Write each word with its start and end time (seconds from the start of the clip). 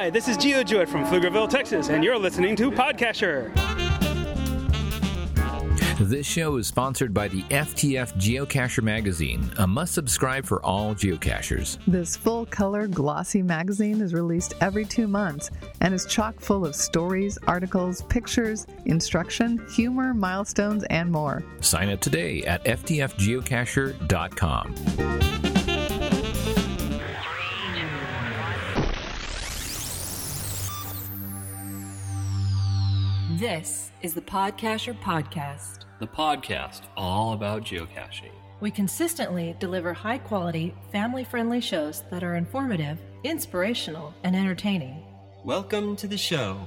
Hi, 0.00 0.10
this 0.10 0.28
is 0.28 0.36
Geo 0.36 0.62
Jewett 0.62 0.88
from 0.88 1.04
Pflugerville, 1.04 1.50
Texas, 1.50 1.88
and 1.88 2.04
you're 2.04 2.16
listening 2.16 2.54
to 2.54 2.70
Podcacher. 2.70 3.52
This 5.98 6.24
show 6.24 6.54
is 6.54 6.68
sponsored 6.68 7.12
by 7.12 7.26
the 7.26 7.42
FTF 7.50 8.14
Geocacher 8.14 8.80
magazine, 8.80 9.50
a 9.58 9.66
must 9.66 9.94
subscribe 9.94 10.46
for 10.46 10.64
all 10.64 10.94
geocachers. 10.94 11.78
This 11.88 12.16
full 12.16 12.46
color, 12.46 12.86
glossy 12.86 13.42
magazine 13.42 14.00
is 14.00 14.14
released 14.14 14.54
every 14.60 14.84
two 14.84 15.08
months 15.08 15.50
and 15.80 15.92
is 15.92 16.06
chock 16.06 16.38
full 16.38 16.64
of 16.64 16.76
stories, 16.76 17.36
articles, 17.48 18.02
pictures, 18.02 18.68
instruction, 18.84 19.60
humor, 19.74 20.14
milestones, 20.14 20.84
and 20.90 21.10
more. 21.10 21.42
Sign 21.60 21.88
up 21.88 22.00
today 22.00 22.44
at 22.44 22.62
ftfgeocacher.com. 22.62 25.47
This 33.38 33.92
is 34.02 34.14
the 34.14 34.20
Podcacher 34.20 34.98
Podcast. 35.00 35.84
the 36.00 36.08
podcast 36.08 36.86
all 36.96 37.34
about 37.34 37.62
geocaching. 37.62 38.32
We 38.58 38.72
consistently 38.72 39.54
deliver 39.60 39.92
high 39.92 40.18
quality, 40.18 40.74
family 40.90 41.22
friendly 41.22 41.60
shows 41.60 42.02
that 42.10 42.24
are 42.24 42.34
informative, 42.34 42.98
inspirational, 43.22 44.12
and 44.24 44.34
entertaining. 44.34 45.04
Welcome 45.44 45.94
to 45.98 46.08
the 46.08 46.18
show. 46.18 46.66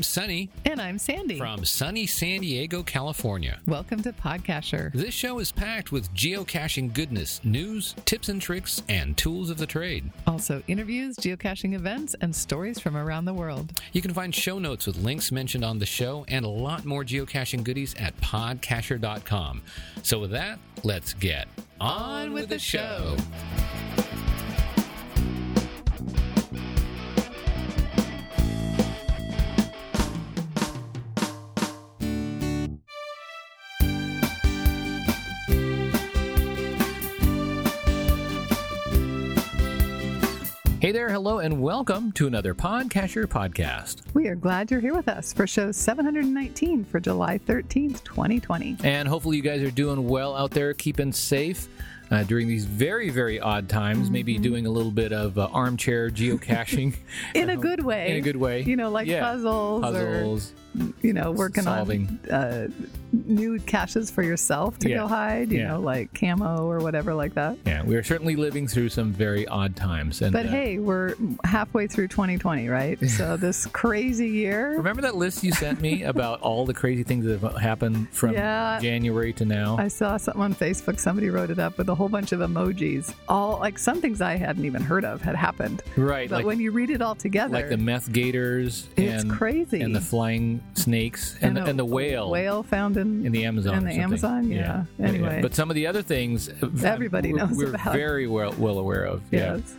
I'm 0.00 0.04
Sunny 0.04 0.48
And 0.64 0.80
I'm 0.80 0.96
Sandy. 0.98 1.36
from 1.36 1.62
sunny 1.66 2.06
San 2.06 2.40
Diego, 2.40 2.82
California. 2.82 3.60
Welcome 3.66 4.02
to 4.04 4.14
Podcacher. 4.14 4.90
This 4.94 5.12
show 5.12 5.40
is 5.40 5.52
packed 5.52 5.92
with 5.92 6.10
geocaching 6.14 6.94
goodness, 6.94 7.38
news, 7.44 7.94
tips 8.06 8.30
and 8.30 8.40
tricks, 8.40 8.82
and 8.88 9.14
tools 9.18 9.50
of 9.50 9.58
the 9.58 9.66
trade. 9.66 10.10
Also, 10.26 10.62
interviews, 10.68 11.16
geocaching 11.18 11.74
events, 11.74 12.16
and 12.22 12.34
stories 12.34 12.80
from 12.80 12.96
around 12.96 13.26
the 13.26 13.34
world. 13.34 13.78
You 13.92 14.00
can 14.00 14.14
find 14.14 14.34
show 14.34 14.58
notes 14.58 14.86
with 14.86 14.96
links 14.96 15.30
mentioned 15.30 15.66
on 15.66 15.78
the 15.78 15.84
show 15.84 16.24
and 16.28 16.46
a 16.46 16.48
lot 16.48 16.86
more 16.86 17.04
geocaching 17.04 17.62
goodies 17.62 17.94
at 17.96 18.18
podcacher.com. 18.22 19.60
So, 20.02 20.18
with 20.18 20.30
that, 20.30 20.58
let's 20.82 21.12
get 21.12 21.46
on 21.78 22.32
with 22.32 22.48
the 22.48 22.58
show. 22.58 23.18
Hey 40.90 40.94
there, 40.94 41.08
hello, 41.08 41.38
and 41.38 41.62
welcome 41.62 42.10
to 42.14 42.26
another 42.26 42.52
Podcacher 42.52 43.24
podcast. 43.26 43.98
We 44.12 44.26
are 44.26 44.34
glad 44.34 44.72
you're 44.72 44.80
here 44.80 44.92
with 44.92 45.06
us 45.06 45.32
for 45.32 45.46
show 45.46 45.70
719 45.70 46.82
for 46.84 46.98
July 46.98 47.38
13th, 47.38 48.02
2020. 48.02 48.78
And 48.82 49.06
hopefully, 49.06 49.36
you 49.36 49.42
guys 49.44 49.62
are 49.62 49.70
doing 49.70 50.08
well 50.08 50.34
out 50.34 50.50
there, 50.50 50.74
keeping 50.74 51.12
safe 51.12 51.68
uh, 52.10 52.24
during 52.24 52.48
these 52.48 52.64
very, 52.64 53.08
very 53.08 53.38
odd 53.38 53.68
times. 53.68 54.10
Maybe 54.10 54.36
doing 54.36 54.66
a 54.66 54.70
little 54.70 54.90
bit 54.90 55.12
of 55.12 55.38
uh, 55.38 55.46
armchair 55.52 56.10
geocaching 56.10 56.96
In 57.36 57.50
a 57.50 57.56
good 57.68 57.84
way. 57.84 58.10
in 58.10 58.16
a 58.16 58.20
good 58.20 58.34
way. 58.34 58.62
You 58.62 58.74
know, 58.74 58.90
like 58.90 59.06
Yeah. 59.06 59.20
puzzles, 59.20 59.82
puzzles. 59.82 60.54
You 61.02 61.12
know, 61.12 61.32
working 61.32 61.64
solving. 61.64 62.18
on 62.30 62.34
uh, 62.34 62.68
new 63.12 63.58
caches 63.60 64.10
for 64.10 64.22
yourself 64.22 64.78
to 64.78 64.88
Yeah. 64.88 64.98
go 64.98 65.08
hide, 65.08 65.50
you 65.50 65.58
Yeah. 65.58 65.68
know, 65.68 65.80
like 65.80 66.14
camo 66.18 66.66
or 66.70 66.78
whatever 66.78 67.12
like 67.12 67.34
that. 67.34 67.58
Yeah, 67.66 67.82
we 67.82 67.96
are 67.96 68.02
certainly 68.04 68.36
living 68.36 68.68
through 68.68 68.90
some 68.90 69.12
very 69.12 69.46
odd 69.48 69.74
times. 69.74 70.22
And 70.22 70.32
But 70.32 70.46
uh, 70.46 70.50
hey, 70.50 70.78
we're 70.78 71.14
halfway 71.44 71.86
through 71.88 72.08
2020, 72.08 72.68
right? 72.68 72.98
So 73.10 73.36
this 73.36 73.66
crazy 73.66 74.28
year. 74.28 74.76
remember 74.76 75.02
that 75.02 75.16
list 75.16 75.42
you 75.42 75.50
sent 75.52 75.80
me 75.80 76.04
about 76.04 76.40
all 76.42 76.64
the 76.64 76.72
crazy 76.74 77.02
things 77.02 77.24
that 77.24 77.40
have 77.40 77.56
happened 77.56 78.08
from 78.10 78.32
Yeah. 78.34 78.78
January 78.80 79.32
to 79.34 79.44
now? 79.44 79.76
I 79.78 79.88
saw 79.88 80.16
something 80.16 80.42
on 80.42 80.54
Facebook. 80.54 81.00
Somebody 81.00 81.28
wrote 81.30 81.50
it 81.50 81.58
up 81.58 81.76
with 81.78 81.88
a 81.88 81.94
whole 81.94 82.08
bunch 82.08 82.30
of 82.32 82.38
emojis. 82.40 83.12
All 83.28 83.58
like 83.58 83.78
some 83.78 84.00
things 84.00 84.20
I 84.20 84.36
hadn't 84.36 84.64
even 84.64 84.82
heard 84.82 85.04
of 85.04 85.20
had 85.22 85.34
happened. 85.34 85.82
right, 85.96 86.30
But 86.30 86.36
like 86.36 86.46
when 86.46 86.60
you 86.60 86.70
read 86.70 86.90
it 86.90 87.02
all 87.02 87.16
together, 87.16 87.52
like 87.54 87.68
the 87.68 87.76
meth 87.76 88.12
gators 88.12 88.88
It's 88.96 89.22
and 89.24 89.30
crazy. 89.32 89.80
and 89.80 89.94
the 89.94 90.00
flying 90.00 90.59
snakes 90.74 91.36
and, 91.40 91.56
the, 91.56 91.64
a 91.64 91.66
and 91.66 91.78
the 91.78 91.84
whale 91.84 92.30
whale 92.30 92.62
found 92.62 92.96
in, 92.96 93.24
in 93.26 93.32
the 93.32 93.44
Amazon. 93.44 93.74
in 93.78 93.84
the. 93.84 93.92
Amazon, 93.92 94.48
yeah. 94.50 94.84
Anyway. 95.02 95.40
but 95.42 95.54
some 95.54 95.70
of 95.70 95.74
the 95.74 95.86
other 95.86 96.02
things 96.02 96.48
uh, 96.48 96.68
Everybody 96.84 97.32
we're- 97.32 97.46
knows 97.46 97.56
we're 97.56 97.74
about. 97.74 97.92
very 97.94 98.26
well 98.26 98.52
well 98.58 98.78
aware 98.78 99.04
of. 99.04 99.22
Yeah. 99.30 99.56
Yes. 99.56 99.74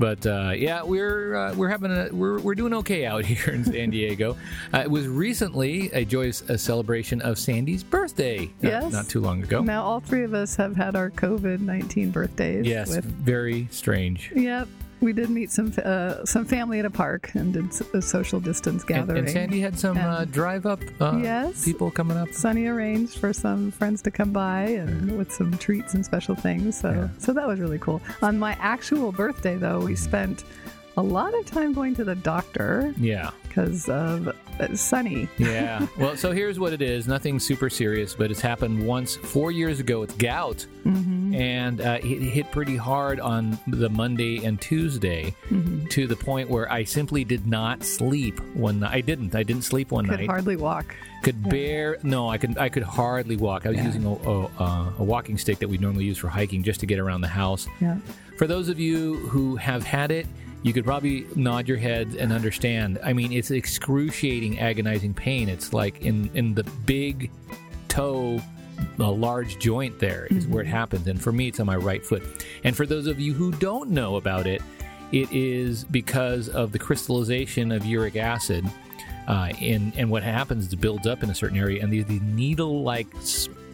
But 0.00 0.24
uh, 0.26 0.52
yeah, 0.54 0.84
we're 0.84 1.34
uh, 1.34 1.54
we're 1.56 1.68
having 1.68 1.90
a 1.90 2.08
we're, 2.12 2.38
we're 2.38 2.54
doing 2.54 2.72
okay 2.74 3.04
out 3.04 3.24
here 3.32 3.52
in 3.52 3.64
San 3.64 3.90
Diego. 3.90 4.36
Uh, 4.72 4.78
it 4.84 4.90
was 4.90 5.08
recently 5.08 5.90
a 5.92 6.04
joyous 6.04 6.48
uh 6.48 6.56
celebration 6.56 7.20
of 7.22 7.36
Sandy's 7.36 7.82
birthday. 7.82 8.46
not- 8.62 8.70
Yes. 8.70 8.92
not 8.92 9.08
too 9.08 9.20
long 9.20 9.42
ago. 9.42 9.60
Now 9.60 9.82
all 9.82 9.98
three 9.98 10.22
of 10.22 10.34
us 10.34 10.54
have 10.54 10.76
had 10.76 10.94
our 10.94 11.10
COVID 11.10 11.58
nineteen 11.60 12.10
birthdays. 12.12 12.64
yes, 12.64 12.90
With, 12.94 13.04
very 13.06 13.66
strange. 13.72 14.30
yep. 14.36 14.68
We 15.00 15.12
did 15.12 15.30
meet 15.30 15.50
some 15.50 15.72
uh, 15.84 16.24
some 16.24 16.44
family 16.44 16.78
at 16.80 16.84
a 16.84 16.90
park 16.90 17.30
and 17.34 17.52
did 17.52 17.70
a 17.94 18.02
social 18.02 18.40
distance 18.40 18.82
gathering. 18.84 19.18
and 19.20 19.30
Sandy 19.30 19.60
had 19.60 19.78
some 19.78 19.96
uh, 19.96 20.24
drive 20.24 20.66
up 20.66 20.80
uh, 21.00 21.18
Yes. 21.22 21.64
people 21.64 21.90
coming 21.90 22.16
up. 22.16 22.32
Sunny 22.32 22.66
arranged 22.66 23.18
for 23.18 23.32
some 23.32 23.70
friends 23.70 24.02
to 24.02 24.10
come 24.10 24.32
by 24.32 24.62
and 24.62 25.16
with 25.16 25.30
some 25.32 25.56
treats 25.58 25.94
and 25.94 26.04
special 26.04 26.34
things. 26.34 26.78
So 26.80 27.08
so 27.18 27.32
that 27.32 27.46
was 27.46 27.60
really 27.60 27.78
cool. 27.78 28.00
On 28.22 28.38
my 28.38 28.56
actual 28.60 29.12
birthday 29.12 29.56
though, 29.56 29.80
we 29.80 29.94
spent 29.94 30.44
a 30.96 31.02
lot 31.02 31.32
of 31.38 31.46
time 31.46 31.72
going 31.72 31.94
to 31.94 32.02
the 32.04 32.16
doctor 32.16 32.92
Yeah, 32.98 33.30
because 33.58 33.88
of 33.88 34.34
Sunny. 34.78 35.28
yeah. 35.38 35.86
well, 35.98 36.16
so 36.16 36.32
here's 36.32 36.58
what 36.58 36.72
it 36.72 36.82
is. 36.82 37.06
Nothing 37.08 37.38
super 37.40 37.68
serious, 37.70 38.14
but 38.14 38.30
it's 38.30 38.40
happened 38.40 38.86
once 38.86 39.16
four 39.16 39.50
years 39.50 39.80
ago 39.80 40.00
with 40.00 40.16
gout, 40.18 40.66
Mm-hmm. 40.84 41.34
and 41.34 41.80
uh, 41.82 41.98
it 42.02 42.20
hit 42.22 42.50
pretty 42.50 42.76
hard 42.76 43.20
on 43.20 43.58
the 43.66 43.90
Monday 43.90 44.42
and 44.44 44.58
Tuesday 44.60 45.34
Mm-hmm. 45.50 45.86
to 45.88 46.06
the 46.06 46.16
point 46.16 46.48
where 46.48 46.70
I 46.72 46.84
simply 46.84 47.24
did 47.24 47.46
not 47.46 47.82
sleep 47.84 48.40
one 48.54 48.80
night. 48.80 48.94
I 48.94 49.00
didn't. 49.02 49.34
I 49.34 49.42
didn't 49.42 49.62
sleep 49.64 49.90
one 49.90 50.06
night. 50.06 50.14
I 50.14 50.16
Could 50.16 50.20
night. 50.28 50.30
hardly 50.32 50.56
walk. 50.56 50.94
could 51.22 51.48
bear 51.50 51.98
no. 52.02 52.28
I 52.30 52.38
could. 52.38 52.56
I 52.56 52.68
could 52.70 52.84
hardly 52.84 53.36
walk. 53.36 53.66
I 53.66 53.70
was 53.70 53.78
Yeah. 53.78 53.84
using 53.86 54.04
a, 54.06 54.12
a, 54.12 54.44
uh, 54.58 54.92
a 54.98 55.04
walking 55.04 55.36
stick 55.36 55.58
that 55.58 55.68
we 55.68 55.76
normally 55.78 56.04
use 56.04 56.16
for 56.18 56.28
hiking 56.28 56.62
just 56.62 56.80
to 56.80 56.86
get 56.86 56.98
around 56.98 57.20
the 57.20 57.28
house. 57.28 57.66
Yeah. 57.80 57.98
For 58.38 58.46
those 58.46 58.68
of 58.70 58.78
you 58.80 59.16
who 59.28 59.56
have 59.56 59.82
had 59.82 60.10
it, 60.10 60.26
you 60.62 60.72
could 60.72 60.84
probably 60.84 61.26
nod 61.36 61.68
your 61.68 61.76
head 61.76 62.16
and 62.18 62.32
understand. 62.32 62.98
I 63.04 63.12
mean, 63.12 63.32
it's 63.32 63.50
excruciating, 63.50 64.58
agonizing 64.58 65.14
pain. 65.14 65.48
It's 65.48 65.72
like 65.72 66.02
in 66.02 66.30
in 66.34 66.54
the 66.54 66.64
big 66.84 67.30
toe, 67.88 68.40
a 68.98 69.02
large 69.02 69.58
joint 69.58 69.98
there 69.98 70.26
is 70.30 70.46
where 70.46 70.62
it 70.62 70.68
happens. 70.68 71.06
And 71.06 71.20
for 71.20 71.32
me, 71.32 71.48
it's 71.48 71.60
on 71.60 71.66
my 71.66 71.76
right 71.76 72.04
foot. 72.04 72.22
And 72.64 72.76
for 72.76 72.86
those 72.86 73.06
of 73.06 73.20
you 73.20 73.32
who 73.32 73.52
don't 73.52 73.90
know 73.90 74.16
about 74.16 74.46
it, 74.46 74.62
it 75.12 75.30
is 75.32 75.84
because 75.84 76.48
of 76.48 76.72
the 76.72 76.78
crystallization 76.78 77.72
of 77.72 77.84
uric 77.84 78.16
acid. 78.16 78.64
Uh, 79.26 79.52
and, 79.60 79.92
and 79.96 80.10
what 80.10 80.22
happens 80.22 80.66
is 80.66 80.72
it 80.72 80.80
builds 80.80 81.06
up 81.06 81.22
in 81.22 81.30
a 81.30 81.34
certain 81.34 81.58
area, 81.58 81.82
and 81.82 81.92
these, 81.92 82.06
these 82.06 82.22
needle 82.22 82.82
like 82.82 83.06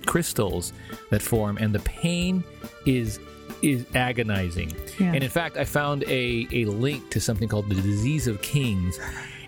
crystals 0.04 0.72
that 1.10 1.22
form, 1.22 1.56
and 1.58 1.72
the 1.72 1.78
pain 1.80 2.42
is 2.86 3.20
is 3.64 3.86
agonizing. 3.94 4.74
Yeah. 4.98 5.12
And 5.14 5.24
in 5.24 5.30
fact, 5.30 5.56
I 5.56 5.64
found 5.64 6.04
a, 6.04 6.46
a 6.52 6.64
link 6.66 7.10
to 7.10 7.20
something 7.20 7.48
called 7.48 7.68
the 7.68 7.74
disease 7.74 8.26
of 8.26 8.40
kings. 8.42 8.98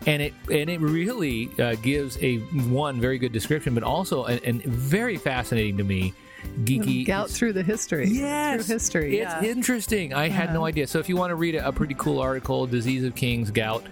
And 0.07 0.23
it 0.23 0.35
and 0.53 0.71
it 0.71 0.81
really 0.81 1.51
uh, 1.59 1.75
gives 1.83 2.17
a 2.23 2.39
one 2.69 3.01
very 3.01 3.19
good 3.19 3.33
description, 3.33 3.75
but 3.75 3.83
also 3.83 4.25
and 4.27 4.63
very 4.63 5.17
fascinating 5.17 5.77
to 5.79 5.85
me, 5.85 6.15
geeky 6.61 7.05
Gout 7.05 7.29
through 7.29 7.55
the 7.55 7.63
history. 7.63 8.07
Yes, 8.09 8.67
Through 8.67 8.75
history. 8.75 9.19
It's 9.19 9.31
yeah. 9.31 9.39
Uh-huh. 9.39 9.47
interesting. 9.47 10.15
I 10.15 10.29
had 10.29 10.55
no 10.55 10.65
idea. 10.65 10.87
So 10.87 11.01
if 11.01 11.09
you 11.09 11.17
want 11.17 11.31
to 11.31 11.35
read 11.35 11.57
a, 11.57 11.69
a 11.69 11.73
pretty 11.73 11.95
cool 11.95 12.21
article, 12.21 12.69
"Disease 12.69 13.03
of 13.03 13.17
Kings," 13.17 13.51
gout, 13.51 13.83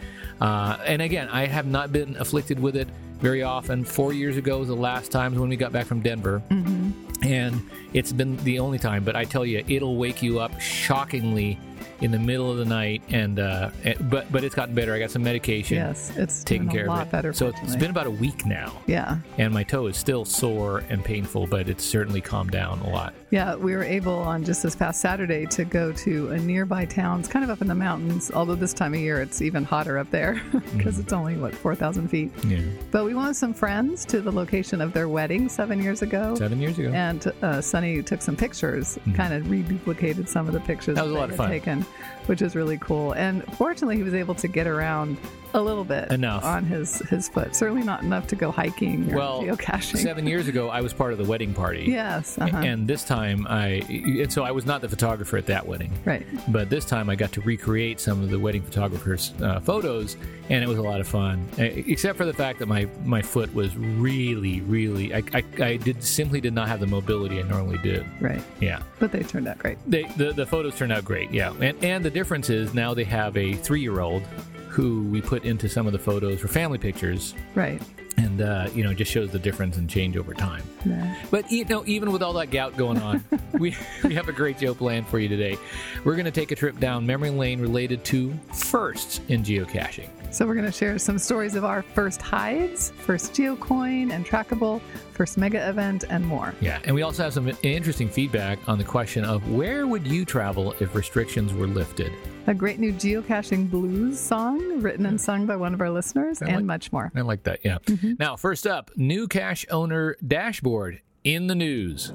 uh, 0.41 0.79
and 0.87 1.03
again, 1.03 1.29
I 1.31 1.47
have 1.47 1.67
not 1.67 1.93
been 1.93 2.17
afflicted 2.17 2.61
with 2.61 2.77
it 2.77 2.89
very 3.25 3.43
often. 3.43 3.85
Four 3.85 4.13
years 4.13 4.37
ago 4.37 4.59
was 4.59 4.69
the 4.69 4.77
last 4.77 5.11
time 5.11 5.35
when 5.35 5.49
we 5.49 5.57
got 5.57 5.73
back 5.73 5.87
from 5.87 6.01
Denver, 6.03 6.43
Mm-hmm. 6.51 7.25
and 7.25 7.63
it's 7.95 8.13
been 8.13 8.37
the 8.45 8.59
only 8.59 8.79
time. 8.79 9.03
But 9.03 9.17
I 9.17 9.25
tell 9.25 9.47
you, 9.47 9.65
it'll 9.67 9.97
wake 9.97 10.23
you 10.23 10.41
up 10.41 10.61
shockingly 10.61 11.59
in 12.01 12.11
the 12.11 12.19
middle 12.19 12.51
of 12.51 12.57
the 12.59 12.65
night, 12.65 13.03
and 13.09 13.39
uh, 13.39 13.71
but 14.03 14.31
but 14.33 14.45
it's 14.45 14.55
gotten 14.55 14.75
better. 14.75 14.95
I 14.95 14.99
got 14.99 15.11
some 15.11 15.23
medication. 15.23 15.77
Yes, 15.77 16.13
it's 16.17 16.45
taken 16.45 16.69
care 16.69 16.87
a 16.87 16.89
lot 16.89 17.03
of 17.03 17.09
it. 17.09 17.13
better. 17.13 17.33
so 17.33 17.53
it's 17.63 17.77
been 17.77 17.91
about 17.91 18.07
a 18.07 18.11
week 18.11 18.45
now, 18.47 18.73
yeah, 18.87 19.19
and 19.39 19.53
my 19.53 19.63
toe 19.63 19.87
is 19.87 19.97
still 19.97 20.25
sore 20.25 20.83
and 20.89 21.05
painful, 21.05 21.47
but 21.47 21.69
it's 21.69 21.85
certainly 21.85 22.21
calmed 22.21 22.51
down 22.51 22.81
a 22.81 22.91
lot. 22.91 23.15
yeah. 23.31 23.55
We 23.55 23.75
were 23.75 23.85
able 23.85 24.15
on 24.19 24.45
just 24.45 24.63
this 24.63 24.75
past 24.77 25.01
Saturday 25.01 25.47
to 25.47 25.65
go 25.65 25.93
to 25.93 26.31
a 26.31 26.39
nearby 26.39 26.85
town. 26.85 27.21
It's 27.21 27.29
kind 27.29 27.45
of 27.45 27.51
up 27.51 27.61
in 27.63 27.69
the 27.69 27.75
mountains. 27.75 28.31
Although 28.35 28.55
this 28.57 28.73
time 28.73 28.95
of 28.95 29.01
year 29.01 29.21
it's 29.23 29.41
even 29.43 29.65
hotter 29.65 29.99
up 29.99 30.11
there 30.11 30.41
because 30.77 30.99
it's 30.99 31.13
only 31.13 31.37
what 31.37 31.55
four 31.55 31.75
thousand 31.75 32.09
feet. 32.09 32.33
Yeah, 32.47 32.61
But 32.91 33.05
we 33.05 33.15
went 33.15 33.37
some 33.37 33.55
friends 33.55 34.05
to 34.07 34.21
the 34.21 34.31
location 34.33 34.81
of 34.81 34.93
their 34.93 35.09
wedding 35.09 35.49
seven 35.49 35.83
years 35.83 36.03
ago. 36.03 36.35
seven 36.35 36.61
years 36.61 36.79
ago. 36.79 36.91
And 36.93 37.33
uh, 37.43 37.61
Sunny 37.61 38.03
took 38.03 38.21
some 38.23 38.37
pictures, 38.37 38.99
kind 39.15 39.33
of 39.35 39.45
reduplicated 39.45 40.29
some 40.29 40.47
of 40.47 40.53
the 40.53 40.61
pictures. 40.61 40.97
That 40.97 41.05
was 41.05 41.13
a 41.13 41.15
lot 41.15 41.25
of 41.25 41.31
had 41.31 41.37
fun. 41.39 41.51
taken, 41.51 41.74
again 41.75 41.87
which 42.27 42.43
is 42.43 42.55
really 42.57 42.79
cool. 42.79 43.13
And 43.13 43.43
fortunately, 43.57 43.97
he 43.97 44.03
was 44.03 44.15
able 44.15 44.35
to 44.37 44.49
get 44.49 44.67
around 44.67 45.17
a 45.57 45.63
little 45.63 45.85
bit 45.85 46.11
Enough. 46.11 46.43
on 46.45 46.65
his 46.65 46.99
his 47.09 47.29
foot. 47.29 47.55
Certainly 47.55 47.85
not 47.85 48.03
enough 48.03 48.27
to 48.27 48.35
go 48.37 48.51
hiking 48.51 49.13
or 49.13 49.17
well, 49.17 49.43
geocaching. 49.43 49.99
seven 49.99 50.27
years 50.27 50.49
ago, 50.49 50.69
I 50.69 50.81
was 50.81 50.93
part 50.93 51.13
of 51.13 51.19
the 51.19 51.25
wedding 51.25 51.55
party. 51.55 51.85
Yes. 51.95 52.37
Uh-huh. 52.39 52.57
And 52.57 52.89
this 52.89 53.05
time, 53.05 53.47
I 53.49 53.85
and 53.89 54.33
so 54.33 54.43
I 54.43 54.51
was 54.51 54.67
not 54.67 54.81
the 54.81 54.89
photographer 54.89 55.37
at 55.37 55.47
that 55.47 55.65
wedding. 55.67 55.93
right. 56.05 56.27
But 56.49 56.71
this 56.71 56.85
time 56.85 57.09
I 57.09 57.15
got 57.15 57.31
to 57.33 57.41
recreate 57.43 58.01
some 58.01 58.21
of 58.23 58.31
the 58.31 58.39
wedding 58.39 58.63
photographer's 58.63 59.33
uh, 59.41 59.61
photos, 59.61 60.17
and 60.49 60.65
it 60.65 60.67
was 60.67 60.79
a 60.79 60.83
lot 60.83 61.01
of 61.01 61.07
fun. 61.07 61.47
Except 61.57 62.19
for 62.19 62.25
the 62.25 62.33
fact 62.33 62.59
that 62.59 62.67
my, 62.67 62.89
my 63.05 63.23
foot 63.23 63.55
was 63.55 63.77
really, 63.77 64.61
really, 64.63 65.15
I, 65.15 65.23
I, 65.33 65.45
I 65.63 65.77
did 65.77 66.03
simply 66.03 66.41
did 66.41 66.53
not 66.53 66.67
have 66.69 66.81
the 66.81 66.87
mobility 66.89 67.39
I 67.39 67.43
normally 67.43 67.79
do. 67.79 68.05
Right. 68.21 68.43
Yeah, 68.61 68.83
But 68.99 69.13
they 69.13 69.23
turned 69.23 69.47
out 69.47 69.59
great. 69.59 69.79
they, 69.87 70.03
the 70.17 70.33
the 70.33 70.47
photos 70.47 70.75
turned 70.77 70.93
out 70.93 71.05
great. 71.05 71.31
Yeah, 71.31 71.53
and 71.61 71.83
and 71.85 72.05
the 72.05 72.11
difference 72.15 72.49
is 72.49 72.73
now 72.73 72.95
they 72.95 73.05
have 73.05 73.37
a 73.37 73.53
three 73.55 73.81
year 73.83 74.01
old 74.01 74.23
who 74.69 75.03
we 75.09 75.21
put 75.21 75.45
into 75.45 75.69
some 75.69 75.87
of 75.87 75.93
the 75.93 75.99
photos 75.99 76.41
for 76.41 76.49
family 76.49 76.79
pictures, 76.79 77.35
Right. 77.55 77.81
and 78.17 78.41
uh, 78.41 78.69
you 78.75 78.83
know 78.83 78.93
just 78.95 79.11
shows 79.13 79.31
the 79.31 79.39
difference 79.39 79.77
and 79.77 79.89
change 79.89 80.17
over 80.17 80.33
time. 80.35 80.63
Yeah. 80.85 81.15
But 81.31 81.51
you 81.53 81.65
know, 81.67 81.85
even 81.87 82.11
with 82.13 82.23
all 82.23 82.33
that 82.35 82.51
gout 82.51 82.77
going 82.77 82.99
on, 82.99 83.23
we 83.53 83.77
we 84.03 84.15
have 84.15 84.29
a 84.29 84.33
great 84.33 84.59
show 84.59 84.75
planned 84.75 85.07
for 85.09 85.19
you 85.19 85.29
today. 85.29 85.59
We're 86.05 86.15
going 86.15 86.25
to 86.25 86.31
take 86.33 86.51
a 86.51 86.57
trip 86.57 86.81
down 86.81 87.07
memory 87.07 87.31
lane 87.31 87.61
related 87.61 88.05
to 88.07 88.33
firsts 88.53 89.21
in 89.29 89.43
geocaching. 89.45 90.09
So 90.35 90.45
we're 90.47 90.55
going 90.55 90.67
to 90.67 90.73
share 90.73 90.99
some 90.99 91.17
stories 91.17 91.55
of 91.55 91.65
our 91.65 91.83
first 91.83 92.21
hides, 92.21 92.91
first 92.91 93.35
geocoin 93.35 94.11
and 94.11 94.27
trackable, 94.27 94.81
first 95.13 95.39
mega 95.39 95.69
event, 95.69 96.03
and 96.11 96.27
more. 96.27 96.53
Yeah, 96.61 96.81
and 96.85 96.93
we 96.93 97.03
also 97.03 97.23
have 97.23 97.33
some 97.33 97.53
interesting 97.63 98.09
feedback 98.09 98.59
on 98.69 98.77
the 98.77 98.83
question 98.83 99.25
of 99.25 99.49
where 99.53 99.87
would 99.87 100.05
you 100.05 100.25
travel 100.25 100.75
if 100.81 100.93
restrictions 100.97 101.55
were 101.55 101.69
lifted. 101.69 102.13
A 102.49 102.55
great 102.55 102.81
new 102.81 102.93
geocaching 102.93 103.71
blues 103.71 104.19
song 104.19 104.83
written 104.83 105.07
and 105.07 105.21
sung 105.21 105.47
by 105.47 105.55
one 105.55 105.73
of 105.73 105.81
our 105.81 105.91
listeners, 105.91 106.43
I 106.43 106.47
and 106.47 106.57
like- 106.57 106.65
much 106.65 106.93
more. 106.93 107.13
I 107.15 107.21
like 107.21 107.45
that. 107.45 107.61
Yeah. 107.65 107.79
Mm-hmm. 107.87 108.15
Now, 108.19 108.35
first 108.35 108.67
up, 108.67 108.91
new 108.97 109.29
cache 109.29 109.65
owner 109.71 110.17
dashboard 110.27 111.01
in 111.23 111.47
the 111.47 111.55
news. 111.55 112.11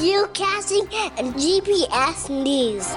Geocaching 0.00 0.90
and 1.18 1.34
GPS 1.34 2.30
news. 2.30 2.88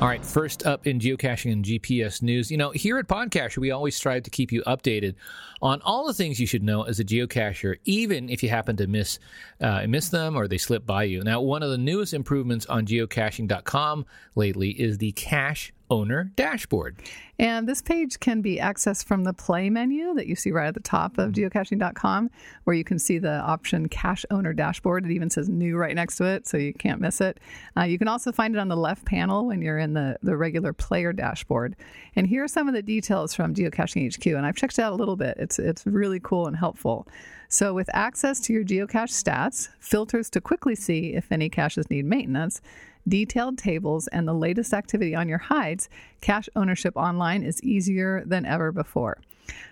All 0.00 0.06
right, 0.06 0.24
first 0.24 0.64
up 0.64 0.86
in 0.86 1.00
geocaching 1.00 1.50
and 1.50 1.64
GPS 1.64 2.22
news. 2.22 2.48
You 2.48 2.56
know, 2.56 2.70
here 2.70 2.96
at 2.98 3.08
Podcacher, 3.08 3.58
we 3.58 3.72
always 3.72 3.96
strive 3.96 4.22
to 4.22 4.30
keep 4.30 4.52
you 4.52 4.62
updated 4.68 5.16
on 5.60 5.82
all 5.82 6.06
the 6.06 6.14
things 6.14 6.38
you 6.38 6.46
should 6.46 6.62
know 6.62 6.82
as 6.82 7.00
a 7.00 7.04
geocacher, 7.04 7.78
even 7.84 8.30
if 8.30 8.44
you 8.44 8.48
happen 8.48 8.76
to 8.76 8.86
miss 8.86 9.18
uh, 9.60 9.84
miss 9.88 10.10
them 10.10 10.36
or 10.36 10.46
they 10.46 10.58
slip 10.58 10.86
by 10.86 11.02
you. 11.02 11.24
Now, 11.24 11.40
one 11.40 11.64
of 11.64 11.70
the 11.70 11.78
newest 11.78 12.14
improvements 12.14 12.64
on 12.66 12.86
geocaching.com 12.86 14.06
lately 14.36 14.70
is 14.70 14.98
the 14.98 15.10
cache 15.10 15.72
owner 15.90 16.30
dashboard. 16.36 16.96
And 17.38 17.68
this 17.68 17.80
page 17.80 18.18
can 18.18 18.40
be 18.40 18.56
accessed 18.56 19.04
from 19.04 19.24
the 19.24 19.32
play 19.32 19.70
menu 19.70 20.12
that 20.14 20.26
you 20.26 20.34
see 20.34 20.50
right 20.50 20.66
at 20.66 20.74
the 20.74 20.80
top 20.80 21.18
of 21.18 21.32
geocaching.com, 21.32 22.30
where 22.64 22.74
you 22.74 22.84
can 22.84 22.98
see 22.98 23.18
the 23.18 23.40
option 23.40 23.88
cache 23.88 24.26
owner 24.30 24.52
dashboard. 24.52 25.04
It 25.04 25.12
even 25.12 25.30
says 25.30 25.48
new 25.48 25.76
right 25.76 25.94
next 25.94 26.16
to 26.16 26.24
it, 26.24 26.48
so 26.48 26.56
you 26.56 26.72
can't 26.72 27.00
miss 27.00 27.20
it. 27.20 27.38
Uh, 27.76 27.82
you 27.82 27.98
can 27.98 28.08
also 28.08 28.32
find 28.32 28.54
it 28.54 28.58
on 28.58 28.68
the 28.68 28.76
left 28.76 29.04
panel 29.04 29.46
when 29.46 29.62
you're 29.62 29.78
in 29.78 29.92
the, 29.92 30.18
the 30.22 30.36
regular 30.36 30.72
player 30.72 31.12
dashboard. 31.12 31.76
And 32.16 32.26
here 32.26 32.42
are 32.42 32.48
some 32.48 32.66
of 32.66 32.74
the 32.74 32.82
details 32.82 33.34
from 33.34 33.54
Geocaching 33.54 34.12
HQ. 34.12 34.26
And 34.26 34.44
I've 34.44 34.56
checked 34.56 34.78
it 34.78 34.82
out 34.82 34.92
a 34.92 34.96
little 34.96 35.16
bit, 35.16 35.36
it's, 35.38 35.58
it's 35.58 35.86
really 35.86 36.20
cool 36.20 36.46
and 36.46 36.56
helpful. 36.56 37.06
So, 37.50 37.72
with 37.72 37.88
access 37.94 38.40
to 38.40 38.52
your 38.52 38.62
geocache 38.62 39.08
stats, 39.08 39.70
filters 39.80 40.28
to 40.30 40.40
quickly 40.40 40.74
see 40.74 41.14
if 41.14 41.32
any 41.32 41.48
caches 41.48 41.88
need 41.88 42.04
maintenance, 42.04 42.60
detailed 43.08 43.58
tables, 43.58 44.06
and 44.08 44.26
the 44.26 44.34
latest 44.34 44.72
activity 44.72 45.14
on 45.14 45.28
your 45.28 45.38
hides, 45.38 45.88
cache 46.20 46.48
ownership 46.54 46.96
online 46.96 47.42
is 47.42 47.62
easier 47.62 48.22
than 48.26 48.44
ever 48.44 48.72
before. 48.72 49.18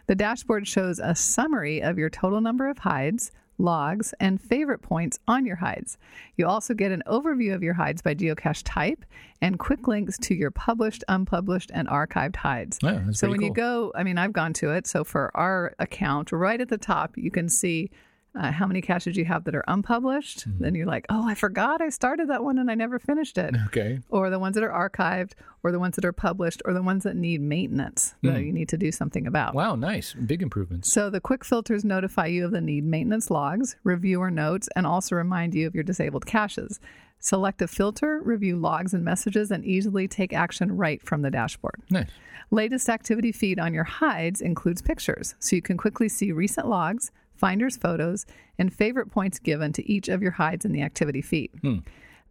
The 0.06 0.14
dashboard 0.14 0.66
shows 0.66 0.98
a 0.98 1.14
summary 1.14 1.82
of 1.82 1.98
your 1.98 2.10
total 2.10 2.40
number 2.40 2.68
of 2.68 2.78
hides, 2.78 3.30
logs, 3.58 4.14
and 4.20 4.40
favorite 4.40 4.82
points 4.82 5.18
on 5.26 5.46
your 5.46 5.56
hides. 5.56 5.98
You 6.36 6.46
also 6.46 6.74
get 6.74 6.92
an 6.92 7.02
overview 7.06 7.54
of 7.54 7.62
your 7.62 7.74
hides 7.74 8.02
by 8.02 8.14
geocache 8.14 8.62
type 8.64 9.04
and 9.40 9.58
quick 9.58 9.88
links 9.88 10.18
to 10.18 10.34
your 10.34 10.50
published, 10.50 11.04
unpublished, 11.08 11.70
and 11.72 11.88
archived 11.88 12.36
hides. 12.36 12.78
That's 12.78 13.18
so 13.18 13.28
when 13.28 13.42
you 13.42 13.52
go, 13.52 13.92
I 13.94 14.02
mean, 14.02 14.18
I've 14.18 14.32
gone 14.32 14.52
to 14.54 14.70
it. 14.70 14.86
So 14.86 15.04
for 15.04 15.30
our 15.34 15.74
account, 15.78 16.32
right 16.32 16.60
at 16.60 16.68
the 16.68 16.78
top, 16.78 17.16
you 17.16 17.30
can 17.30 17.48
see 17.48 17.90
uh, 18.36 18.52
how 18.52 18.66
many 18.66 18.80
caches 18.80 19.16
you 19.16 19.24
have 19.24 19.44
that 19.44 19.54
are 19.54 19.64
unpublished. 19.66 20.48
Mm-hmm. 20.48 20.62
Then 20.62 20.74
you're 20.74 20.86
like, 20.86 21.06
oh, 21.08 21.26
I 21.26 21.34
forgot 21.34 21.80
I 21.80 21.88
started 21.88 22.28
that 22.28 22.44
one 22.44 22.58
and 22.58 22.70
I 22.70 22.74
never 22.74 22.98
finished 22.98 23.38
it. 23.38 23.54
Okay. 23.66 24.00
Or 24.10 24.30
the 24.30 24.38
ones 24.38 24.54
that 24.54 24.64
are 24.64 24.90
archived, 24.90 25.32
or 25.62 25.72
the 25.72 25.78
ones 25.78 25.96
that 25.96 26.04
are 26.04 26.12
published, 26.12 26.62
or 26.64 26.72
the 26.72 26.82
ones 26.82 27.04
that 27.04 27.16
need 27.16 27.40
maintenance 27.40 28.14
that 28.22 28.42
you 28.42 28.52
need 28.52 28.68
to 28.68 28.76
do 28.76 28.92
something 28.92 29.26
about. 29.26 29.52
Hmm. 29.52 29.56
Wow, 29.56 29.74
nice. 29.74 30.14
Big 30.14 30.42
improvements. 30.42 30.92
So 30.92 31.10
the 31.10 31.20
quick 31.20 31.44
filters 31.44 31.84
notify 31.84 32.26
you 32.26 32.44
of 32.44 32.52
the 32.52 32.60
need 32.60 32.84
maintenance 32.84 33.30
logs, 33.30 33.76
reviewer 33.82 34.30
notes, 34.30 34.68
and 34.76 34.86
also 34.86 35.16
remind 35.16 35.54
you 35.54 35.66
of 35.66 35.74
your 35.74 35.84
disabled 35.84 36.26
caches. 36.26 36.78
Select 37.18 37.62
a 37.62 37.66
filter, 37.66 38.20
review 38.22 38.56
logs 38.56 38.92
and 38.92 39.04
messages, 39.04 39.50
and 39.50 39.64
easily 39.64 40.06
take 40.06 40.32
action 40.32 40.76
right 40.76 41.02
from 41.02 41.22
the 41.22 41.30
dashboard. 41.30 41.82
Nice. 41.90 42.10
Latest 42.50 42.88
activity 42.88 43.32
feed 43.32 43.58
on 43.58 43.74
your 43.74 43.84
hides 43.84 44.40
includes 44.40 44.82
pictures, 44.82 45.34
so 45.40 45.56
you 45.56 45.62
can 45.62 45.76
quickly 45.76 46.08
see 46.08 46.30
recent 46.30 46.68
logs, 46.68 47.10
finder's 47.36 47.76
photos, 47.76 48.26
and 48.58 48.72
favorite 48.72 49.10
points 49.10 49.38
given 49.38 49.72
to 49.74 49.90
each 49.90 50.08
of 50.08 50.22
your 50.22 50.32
hides 50.32 50.64
in 50.64 50.72
the 50.72 50.82
activity 50.82 51.22
feed. 51.22 51.50
Hmm. 51.62 51.78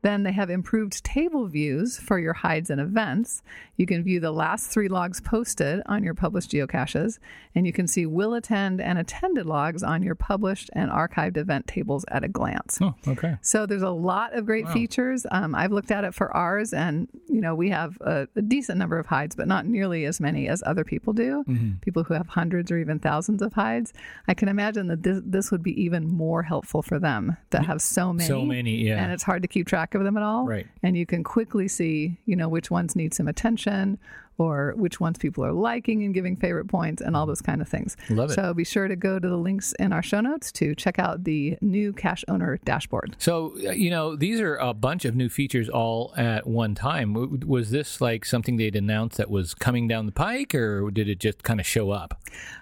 Then 0.06 0.22
they 0.22 0.34
have 0.34 0.52
improved 0.52 1.04
table 1.04 1.48
views 1.48 1.98
for 1.98 2.20
your 2.20 2.34
hides 2.34 2.70
and 2.70 2.80
events. 2.80 3.42
You 3.76 3.88
can 3.88 4.04
view 4.04 4.20
the 4.20 4.30
last 4.30 4.70
three 4.70 4.88
logs 4.88 5.20
posted 5.20 5.82
on 5.88 6.04
your 6.04 6.14
published 6.14 6.52
geocaches, 6.52 7.18
and 7.56 7.66
you 7.66 7.74
can 7.74 7.88
see 7.88 8.06
will 8.06 8.36
attend 8.36 8.80
and 8.80 9.00
attended 9.00 9.48
logs 9.48 9.82
on 9.82 10.04
your 10.04 10.14
published 10.14 10.70
and 10.74 10.92
archived 10.92 11.38
event 11.38 11.66
tables 11.66 12.06
at 12.10 12.24
a 12.24 12.28
glance. 12.28 12.78
Oh, 12.80 12.94
okay. 13.08 13.38
So 13.42 13.66
there's 13.66 13.82
a 13.82 13.90
lot 13.90 14.36
of 14.36 14.46
great 14.46 14.70
features. 14.70 15.26
Um, 15.32 15.56
I've 15.56 15.72
looked 15.72 15.90
at 15.90 16.04
it 16.04 16.14
for 16.14 16.32
ours, 16.38 16.72
and 16.72 17.08
you 17.28 17.42
know 17.42 17.56
we 17.56 17.72
have 17.72 17.98
a, 18.02 18.28
a 18.36 18.44
decent 18.44 18.78
number 18.78 19.00
of 19.00 19.08
hides, 19.08 19.36
but 19.36 19.48
not 19.48 19.66
nearly 19.66 20.06
as 20.06 20.20
many 20.20 20.48
as 20.48 20.62
other 20.68 20.84
people 20.84 21.14
do. 21.14 21.44
Mm-hmm. 21.48 21.80
People 21.82 22.04
who 22.04 22.14
have 22.14 22.28
hundreds 22.28 22.70
or 22.70 22.78
even 22.78 23.00
thousands 23.00 23.42
of 23.42 23.54
hides. 23.54 23.92
I 24.28 24.36
can 24.36 24.50
imagine 24.50 24.86
that 24.90 25.02
this 25.02 25.20
this 25.26 25.50
would 25.50 25.64
be 25.64 25.74
even 25.82 26.08
more 26.08 26.44
helpful 26.44 26.84
for 26.84 27.00
them 27.00 27.38
that 27.50 27.66
have 27.66 27.82
so 27.82 28.14
many. 28.14 28.28
So 28.28 28.46
many, 28.46 28.76
yeah. 28.86 29.04
And 29.04 29.12
it's 29.12 29.24
hard 29.24 29.42
to 29.42 29.48
keep 29.48 29.66
track 29.66 29.95
of 30.00 30.06
them 30.06 30.18
at 30.18 30.24
all. 30.24 30.46
Right. 30.46 30.68
And 30.84 30.98
you 30.98 31.06
can 31.06 31.24
quickly 31.24 31.68
see, 31.68 32.18
you 32.26 32.36
know, 32.36 32.48
which 32.50 32.70
ones 32.70 32.96
need 32.96 33.14
some 33.14 33.28
attention 33.28 33.98
or 34.38 34.74
which 34.78 35.00
ones 35.00 35.18
people 35.18 35.44
are 35.46 35.52
liking 35.54 36.04
and 36.04 36.14
giving 36.14 36.36
favorite 36.36 36.68
points 36.68 37.02
and 37.02 37.16
all 37.16 37.26
those 37.26 37.42
kind 37.42 37.62
of 37.62 37.68
things. 37.68 37.96
Love 38.10 38.32
it. 38.32 38.34
So 38.34 38.54
be 38.54 38.64
sure 38.64 38.88
to 38.88 38.96
go 38.96 39.18
to 39.20 39.28
the 39.30 39.38
links 39.38 39.74
in 39.80 39.94
our 39.94 40.04
show 40.04 40.22
notes 40.22 40.52
to 40.54 40.76
check 40.76 41.00
out 41.00 41.24
the 41.24 41.58
new 41.62 41.94
cache 41.94 42.24
owner 42.28 42.58
dashboard. 42.66 43.16
So, 43.20 43.54
uh, 43.66 43.72
you 43.72 43.90
know, 43.90 44.16
these 44.16 44.40
are 44.42 44.56
a 44.58 44.74
bunch 44.74 45.06
of 45.06 45.16
new 45.16 45.30
features 45.30 45.70
all 45.70 46.14
at 46.18 46.46
one 46.48 46.76
time. 46.76 47.14
Was 47.48 47.72
this 47.72 48.02
like 48.02 48.26
something 48.26 48.58
they'd 48.58 48.76
announced 48.76 49.18
that 49.18 49.30
was 49.30 49.54
coming 49.54 49.88
down 49.88 50.06
the 50.06 50.12
pike, 50.12 50.54
or 50.54 50.92
did 50.92 51.08
it 51.08 51.20
just 51.20 51.44
kind 51.44 51.60
of 51.60 51.66
show 51.66 51.92
up? 51.92 52.22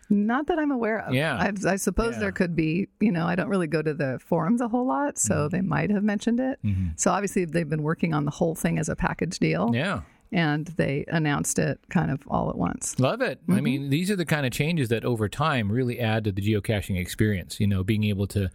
Not 0.10 0.48
that 0.48 0.60
I'm 0.60 0.70
aware 0.72 1.00
of. 1.00 1.14
Yeah. 1.14 1.36
I, 1.38 1.52
I 1.72 1.76
suppose 1.78 2.14
Yeah. 2.14 2.20
there 2.20 2.32
could 2.32 2.56
be, 2.56 2.88
you 3.00 3.12
know, 3.12 3.26
I 3.26 3.36
don't 3.36 3.50
really 3.50 3.68
go 3.68 3.82
to 3.82 3.94
the 3.94 4.20
forums 4.24 4.62
a 4.62 4.68
whole 4.68 4.86
lot, 4.86 5.18
so 5.18 5.34
Mm-hmm. 5.34 5.48
they 5.56 5.62
might 5.62 5.90
have 5.90 6.04
mentioned 6.04 6.40
it. 6.40 6.60
So 6.98 7.12
obviously 7.12 7.46
they've 7.46 7.68
been 7.70 7.82
working 7.84 8.14
on 8.14 8.26
the 8.26 8.32
whole 8.32 8.54
thing 8.56 8.78
as 8.78 8.90
a 8.90 8.96
package 8.96 9.40
deal. 9.40 9.72
Yeah. 9.74 10.02
And 10.34 10.66
they 10.68 11.06
announced 11.08 11.60
it 11.60 11.80
kind 11.90 12.12
of 12.12 12.22
all 12.28 12.50
at 12.50 12.58
once. 12.58 13.00
Love 13.00 13.22
it. 13.22 13.40
I 13.50 13.62
mean, 13.62 13.90
these 13.90 14.10
are 14.10 14.16
the 14.16 14.26
kind 14.26 14.46
of 14.46 14.52
changes 14.52 14.90
that 14.90 15.06
over 15.06 15.30
time 15.30 15.72
really 15.72 16.00
add 16.00 16.24
to 16.26 16.32
the 16.32 16.42
geocaching 16.42 17.00
experience. 17.00 17.60
You 17.60 17.68
know, 17.68 17.84
being 17.84 18.04
able 18.06 18.28
to 18.28 18.50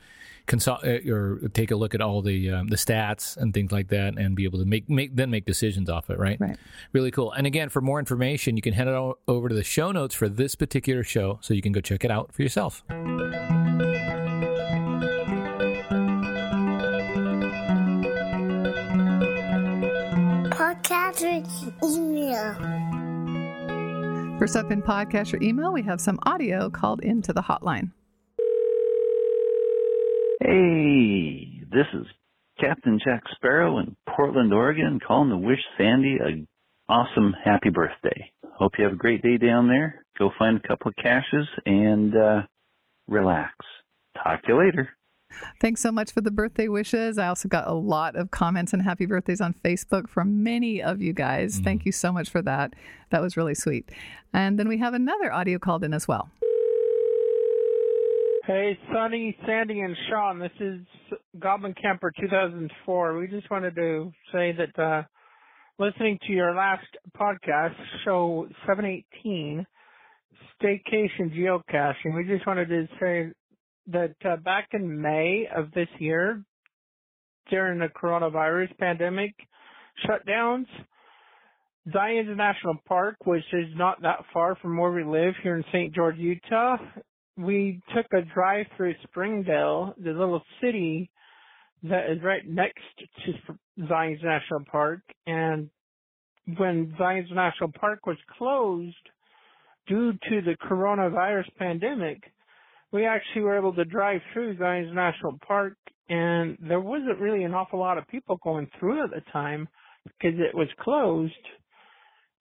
consult 0.46 0.84
uh, 0.84 0.98
or 1.08 1.40
take 1.52 1.70
a 1.70 1.76
look 1.76 1.94
at 1.94 2.00
all 2.00 2.20
the 2.20 2.50
um, 2.50 2.66
the 2.68 2.76
stats 2.76 3.36
and 3.36 3.54
things 3.54 3.70
like 3.70 3.88
that, 3.88 4.18
and 4.18 4.34
be 4.34 4.44
able 4.44 4.58
to 4.58 4.64
make 4.64 4.90
make 4.90 5.14
then 5.14 5.30
make 5.30 5.46
decisions 5.46 5.88
off 5.88 6.10
it. 6.10 6.18
Right. 6.18 6.40
Right. 6.40 6.56
Really 6.92 7.12
cool. 7.12 7.30
And 7.32 7.46
again, 7.46 7.68
for 7.68 7.80
more 7.80 8.00
information, 8.00 8.56
you 8.56 8.62
can 8.62 8.74
head 8.74 8.88
over 8.88 9.48
to 9.48 9.54
the 9.54 9.64
show 9.64 9.92
notes 9.92 10.14
for 10.14 10.28
this 10.28 10.56
particular 10.56 11.04
show, 11.04 11.38
so 11.40 11.54
you 11.54 11.62
can 11.62 11.72
go 11.72 11.80
check 11.80 12.04
it 12.04 12.10
out 12.10 12.32
for 12.32 12.42
yourself. 12.42 12.82
Podcacher 20.98 21.72
email. 21.84 22.54
First 24.38 24.56
up 24.56 24.72
in 24.72 24.82
podcast 24.82 25.32
or 25.32 25.40
email, 25.42 25.72
we 25.72 25.82
have 25.82 26.00
some 26.00 26.18
audio 26.24 26.70
called 26.70 27.04
into 27.04 27.32
the 27.32 27.40
hotline. 27.40 27.92
Hey, 30.40 31.62
this 31.70 31.86
is 31.94 32.06
Captain 32.60 32.98
Jack 33.04 33.22
Sparrow 33.36 33.78
in 33.78 33.96
Portland, 34.08 34.52
Oregon, 34.52 34.98
calling 35.06 35.30
to 35.30 35.36
wish 35.36 35.60
Sandy 35.76 36.16
a 36.16 36.92
awesome 36.92 37.32
happy 37.44 37.70
birthday. 37.70 38.32
Hope 38.56 38.72
you 38.76 38.84
have 38.84 38.94
a 38.94 38.96
great 38.96 39.22
day 39.22 39.36
down 39.36 39.68
there. 39.68 40.04
Go 40.18 40.30
find 40.36 40.56
a 40.56 40.66
couple 40.66 40.88
of 40.88 40.96
caches 40.96 41.46
and 41.64 42.12
uh, 42.16 42.42
relax. 43.06 43.52
Talk 44.16 44.42
to 44.42 44.48
you 44.48 44.58
later. 44.58 44.88
Thanks 45.60 45.80
so 45.80 45.92
much 45.92 46.12
for 46.12 46.20
the 46.20 46.30
birthday 46.30 46.68
wishes. 46.68 47.18
I 47.18 47.28
also 47.28 47.48
got 47.48 47.68
a 47.68 47.74
lot 47.74 48.16
of 48.16 48.30
comments 48.30 48.72
and 48.72 48.82
happy 48.82 49.06
birthdays 49.06 49.40
on 49.40 49.54
Facebook 49.64 50.08
from 50.08 50.42
many 50.42 50.82
of 50.82 51.00
you 51.00 51.12
guys. 51.12 51.60
Thank 51.62 51.84
you 51.84 51.92
so 51.92 52.12
much 52.12 52.30
for 52.30 52.42
that. 52.42 52.74
That 53.10 53.22
was 53.22 53.36
really 53.36 53.54
sweet. 53.54 53.90
And 54.32 54.58
then 54.58 54.68
we 54.68 54.78
have 54.78 54.94
another 54.94 55.32
audio 55.32 55.58
called 55.58 55.84
in 55.84 55.92
as 55.94 56.08
well. 56.08 56.30
Hey, 58.46 58.78
Sunny, 58.92 59.36
Sandy, 59.46 59.80
and 59.80 59.94
Sean. 60.08 60.38
This 60.38 60.50
is 60.58 60.80
Goblin 61.38 61.74
Camper 61.74 62.10
2004. 62.18 63.18
We 63.18 63.26
just 63.26 63.50
wanted 63.50 63.74
to 63.74 64.10
say 64.32 64.52
that 64.52 64.82
uh, 64.82 65.02
listening 65.78 66.18
to 66.26 66.32
your 66.32 66.54
last 66.54 66.86
podcast, 67.14 67.74
show 68.06 68.48
718, 68.66 69.66
Staycation 70.62 71.30
Geocaching, 71.36 72.16
we 72.16 72.24
just 72.24 72.46
wanted 72.46 72.68
to 72.70 72.88
say 72.98 73.32
that 73.92 74.14
uh, 74.24 74.36
back 74.36 74.68
in 74.72 75.00
May 75.00 75.48
of 75.54 75.72
this 75.72 75.88
year, 75.98 76.42
during 77.50 77.78
the 77.78 77.88
coronavirus 77.88 78.76
pandemic 78.78 79.34
shutdowns, 80.06 80.66
Zion's 81.92 82.36
National 82.36 82.74
Park, 82.86 83.16
which 83.24 83.44
is 83.52 83.68
not 83.76 84.02
that 84.02 84.24
far 84.32 84.56
from 84.56 84.76
where 84.76 84.92
we 84.92 85.04
live 85.04 85.34
here 85.42 85.56
in 85.56 85.64
St. 85.72 85.94
George, 85.94 86.16
Utah, 86.18 86.76
we 87.36 87.80
took 87.94 88.06
a 88.12 88.22
drive 88.34 88.66
through 88.76 88.94
Springdale, 89.04 89.94
the 89.96 90.10
little 90.10 90.42
city 90.60 91.10
that 91.84 92.10
is 92.10 92.22
right 92.22 92.46
next 92.46 92.82
to 92.98 93.86
Zion's 93.88 94.20
National 94.22 94.64
Park. 94.70 95.00
And 95.26 95.70
when 96.56 96.94
Zion's 96.98 97.30
National 97.32 97.72
Park 97.72 98.06
was 98.06 98.16
closed 98.36 98.96
due 99.86 100.12
to 100.12 100.42
the 100.42 100.56
coronavirus 100.68 101.46
pandemic, 101.58 102.22
we 102.92 103.06
actually 103.06 103.42
were 103.42 103.56
able 103.56 103.74
to 103.74 103.84
drive 103.84 104.20
through 104.32 104.58
Zion's 104.58 104.94
National 104.94 105.38
Park 105.46 105.74
and 106.08 106.56
there 106.60 106.80
wasn't 106.80 107.18
really 107.18 107.44
an 107.44 107.54
awful 107.54 107.78
lot 107.78 107.98
of 107.98 108.06
people 108.08 108.38
going 108.42 108.68
through 108.78 109.04
at 109.04 109.10
the 109.10 109.22
time 109.32 109.68
because 110.04 110.38
it 110.38 110.54
was 110.54 110.68
closed 110.80 111.34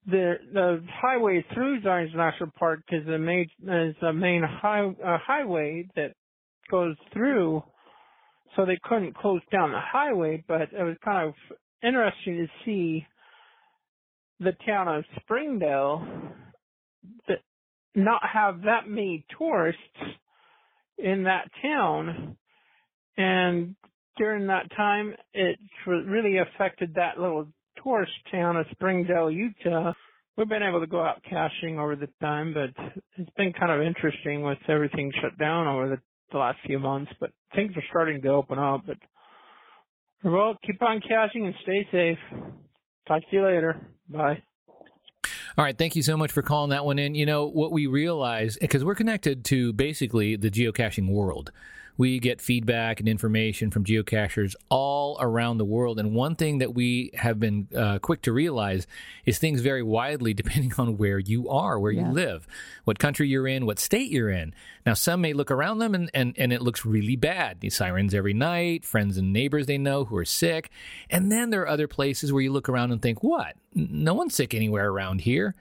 the 0.08 0.36
the 0.54 0.84
highway 1.02 1.46
through 1.54 1.82
Zion's 1.82 2.16
National 2.16 2.50
Park 2.58 2.82
is 2.92 3.06
the 3.06 3.18
main 3.18 3.48
is 3.62 3.96
the 4.02 4.14
main 4.14 4.42
high, 4.42 4.86
uh, 4.86 5.18
highway 5.26 5.88
that 5.96 6.14
goes 6.72 6.96
through, 7.14 7.62
so 8.56 8.66
they 8.66 8.80
couldn't 8.84 9.16
close 9.16 9.42
down 9.52 9.72
the 9.72 9.80
highway. 9.82 10.44
But 10.48 10.62
it 10.74 10.84
was 10.84 10.96
kind 11.04 11.28
of 11.28 11.34
interesting 11.84 12.38
to 12.38 12.48
see 12.66 13.06
the 14.40 14.54
town 14.66 14.88
of 14.88 15.04
Springdale 15.22 16.06
that 17.28 17.40
not 17.96 18.22
have 18.34 18.62
that 18.62 18.88
many 18.88 19.26
tourists 19.38 19.82
in 20.98 21.24
that 21.24 21.50
town, 21.62 22.38
and 23.18 23.76
during 24.18 24.48
that 24.48 24.70
time, 24.76 25.14
it 25.34 25.60
really 25.86 26.38
affected 26.38 26.96
that 26.96 27.20
little 27.20 27.48
tourist 27.84 28.12
town 28.32 28.58
of 28.58 28.66
Springdale, 28.72 29.32
Utah. 29.32 29.94
We've 30.36 30.50
been 30.50 30.64
able 30.64 30.82
to 30.82 30.88
go 30.88 31.02
out 31.02 31.24
caching 31.28 31.80
over 31.80 31.96
the 31.96 32.10
time, 32.22 32.54
but 32.54 32.70
it's 33.18 33.30
been 33.38 33.54
kind 33.54 33.72
of 33.72 33.82
interesting 33.82 34.44
with 34.44 34.60
everything 34.68 35.12
shut 35.22 35.38
down 35.40 35.68
over 35.68 35.90
the, 35.90 35.98
the 36.32 36.38
last 36.38 36.60
few 36.66 36.80
months. 36.80 37.12
But 37.20 37.32
things 37.56 37.72
are 37.76 37.84
starting 37.90 38.22
to 38.22 38.30
open 38.30 38.60
up. 38.60 38.82
But 38.86 38.98
well, 40.24 40.58
keep 40.66 40.82
on 40.82 41.02
caching 41.02 41.46
and 41.46 41.56
stay 41.64 41.88
safe. 41.92 42.42
Talk 43.08 43.22
to 43.22 43.36
you 43.36 43.46
later. 43.46 43.88
Bye. 44.10 44.44
All 45.58 45.64
right, 45.66 45.76
thank 45.76 45.96
you 45.96 46.04
so 46.04 46.16
much 46.16 46.32
for 46.32 46.44
calling 46.44 46.70
that 46.70 46.86
one 46.86 47.00
in. 47.00 47.16
You 47.16 47.26
know, 47.26 47.48
what 47.48 47.72
we 47.72 47.88
realize, 47.88 48.60
because 48.62 48.86
we're 48.86 48.94
connected 48.94 49.44
to 49.46 49.74
basically 49.74 50.36
the 50.36 50.52
geocaching 50.52 51.10
world. 51.10 51.52
We 51.98 52.20
get 52.20 52.42
feedback 52.42 53.00
and 53.00 53.10
information 53.10 53.72
from 53.72 53.84
geocachers 53.84 54.56
all 54.70 55.18
around 55.20 55.58
the 55.58 55.66
world. 55.66 56.00
And 56.00 56.14
one 56.14 56.36
thing 56.36 56.60
that 56.60 56.74
we 56.76 57.12
have 57.16 57.40
been 57.40 57.68
uh, 57.76 57.98
quick 58.00 58.22
to 58.24 58.32
realize 58.32 58.86
is 59.26 59.40
things 59.40 59.62
vary 59.62 59.82
widely 59.84 60.34
depending 60.36 60.74
on 60.78 60.98
where 60.98 61.20
you 61.20 61.50
are, 61.50 61.80
where 61.80 61.92
Yeah. 61.92 62.08
you 62.10 62.14
live, 62.14 62.48
what 62.84 63.00
country 63.00 63.28
you're 63.28 63.48
in, 63.48 63.66
what 63.66 63.80
state 63.80 64.12
you're 64.12 64.30
in. 64.30 64.54
Now, 64.86 64.94
some 64.94 65.22
may 65.22 65.34
look 65.34 65.52
around 65.52 65.80
them 65.80 65.94
and, 65.96 66.10
and, 66.14 66.34
and 66.38 66.54
it 66.54 66.62
looks 66.62 66.86
really 66.86 67.16
bad. 67.16 67.60
These 67.60 67.76
sirens 67.76 68.14
every 68.14 68.34
night, 68.34 68.86
friends 68.86 69.18
and 69.18 69.34
neighbors 69.34 69.66
they 69.66 69.78
know 69.78 70.06
who 70.06 70.16
are 70.18 70.24
sick. 70.26 70.70
And 71.10 71.32
then 71.32 71.50
there 71.50 71.62
are 71.64 71.68
other 71.68 71.88
places 71.88 72.32
where 72.32 72.42
you 72.44 72.52
look 72.52 72.70
around 72.70 72.92
and 72.92 73.02
think, 73.02 73.22
what? 73.24 73.56
No 73.74 74.14
one's 74.14 74.34
sick 74.34 74.54
anywhere 74.54 74.90
around 74.90 75.22
here. 75.22 75.56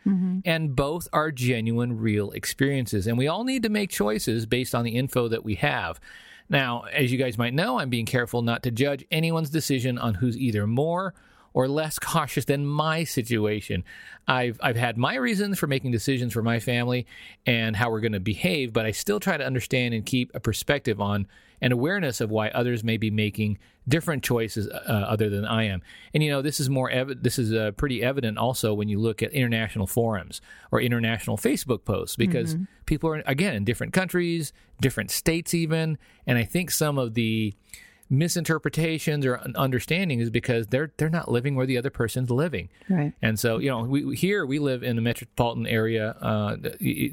And 0.45 0.77
both 0.77 1.09
are 1.13 1.31
genuine, 1.33 1.99
real 1.99 2.31
experiences. 2.31 3.07
And 3.07 3.19
we 3.19 3.27
all 3.27 3.45
need 3.45 3.63
to 3.65 3.69
make 3.69 3.91
choices 3.91 4.47
based 4.47 4.75
on 4.75 4.85
the 4.85 4.93
info 4.97 5.29
that 5.29 5.45
we 5.45 5.57
have. 5.57 5.99
Now, 6.49 6.83
as 6.93 7.11
you 7.11 7.19
guys 7.19 7.39
might 7.39 7.55
know, 7.55 7.79
I'm 7.79 7.91
being 7.91 8.07
careful 8.07 8.43
not 8.43 8.63
to 8.65 8.71
judge 8.71 9.05
anyone's 9.11 9.51
decision 9.51 9.99
on 9.99 10.15
who's 10.15 10.37
either 10.37 10.67
more 10.67 11.15
or 11.53 11.69
less 11.69 11.99
cautious 12.01 12.45
than 12.45 12.67
my 12.67 13.05
situation. 13.05 13.83
I've 14.29 14.61
I've 14.63 14.77
had 14.77 14.97
my 14.97 15.17
reasons 15.17 15.59
for 15.59 15.67
making 15.67 15.91
decisions 15.91 16.33
for 16.33 16.43
my 16.43 16.61
family 16.61 17.07
and 17.47 17.75
how 17.75 17.91
we're 17.91 18.01
going 18.01 18.13
to 18.13 18.21
behave, 18.21 18.73
but 18.73 18.87
I 18.87 18.93
still 18.93 19.19
try 19.19 19.37
to 19.37 19.45
understand 19.45 19.95
and 19.95 20.05
keep 20.05 20.31
a 20.35 20.41
perspective 20.41 21.01
on 21.01 21.27
and 21.61 21.73
awareness 21.73 22.21
of 22.21 22.31
why 22.31 22.49
others 22.49 22.85
may 22.85 22.97
be 22.97 23.11
making 23.11 23.59
different 23.89 24.23
choices 24.23 24.69
uh, 24.69 25.07
other 25.09 25.31
than 25.31 25.45
I 25.45 25.65
am. 25.65 25.83
And 26.13 26.23
you 26.23 26.31
know, 26.31 26.43
this 26.43 26.61
is 26.61 26.69
more 26.69 26.91
evi- 26.91 27.23
this 27.23 27.39
is 27.39 27.53
uh, 27.53 27.73
pretty 27.73 28.03
evident 28.03 28.39
also 28.39 28.75
when 28.75 28.89
you 28.89 28.99
look 28.99 29.23
at 29.23 29.33
international 29.33 29.87
forums 29.87 30.41
or 30.71 30.81
international 30.81 31.37
Facebook 31.37 31.85
posts 31.85 32.17
because 32.17 32.57
people 32.87 33.11
are 33.11 33.23
again 33.27 33.55
in 33.55 33.65
different 33.65 33.93
countries, 33.93 34.53
different 34.81 35.11
states 35.11 35.55
even, 35.55 35.99
and 36.27 36.39
I 36.39 36.45
think 36.45 36.71
some 36.71 36.99
of 36.99 37.15
the 37.15 37.55
misinterpretations 38.09 39.27
or 39.27 39.41
understanding 39.57 40.21
is 40.21 40.31
because 40.31 40.69
they're 40.69 40.93
they're 40.97 41.11
not 41.11 41.31
living 41.31 41.57
where 41.57 41.67
the 41.67 41.79
other 41.79 41.91
person's 41.91 42.31
living. 42.31 42.69
Right. 42.89 43.13
And 43.21 43.39
so, 43.39 43.59
you 43.59 43.69
know, 43.69 43.83
we 43.83 44.17
here 44.17 44.47
we 44.47 44.59
live 44.59 44.83
in 44.83 44.97
the 44.97 45.03
metropolitan 45.03 45.67
area 45.67 46.17
uh, 46.21 46.57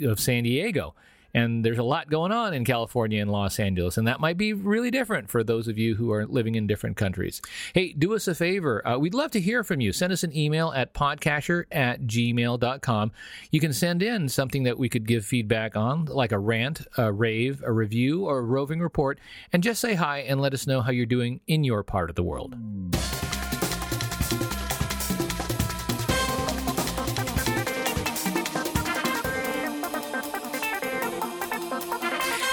of 0.03 0.19
San 0.19 0.43
Diego, 0.43 0.93
and 1.33 1.65
there's 1.65 1.77
a 1.77 1.83
lot 1.83 2.09
going 2.09 2.31
on 2.31 2.53
in 2.53 2.65
California 2.65 3.21
and 3.21 3.31
Los 3.31 3.59
Angeles, 3.59 3.97
and 3.97 4.07
that 4.07 4.19
might 4.19 4.37
be 4.37 4.53
really 4.53 4.91
different 4.91 5.29
for 5.29 5.43
those 5.43 5.67
of 5.67 5.77
you 5.77 5.95
who 5.95 6.11
are 6.11 6.25
living 6.25 6.55
in 6.55 6.67
different 6.67 6.97
countries. 6.97 7.41
Hey, 7.73 7.93
do 7.93 8.13
us 8.13 8.27
a 8.27 8.35
favor. 8.35 8.85
Uh, 8.87 8.97
we'd 8.97 9.13
love 9.13 9.31
to 9.31 9.41
hear 9.41 9.63
from 9.63 9.81
you. 9.81 9.91
Send 9.91 10.13
us 10.13 10.23
an 10.23 10.35
email 10.35 10.71
at 10.73 10.93
podcacher 10.93 11.65
at 11.71 12.03
gmail.com. 12.03 13.11
You 13.51 13.59
can 13.59 13.73
send 13.73 14.03
in 14.03 14.29
something 14.29 14.63
that 14.63 14.77
we 14.77 14.89
could 14.89 15.07
give 15.07 15.25
feedback 15.25 15.75
on, 15.75 16.05
like 16.05 16.31
a 16.31 16.39
rant, 16.39 16.85
a 16.97 17.11
rave, 17.11 17.63
a 17.65 17.71
review, 17.71 18.25
or 18.25 18.39
a 18.39 18.43
roving 18.43 18.79
report, 18.79 19.19
and 19.51 19.63
just 19.63 19.81
say 19.81 19.95
hi 19.95 20.19
and 20.19 20.41
let 20.41 20.53
us 20.53 20.67
know 20.67 20.81
how 20.81 20.91
you're 20.91 21.05
doing 21.05 21.41
in 21.47 21.63
your 21.63 21.83
part 21.83 22.09
of 22.09 22.15
the 22.15 22.23
world. 22.23 22.55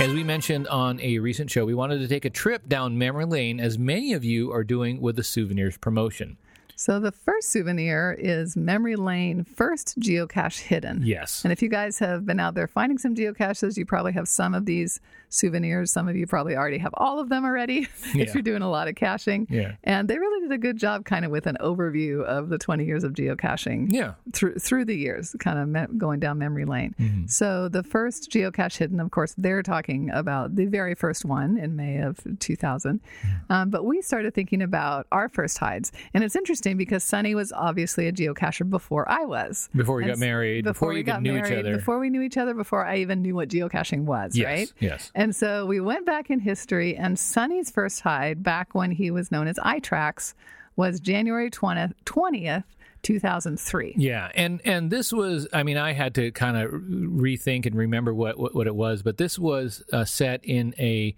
As 0.01 0.15
we 0.15 0.25
mentioned 0.25 0.67
on 0.69 0.99
a 1.01 1.19
recent 1.19 1.51
show, 1.51 1.67
we 1.67 1.75
wanted 1.75 1.99
to 1.99 2.09
take 2.09 2.25
a 2.25 2.31
trip 2.31 2.67
down 2.67 2.97
memory 2.97 3.27
lane, 3.27 3.61
as 3.61 3.79
many 3.79 4.15
of 4.15 4.25
you 4.25 4.51
are 4.51 4.65
doing 4.65 4.99
with 4.99 5.17
the 5.17 5.23
souvenirs 5.23 5.77
promotion. 5.77 6.39
So 6.75 6.99
the 6.99 7.13
first 7.13 7.51
souvenir 7.51 8.17
is 8.19 8.57
Memory 8.57 8.97
Lane 8.97 9.45
First 9.45 10.01
Geocache 10.01 10.61
Hidden. 10.61 11.03
Yes. 11.05 11.45
And 11.45 11.53
if 11.53 11.61
you 11.61 11.69
guys 11.69 11.99
have 11.99 12.25
been 12.25 12.41
out 12.41 12.55
there 12.55 12.67
finding 12.67 12.97
some 12.97 13.15
geocaches, 13.15 13.77
you 13.77 13.85
probably 13.85 14.13
have 14.13 14.27
some 14.27 14.55
of 14.55 14.65
these 14.65 15.01
souvenirs. 15.31 15.91
Some 15.93 16.09
of 16.09 16.17
you 16.17 16.27
probably 16.27 16.57
already 16.57 16.79
have 16.79 16.93
all 16.95 17.19
of 17.21 17.29
them 17.29 17.45
already 17.45 17.89
Yeah. 18.15 18.25
if 18.25 18.35
you're 18.35 18.43
doing 18.43 18.63
a 18.63 18.69
lot 18.71 18.89
of 18.89 18.95
caching. 18.97 19.47
Yeah. 19.49 19.77
And 19.85 20.09
they 20.09 20.19
really 20.19 20.41
did 20.47 20.53
a 20.53 20.59
good 20.59 20.77
job 20.77 21.05
kind 21.05 21.25
of 21.25 21.31
with 21.31 21.47
an 21.47 21.57
overview 21.61 22.23
of 22.25 22.49
the 22.49 22.59
20 22.59 22.85
years 22.85 23.05
of 23.05 23.13
geocaching 23.13 23.87
Yeah. 23.91 24.15
through 24.33 24.57
through 24.57 24.85
the 24.85 24.97
years, 24.97 25.35
kind 25.39 25.59
of 25.59 25.69
me- 25.69 25.97
going 25.99 26.21
down 26.21 26.39
memory 26.39 26.65
lane. 26.65 26.95
Mm-hmm. 27.01 27.27
So 27.27 27.69
the 27.69 27.83
first 27.83 28.31
geocache 28.31 28.77
hidden, 28.77 29.01
of 29.01 29.11
course, 29.11 29.35
they're 29.39 29.63
talking 29.63 30.11
about 30.11 30.57
the 30.57 30.67
very 30.67 30.95
first 30.95 31.25
one 31.25 31.57
in 31.57 31.77
May 31.77 31.99
of 31.99 32.19
2000. 32.41 33.01
Um, 33.49 33.71
but 33.71 33.85
we 33.85 34.03
started 34.03 34.35
thinking 34.35 34.61
about 34.63 35.07
our 35.13 35.29
first 35.29 35.59
hides, 35.59 35.93
and 36.13 36.25
it's 36.25 36.37
interesting 36.37 36.77
because 36.77 37.05
Sunny 37.05 37.35
was 37.35 37.53
obviously 37.53 38.07
a 38.09 38.13
geocacher 38.13 38.69
before 38.69 39.09
I 39.11 39.25
was. 39.25 39.69
Before 39.75 39.97
we 39.97 40.03
And 40.05 40.13
got 40.13 40.19
married, 40.19 40.65
before, 40.65 40.89
we 40.89 40.97
we 40.97 41.03
got 41.05 41.23
knew 41.23 41.35
married, 41.35 41.53
each 41.53 41.59
other. 41.59 41.77
before 41.77 41.99
we 41.99 42.11
knew 42.11 42.21
each 42.23 42.37
other, 42.37 42.55
before 42.55 42.85
I 42.85 42.97
even 42.99 43.23
knew 43.23 43.35
what 43.35 43.49
geocaching 43.49 44.05
was, 44.05 44.37
yes. 44.37 44.47
right? 44.47 44.73
Yes. 44.81 45.13
And 45.21 45.37
so 45.37 45.67
we 45.67 45.81
went 45.81 46.07
back 46.07 46.31
in 46.31 46.41
history, 46.41 46.97
and 46.97 47.19
Sunny's 47.19 47.71
first 47.71 48.01
hide, 48.01 48.43
back 48.43 48.75
when 48.75 48.91
he 48.91 49.11
was 49.11 49.31
known 49.31 49.49
as 49.49 49.59
iTrax, 49.59 50.33
was 50.77 50.99
January 50.99 51.51
20th, 51.51 51.93
20th 52.07 52.65
2003. 53.03 53.97
Yeah, 53.99 54.31
and 54.35 54.63
and 54.65 54.91
this 54.91 55.13
was, 55.13 55.47
I 55.53 55.63
mean, 55.63 55.77
I 55.77 55.93
had 55.93 56.15
to 56.15 56.31
kind 56.31 56.57
of 56.57 56.71
rethink 56.71 57.67
and 57.67 57.75
remember 57.75 58.15
what 58.15 58.39
what, 58.39 58.55
what 58.55 58.67
it 58.67 58.75
was, 58.75 59.03
but 59.03 59.19
this 59.19 59.39
was 59.39 59.83
uh, 59.93 60.07
set 60.07 60.43
in 60.43 60.75
a 60.79 61.15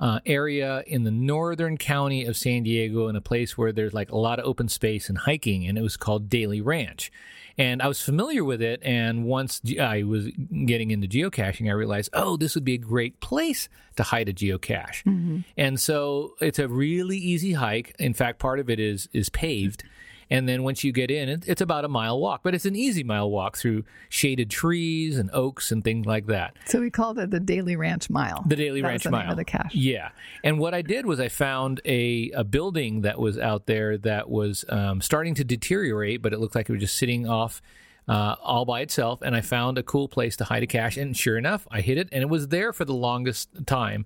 uh, 0.00 0.18
area 0.26 0.82
in 0.88 1.04
the 1.04 1.12
northern 1.12 1.78
county 1.78 2.24
of 2.24 2.36
San 2.36 2.64
Diego, 2.64 3.06
in 3.06 3.14
a 3.14 3.20
place 3.20 3.56
where 3.56 3.70
there's 3.70 3.94
like 3.94 4.10
a 4.10 4.18
lot 4.18 4.40
of 4.40 4.46
open 4.46 4.68
space 4.68 5.08
and 5.08 5.18
hiking, 5.18 5.64
and 5.64 5.78
it 5.78 5.82
was 5.82 5.96
called 5.96 6.28
Daley 6.28 6.60
Ranch. 6.60 7.12
And 7.56 7.80
I 7.80 7.86
was 7.86 8.02
familiar 8.02 8.42
with 8.42 8.60
it, 8.60 8.80
and 8.82 9.24
once 9.24 9.60
I 9.80 10.02
was 10.02 10.26
getting 10.66 10.90
into 10.90 11.06
geocaching, 11.06 11.68
I 11.68 11.72
realized, 11.72 12.10
oh, 12.12 12.36
this 12.36 12.56
would 12.56 12.64
be 12.64 12.74
a 12.74 12.78
great 12.78 13.20
place 13.20 13.68
to 13.96 14.02
hide 14.02 14.28
a 14.28 14.32
geocache. 14.32 15.04
Mm-hmm. 15.04 15.38
And 15.56 15.78
so 15.78 16.34
it's 16.40 16.58
a 16.58 16.66
really 16.66 17.16
easy 17.16 17.52
hike. 17.52 17.94
In 17.98 18.12
fact, 18.12 18.40
part 18.40 18.58
of 18.58 18.68
it 18.68 18.80
is 18.80 19.08
is 19.12 19.28
paved. 19.28 19.84
And 20.30 20.48
then 20.48 20.62
once 20.62 20.84
you 20.84 20.92
get 20.92 21.10
in, 21.10 21.28
it, 21.28 21.44
it's 21.46 21.60
about 21.60 21.84
a 21.84 21.88
mile 21.88 22.18
walk, 22.18 22.40
but 22.42 22.54
it's 22.54 22.64
an 22.64 22.76
easy 22.76 23.04
mile 23.04 23.30
walk 23.30 23.56
through 23.56 23.84
shaded 24.08 24.50
trees 24.50 25.18
and 25.18 25.30
oaks 25.32 25.70
and 25.70 25.84
things 25.84 26.06
like 26.06 26.26
that. 26.26 26.56
So 26.66 26.80
we 26.80 26.90
called 26.90 27.18
it 27.18 27.30
the 27.30 27.40
Daley 27.40 27.76
Ranch 27.76 28.10
Mile. 28.10 28.42
The 28.46 28.56
Daley 28.56 28.80
That 28.80 28.88
Ranch 28.88 29.02
the 29.04 29.10
Mile. 29.10 29.36
the 29.36 29.44
cache. 29.44 29.74
Yeah. 29.74 30.10
And 30.42 30.58
what 30.58 30.74
I 30.74 30.82
did 30.82 31.06
was 31.06 31.20
I 31.20 31.28
found 31.28 31.80
a, 31.84 32.30
a 32.30 32.44
building 32.44 33.02
that 33.02 33.18
was 33.18 33.38
out 33.38 33.66
there 33.66 33.98
that 33.98 34.28
was 34.28 34.64
um, 34.68 35.00
starting 35.00 35.34
to 35.36 35.44
deteriorate, 35.44 36.22
but 36.22 36.32
it 36.32 36.40
looked 36.40 36.54
like 36.54 36.68
it 36.68 36.72
was 36.72 36.80
just 36.80 36.96
sitting 36.96 37.28
off 37.28 37.60
uh, 38.08 38.36
all 38.42 38.64
by 38.64 38.80
itself. 38.80 39.22
And 39.22 39.34
I 39.34 39.40
found 39.40 39.78
a 39.78 39.82
cool 39.82 40.08
place 40.08 40.36
to 40.36 40.44
hide 40.44 40.62
a 40.62 40.66
cache. 40.66 40.96
And 40.96 41.16
sure 41.16 41.38
enough, 41.38 41.66
I 41.70 41.80
hit 41.80 41.98
it, 41.98 42.08
and 42.12 42.22
it 42.22 42.28
was 42.28 42.48
there 42.48 42.72
for 42.72 42.84
the 42.84 42.94
longest 42.94 43.48
time. 43.66 44.04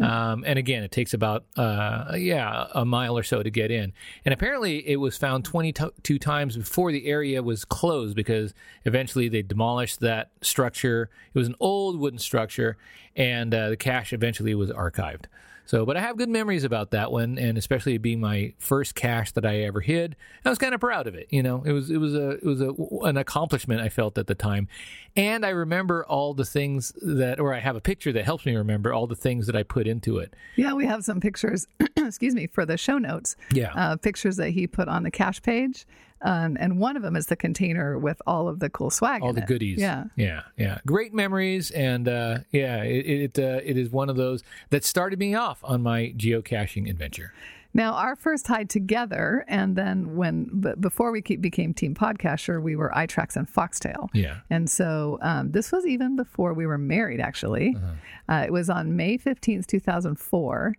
Um, 0.00 0.44
and 0.46 0.58
again, 0.58 0.82
it 0.82 0.90
takes 0.90 1.14
about, 1.14 1.44
uh, 1.56 2.14
yeah, 2.16 2.66
a 2.74 2.84
mile 2.84 3.16
or 3.16 3.22
so 3.22 3.42
to 3.42 3.50
get 3.50 3.70
in. 3.70 3.92
And 4.24 4.32
apparently, 4.32 4.86
it 4.88 4.96
was 4.96 5.16
found 5.16 5.44
22 5.44 6.18
times 6.18 6.56
before 6.56 6.90
the 6.90 7.06
area 7.06 7.42
was 7.42 7.64
closed 7.64 8.16
because 8.16 8.54
eventually 8.84 9.28
they 9.28 9.42
demolished 9.42 10.00
that 10.00 10.30
structure. 10.40 11.10
It 11.32 11.38
was 11.38 11.48
an 11.48 11.54
old 11.60 11.98
wooden 11.98 12.18
structure, 12.18 12.76
and 13.14 13.54
uh, 13.54 13.68
the 13.68 13.76
cache 13.76 14.12
eventually 14.12 14.54
was 14.54 14.70
archived. 14.70 15.26
So, 15.66 15.86
but 15.86 15.96
I 15.96 16.00
have 16.00 16.16
good 16.16 16.28
memories 16.28 16.64
about 16.64 16.90
that 16.90 17.10
one, 17.10 17.38
and 17.38 17.56
especially 17.56 17.94
it 17.94 18.02
being 18.02 18.20
my 18.20 18.52
first 18.58 18.94
cache 18.94 19.32
that 19.32 19.46
I 19.46 19.60
ever 19.60 19.80
hid. 19.80 20.14
I 20.44 20.50
was 20.50 20.58
kind 20.58 20.74
of 20.74 20.80
proud 20.80 21.06
of 21.06 21.14
it. 21.14 21.26
You 21.30 21.42
know, 21.42 21.62
it 21.64 21.72
was 21.72 21.90
it 21.90 21.96
was 21.96 22.14
a 22.14 22.30
it 22.32 22.44
was 22.44 22.60
a, 22.60 22.74
an 23.02 23.16
accomplishment 23.16 23.80
I 23.80 23.88
felt 23.88 24.18
at 24.18 24.26
the 24.26 24.34
time, 24.34 24.68
and 25.16 25.44
I 25.44 25.50
remember 25.50 26.04
all 26.04 26.34
the 26.34 26.44
things 26.44 26.92
that, 27.02 27.40
or 27.40 27.54
I 27.54 27.60
have 27.60 27.76
a 27.76 27.80
picture 27.80 28.12
that 28.12 28.24
helps 28.24 28.44
me 28.44 28.54
remember 28.54 28.92
all 28.92 29.06
the 29.06 29.16
things 29.16 29.46
that 29.46 29.56
I 29.56 29.62
put 29.62 29.86
into 29.86 30.18
it. 30.18 30.34
Yeah, 30.56 30.74
we 30.74 30.86
have 30.86 31.04
some 31.04 31.20
pictures, 31.20 31.66
excuse 31.96 32.34
me, 32.34 32.46
for 32.46 32.66
the 32.66 32.76
show 32.76 32.98
notes. 32.98 33.36
Yeah. 33.52 33.72
Uh, 33.74 33.96
pictures 33.96 34.36
that 34.36 34.50
he 34.50 34.66
put 34.66 34.88
on 34.88 35.02
the 35.02 35.10
cache 35.10 35.40
page. 35.42 35.86
Um, 36.24 36.56
and 36.58 36.78
one 36.78 36.96
of 36.96 37.02
them 37.02 37.16
is 37.16 37.26
the 37.26 37.36
container 37.36 37.98
with 37.98 38.20
all 38.26 38.48
of 38.48 38.58
the 38.58 38.70
cool 38.70 38.90
swag. 38.90 39.22
all 39.22 39.32
the 39.32 39.42
it. 39.42 39.46
goodies. 39.46 39.78
Yeah. 39.78 40.04
yeah, 40.16 40.42
yeah. 40.56 40.78
Great 40.86 41.14
memories, 41.14 41.70
and 41.70 42.08
uh, 42.08 42.38
yeah, 42.50 42.82
it 42.82 43.36
it, 43.36 43.38
uh, 43.38 43.60
it 43.62 43.76
is 43.76 43.90
one 43.90 44.08
of 44.08 44.16
those 44.16 44.42
that 44.70 44.84
started 44.84 45.18
me 45.18 45.34
off 45.34 45.60
on 45.62 45.82
my 45.82 46.14
geocaching 46.16 46.88
adventure. 46.90 47.32
Now, 47.76 47.94
our 47.94 48.14
first 48.14 48.46
hide 48.46 48.70
together, 48.70 49.44
and 49.48 49.74
then 49.74 50.14
when 50.14 50.48
but 50.52 50.80
before 50.80 51.10
we 51.10 51.20
ke- 51.20 51.40
became 51.40 51.74
Team 51.74 51.92
Podcacher, 51.92 52.62
we 52.62 52.76
were 52.76 52.92
iTrax 52.94 53.34
and 53.34 53.48
Foxtail. 53.48 54.10
Yeah. 54.14 54.38
And 54.48 54.70
so 54.70 55.18
um, 55.22 55.50
this 55.50 55.72
was 55.72 55.84
even 55.84 56.14
before 56.14 56.54
we 56.54 56.66
were 56.66 56.78
married, 56.78 57.20
actually. 57.20 57.74
Uh-huh. 57.76 58.32
Uh, 58.32 58.44
it 58.44 58.52
was 58.52 58.70
on 58.70 58.94
May 58.94 59.18
15th, 59.18 59.66
2004. 59.66 60.74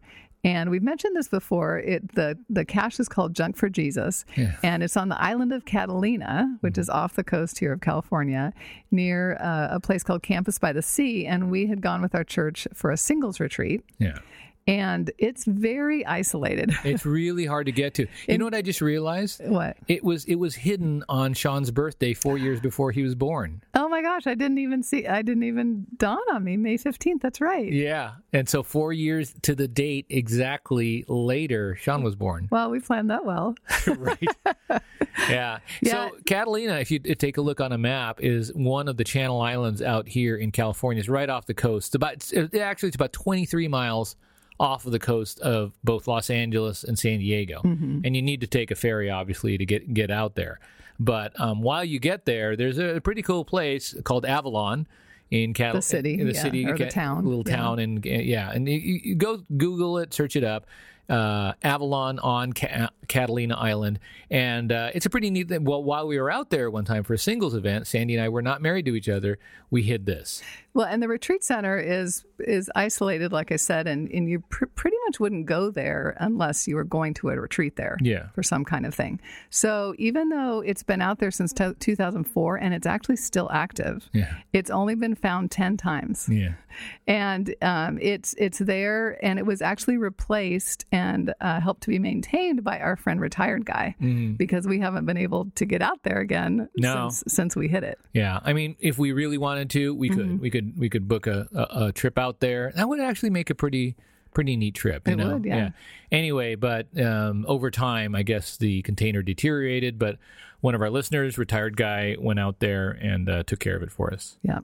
And 0.45 0.69
we've 0.69 0.83
mentioned 0.83 1.15
this 1.15 1.27
before. 1.27 1.79
It 1.79 2.13
the 2.13 2.37
the 2.49 2.63
cache 2.63 2.99
is 2.99 3.09
called 3.09 3.33
Junk 3.33 3.57
for 3.57 3.67
Jesus, 3.67 4.23
Yeah. 4.37 4.55
and 4.63 4.83
it's 4.83 4.95
on 4.95 5.09
the 5.09 5.19
island 5.19 5.51
of 5.51 5.65
Catalina, 5.65 6.57
which 6.61 6.77
is 6.77 6.87
off 6.87 7.15
the 7.15 7.23
coast 7.23 7.57
here 7.59 7.73
of 7.73 7.81
California, 7.81 8.53
near 8.91 9.37
uh, 9.41 9.69
a 9.71 9.79
place 9.79 10.03
called 10.03 10.21
Campus 10.21 10.59
by 10.59 10.71
the 10.71 10.83
Sea. 10.83 11.25
And 11.25 11.49
we 11.49 11.65
had 11.65 11.81
gone 11.81 11.99
with 12.01 12.13
our 12.13 12.23
church 12.23 12.67
for 12.75 12.91
a 12.91 12.97
singles 12.97 13.39
retreat, 13.39 13.81
Yeah. 13.97 14.19
And 14.67 15.11
it's 15.17 15.45
very 15.45 16.05
isolated. 16.05 16.73
It's 16.85 17.05
really 17.05 17.45
hard 17.45 17.65
to 17.65 17.71
get 17.71 17.95
to. 17.95 18.07
You 18.27 18.37
know 18.37 18.45
what 18.45 18.53
I 18.53 18.61
just 18.61 18.79
realized? 18.79 19.41
what? 19.43 19.75
It 19.87 20.03
was 20.03 20.23
it 20.25 20.35
was 20.35 20.55
hidden 20.55 21.03
on 21.09 21.33
Sean's 21.33 21.71
birthday 21.71 22.13
four 22.13 22.37
years 22.37 22.59
before 22.59 22.91
he 22.91 23.01
was 23.01 23.15
born. 23.15 23.63
Oh 23.73 23.89
my 23.89 24.01
gosh, 24.01 24.27
I 24.27 24.35
didn't 24.35 24.59
even 24.59 24.83
see. 24.83 25.07
I 25.07 25.23
didn't 25.23 25.43
even 25.43 25.87
dawn 25.97 26.19
on 26.31 26.43
me. 26.43 26.57
May 26.57 26.77
fifteenth. 26.77 27.21
That's 27.21 27.41
right. 27.41 27.71
Yeah, 27.71 28.15
and 28.31 28.47
so 28.47 28.61
four 28.61 28.93
years 28.93 29.33
to 29.41 29.55
the 29.55 29.67
date 29.67 30.05
exactly 30.09 31.05
later, 31.07 31.75
Sean 31.75 32.03
was 32.03 32.15
born. 32.15 32.47
Well, 32.51 32.69
we 32.69 32.79
planned 32.79 33.09
that 33.09 33.25
well. 33.25 33.55
right. 33.87 34.27
Yeah. 35.29 35.59
Yeah. 35.81 36.09
So 36.09 36.17
Catalina, 36.25 36.75
if 36.75 36.91
you 36.91 36.99
take 36.99 37.37
a 37.37 37.41
look 37.41 37.59
on 37.59 37.71
a 37.71 37.77
map, 37.77 38.21
is 38.21 38.53
one 38.53 38.87
of 38.87 38.97
the 38.97 39.03
Channel 39.03 39.41
Islands 39.41 39.81
out 39.81 40.07
here 40.07 40.37
in 40.37 40.51
California. 40.51 40.99
It's 40.99 41.09
right 41.09 41.29
off 41.29 41.45
the 41.45 41.53
coast. 41.53 41.87
It's 41.87 41.95
about 41.95 42.13
it's, 42.13 42.33
actually 42.55 42.89
it's 42.89 42.95
about 42.95 43.13
23 43.13 43.67
miles 43.67 44.15
off 44.59 44.85
of 44.85 44.91
the 44.91 44.99
coast 44.99 45.39
of 45.41 45.73
both 45.83 46.07
Los 46.07 46.29
Angeles 46.29 46.83
and 46.83 46.97
San 46.97 47.19
Diego, 47.19 47.61
and 47.63 48.15
you 48.15 48.21
need 48.21 48.41
to 48.41 48.47
take 48.47 48.71
a 48.71 48.75
ferry 48.75 49.09
obviously 49.09 49.57
to 49.57 49.65
get 49.65 49.93
get 49.93 50.09
out 50.09 50.35
there. 50.35 50.59
But 50.99 51.37
um, 51.39 51.61
while 51.61 51.83
you 51.83 51.99
get 51.99 52.25
there, 52.25 52.55
there's 52.55 52.77
a 52.77 53.01
pretty 53.01 53.21
cool 53.21 53.43
place 53.43 53.95
called 54.03 54.25
Avalon. 54.25 54.87
In 55.31 55.53
The 55.55 55.81
city, 55.81 56.19
in 56.19 56.27
the 56.27 56.33
yeah, 56.33 56.41
city, 56.41 56.65
or 56.67 56.77
the 56.77 56.85
Ca- 56.85 56.91
town, 56.91 57.25
little 57.25 57.43
yeah. 57.45 57.55
town, 57.55 57.79
and 57.79 58.05
yeah, 58.05 58.51
and 58.51 58.69
you, 58.69 59.01
you 59.03 59.15
go 59.15 59.43
Google 59.57 59.97
it, 59.97 60.13
search 60.13 60.35
it 60.35 60.43
up, 60.43 60.67
uh, 61.09 61.53
Avalon 61.63 62.19
on 62.19 62.53
Ca- 62.53 62.89
Catalina 63.07 63.55
Island, 63.55 63.99
and 64.29 64.71
uh, 64.71 64.89
it's 64.93 65.05
a 65.05 65.09
pretty 65.09 65.29
neat 65.29 65.49
thing. 65.49 65.63
Well, 65.63 65.83
while 65.83 66.07
we 66.07 66.19
were 66.19 66.31
out 66.31 66.49
there 66.49 66.69
one 66.71 66.85
time 66.85 67.03
for 67.03 67.13
a 67.13 67.17
singles 67.17 67.53
event, 67.55 67.87
Sandy 67.87 68.15
and 68.15 68.23
I 68.23 68.29
were 68.29 68.41
not 68.41 68.61
married 68.61 68.85
to 68.85 68.95
each 68.95 69.09
other. 69.09 69.37
We 69.69 69.83
hid 69.83 70.05
this. 70.05 70.41
Well, 70.73 70.85
and 70.87 71.01
the 71.01 71.07
retreat 71.07 71.43
center 71.43 71.77
is 71.77 72.25
is 72.39 72.69
isolated, 72.75 73.31
like 73.31 73.51
I 73.51 73.55
said, 73.55 73.87
and, 73.87 74.09
and 74.11 74.29
you 74.29 74.39
pr- 74.49 74.65
pretty 74.75 74.97
much 75.05 75.19
wouldn't 75.19 75.45
go 75.45 75.69
there 75.71 76.15
unless 76.19 76.67
you 76.67 76.75
were 76.75 76.83
going 76.83 77.13
to 77.15 77.29
a 77.29 77.39
retreat 77.39 77.75
there 77.77 77.97
Yeah. 78.01 78.27
for 78.33 78.43
some 78.43 78.65
kind 78.65 78.85
of 78.85 78.93
thing. 78.93 79.19
So 79.49 79.95
even 79.97 80.29
though 80.29 80.59
it's 80.61 80.83
been 80.83 81.01
out 81.01 81.19
there 81.19 81.31
since 81.31 81.53
to 81.53 81.75
2004 81.79 82.57
and 82.57 82.73
it's 82.73 82.85
actually 82.85 83.15
still 83.15 83.49
active, 83.51 84.09
Yeah. 84.13 84.35
it's 84.53 84.69
only 84.69 84.95
been 84.95 85.15
found 85.15 85.49
10 85.51 85.77
times. 85.77 86.27
Yeah. 86.29 86.53
and 87.07 87.55
um, 87.61 87.97
it's 88.01 88.35
it's 88.37 88.59
there, 88.59 89.17
and 89.25 89.39
it 89.39 89.45
was 89.45 89.61
actually 89.61 89.97
replaced 89.97 90.85
and 90.95 91.33
uh, 91.41 91.59
helped 91.59 91.81
to 91.83 91.89
be 91.89 91.99
maintained 91.99 92.63
by 92.63 92.79
our 92.79 92.95
friend 92.95 93.19
retired 93.19 93.65
guy 93.65 93.95
because 94.37 94.65
we 94.67 94.79
haven't 94.79 95.05
been 95.05 95.17
able 95.17 95.47
to 95.55 95.65
get 95.65 95.81
out 95.81 95.99
there 96.03 96.19
again 96.19 96.53
Mm-hmm. 96.55 96.81
No. 96.81 97.09
since 97.09 97.33
since 97.35 97.55
we 97.55 97.67
hit 97.67 97.83
it. 97.83 97.97
Yeah, 98.13 98.39
I 98.43 98.53
mean, 98.53 98.75
if 98.79 98.97
we 98.97 99.11
really 99.11 99.37
wanted 99.37 99.69
to, 99.71 99.93
we 99.93 100.09
Mm-hmm. 100.09 100.19
could. 100.19 100.41
We 100.41 100.49
could. 100.49 100.79
We 100.79 100.89
could 100.89 101.07
book 101.07 101.27
a, 101.27 101.47
a, 101.53 101.85
a 101.87 101.91
trip 101.91 102.17
out 102.17 102.39
there. 102.39 102.71
That 102.75 102.87
would 102.89 102.99
actually 102.99 103.31
make 103.31 103.49
a 103.49 103.55
pretty 103.55 103.95
pretty 104.33 104.55
neat 104.57 104.75
trip. 104.75 105.07
You 105.07 105.13
It 105.13 105.17
know? 105.17 105.33
would, 105.33 105.45
yeah. 105.45 105.69
Anyway, 106.11 106.55
but 106.55 106.87
um, 107.01 107.45
over 107.47 107.71
time, 107.71 108.15
I 108.15 108.23
guess 108.23 108.57
the 108.57 108.81
container 108.83 109.21
deteriorated. 109.21 109.97
But 109.97 110.17
one 110.61 110.75
of 110.75 110.81
our 110.81 110.89
listeners, 110.89 111.37
retired 111.37 111.77
guy, 111.77 112.15
went 112.19 112.39
out 112.39 112.59
there 112.59 112.91
and 112.91 113.29
uh, 113.29 113.43
took 113.43 113.59
care 113.59 113.75
of 113.77 113.83
it 113.83 113.91
for 113.91 114.13
us. 114.13 114.37
Yeah. 114.43 114.59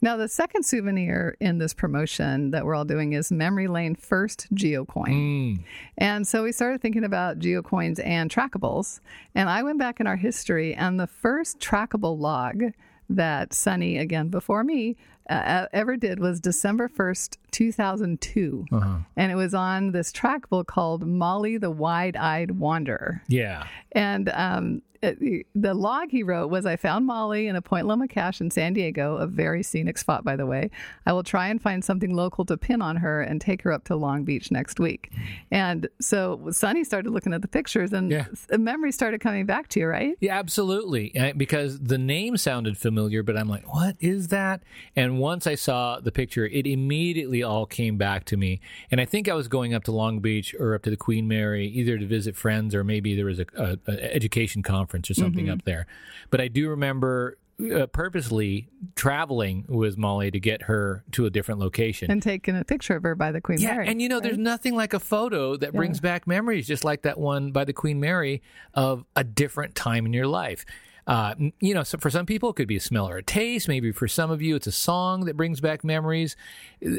Now, 0.00 0.16
the 0.16 0.28
second 0.28 0.64
souvenir 0.64 1.36
in 1.40 1.58
this 1.58 1.74
promotion 1.74 2.50
that 2.50 2.64
we're 2.64 2.74
all 2.74 2.84
doing 2.84 3.12
is 3.12 3.30
Memory 3.30 3.68
Lane 3.68 3.94
First 3.94 4.52
Geocoin. 4.54 5.08
Mm. 5.08 5.64
And 5.98 6.26
so 6.26 6.42
we 6.42 6.52
started 6.52 6.80
thinking 6.80 7.04
about 7.04 7.38
geocoins 7.38 8.04
and 8.04 8.30
trackables. 8.30 9.00
And 9.34 9.48
I 9.48 9.62
went 9.62 9.78
back 9.78 10.00
in 10.00 10.06
our 10.06 10.16
history, 10.16 10.74
and 10.74 10.98
the 10.98 11.06
first 11.06 11.60
trackable 11.60 12.18
log 12.18 12.72
that 13.08 13.52
Sunny, 13.52 13.98
again 13.98 14.28
before 14.28 14.64
me, 14.64 14.96
uh, 15.30 15.66
ever 15.72 15.96
did 15.96 16.18
was 16.18 16.40
December 16.40 16.88
1st, 16.88 17.36
2002. 17.50 18.66
Uh-huh. 18.72 18.96
And 19.16 19.32
it 19.32 19.34
was 19.34 19.54
on 19.54 19.92
this 19.92 20.12
trackable 20.12 20.66
called 20.66 21.06
Molly 21.06 21.58
the 21.58 21.70
Wide 21.70 22.16
Eyed 22.16 22.52
Wanderer. 22.52 23.22
Yeah. 23.28 23.66
And 23.92 24.28
um, 24.30 24.82
the 25.02 25.74
log 25.74 26.10
he 26.10 26.22
wrote 26.22 26.48
was 26.48 26.64
I 26.64 26.76
found 26.76 27.06
Molly 27.06 27.48
in 27.48 27.56
a 27.56 27.62
Point 27.62 27.86
Loma 27.86 28.06
cache 28.06 28.40
in 28.40 28.50
San 28.52 28.72
Diego, 28.72 29.16
a 29.16 29.26
very 29.26 29.62
scenic 29.62 29.98
spot, 29.98 30.22
by 30.24 30.36
the 30.36 30.46
way. 30.46 30.70
I 31.06 31.12
will 31.12 31.24
try 31.24 31.48
and 31.48 31.60
find 31.60 31.84
something 31.84 32.14
local 32.14 32.44
to 32.46 32.56
pin 32.56 32.80
on 32.80 32.96
her 32.96 33.20
and 33.20 33.40
take 33.40 33.62
her 33.62 33.72
up 33.72 33.84
to 33.84 33.96
Long 33.96 34.22
Beach 34.24 34.52
next 34.52 34.78
week. 34.78 35.10
And 35.50 35.88
so 36.00 36.48
Sunny 36.52 36.84
started 36.84 37.10
looking 37.10 37.34
at 37.34 37.42
the 37.42 37.48
pictures 37.48 37.92
and 37.92 38.10
Yeah. 38.12 38.26
memory 38.56 38.92
started 38.92 39.20
coming 39.20 39.44
back 39.44 39.66
to 39.68 39.80
you, 39.80 39.88
right? 39.88 40.14
Yeah, 40.20 40.38
absolutely. 40.38 41.16
Uh, 41.18 41.32
Because 41.36 41.80
the 41.80 41.98
name 41.98 42.36
sounded 42.36 42.78
familiar, 42.78 43.24
but 43.24 43.36
I'm 43.36 43.48
like, 43.48 43.72
what 43.74 43.96
is 43.98 44.28
that? 44.28 44.62
And 44.94 45.18
once 45.18 45.46
I 45.48 45.56
saw 45.56 45.98
the 45.98 46.12
picture, 46.12 46.46
it 46.46 46.66
immediately 46.66 47.42
all 47.42 47.66
came 47.66 47.96
back 47.96 48.24
to 48.26 48.36
me. 48.36 48.60
And 48.90 49.00
I 49.00 49.04
think 49.04 49.28
I 49.28 49.34
was 49.34 49.48
going 49.48 49.74
up 49.74 49.82
to 49.84 49.92
Long 49.92 50.20
Beach 50.20 50.54
or 50.60 50.74
up 50.76 50.82
to 50.82 50.90
the 50.90 50.96
Queen 50.96 51.26
Mary, 51.26 51.66
either 51.66 51.98
to 51.98 52.06
visit 52.06 52.36
friends 52.36 52.72
or 52.74 52.84
maybe 52.84 53.16
there 53.16 53.24
was 53.24 53.40
a, 53.40 53.46
a, 53.56 53.78
a 53.88 54.14
education 54.14 54.62
conference 54.62 54.91
or 55.10 55.14
something 55.14 55.48
up 55.48 55.64
there. 55.64 55.86
But 56.30 56.40
I 56.40 56.48
do 56.48 56.68
remember 56.68 57.38
uh, 57.74 57.86
purposely 57.86 58.68
traveling 58.96 59.64
with 59.68 59.96
Molly 59.96 60.30
to 60.30 60.40
get 60.40 60.62
her 60.62 61.04
to 61.12 61.26
a 61.26 61.30
different 61.30 61.60
location. 61.60 62.10
And 62.10 62.22
taking 62.22 62.56
a 62.56 62.64
picture 62.64 62.96
of 62.96 63.02
her 63.04 63.14
by 63.14 63.30
the 63.30 63.40
Queen 63.40 63.60
Yeah, 63.60 63.74
Mary. 63.74 63.88
and 63.88 64.02
you 64.02 64.08
know, 64.08 64.20
there's 64.20 64.38
nothing 64.38 64.74
like 64.74 64.94
a 64.94 64.98
photo 65.00 65.56
that 65.56 65.72
brings 65.72 66.00
back 66.00 66.26
memories, 66.26 66.66
just 66.66 66.84
like 66.84 67.02
that 67.02 67.18
one 67.18 67.52
by 67.52 67.64
the 67.64 67.72
Queen 67.72 68.00
Mary 68.00 68.42
of 68.74 69.04
a 69.14 69.22
different 69.22 69.74
time 69.74 70.06
in 70.06 70.12
your 70.12 70.26
life. 70.26 70.64
Uh, 71.04 71.34
you 71.60 71.74
know, 71.74 71.82
so 71.82 71.98
for 71.98 72.10
some 72.10 72.26
people, 72.26 72.50
it 72.50 72.54
could 72.54 72.68
be 72.68 72.76
a 72.76 72.80
smell 72.80 73.08
or 73.08 73.16
a 73.16 73.22
taste. 73.24 73.66
Maybe 73.66 73.90
for 73.90 74.06
some 74.06 74.30
of 74.30 74.40
you, 74.40 74.54
it's 74.54 74.68
a 74.68 74.72
song 74.72 75.24
that 75.24 75.36
brings 75.36 75.60
back 75.60 75.82
memories. 75.82 76.36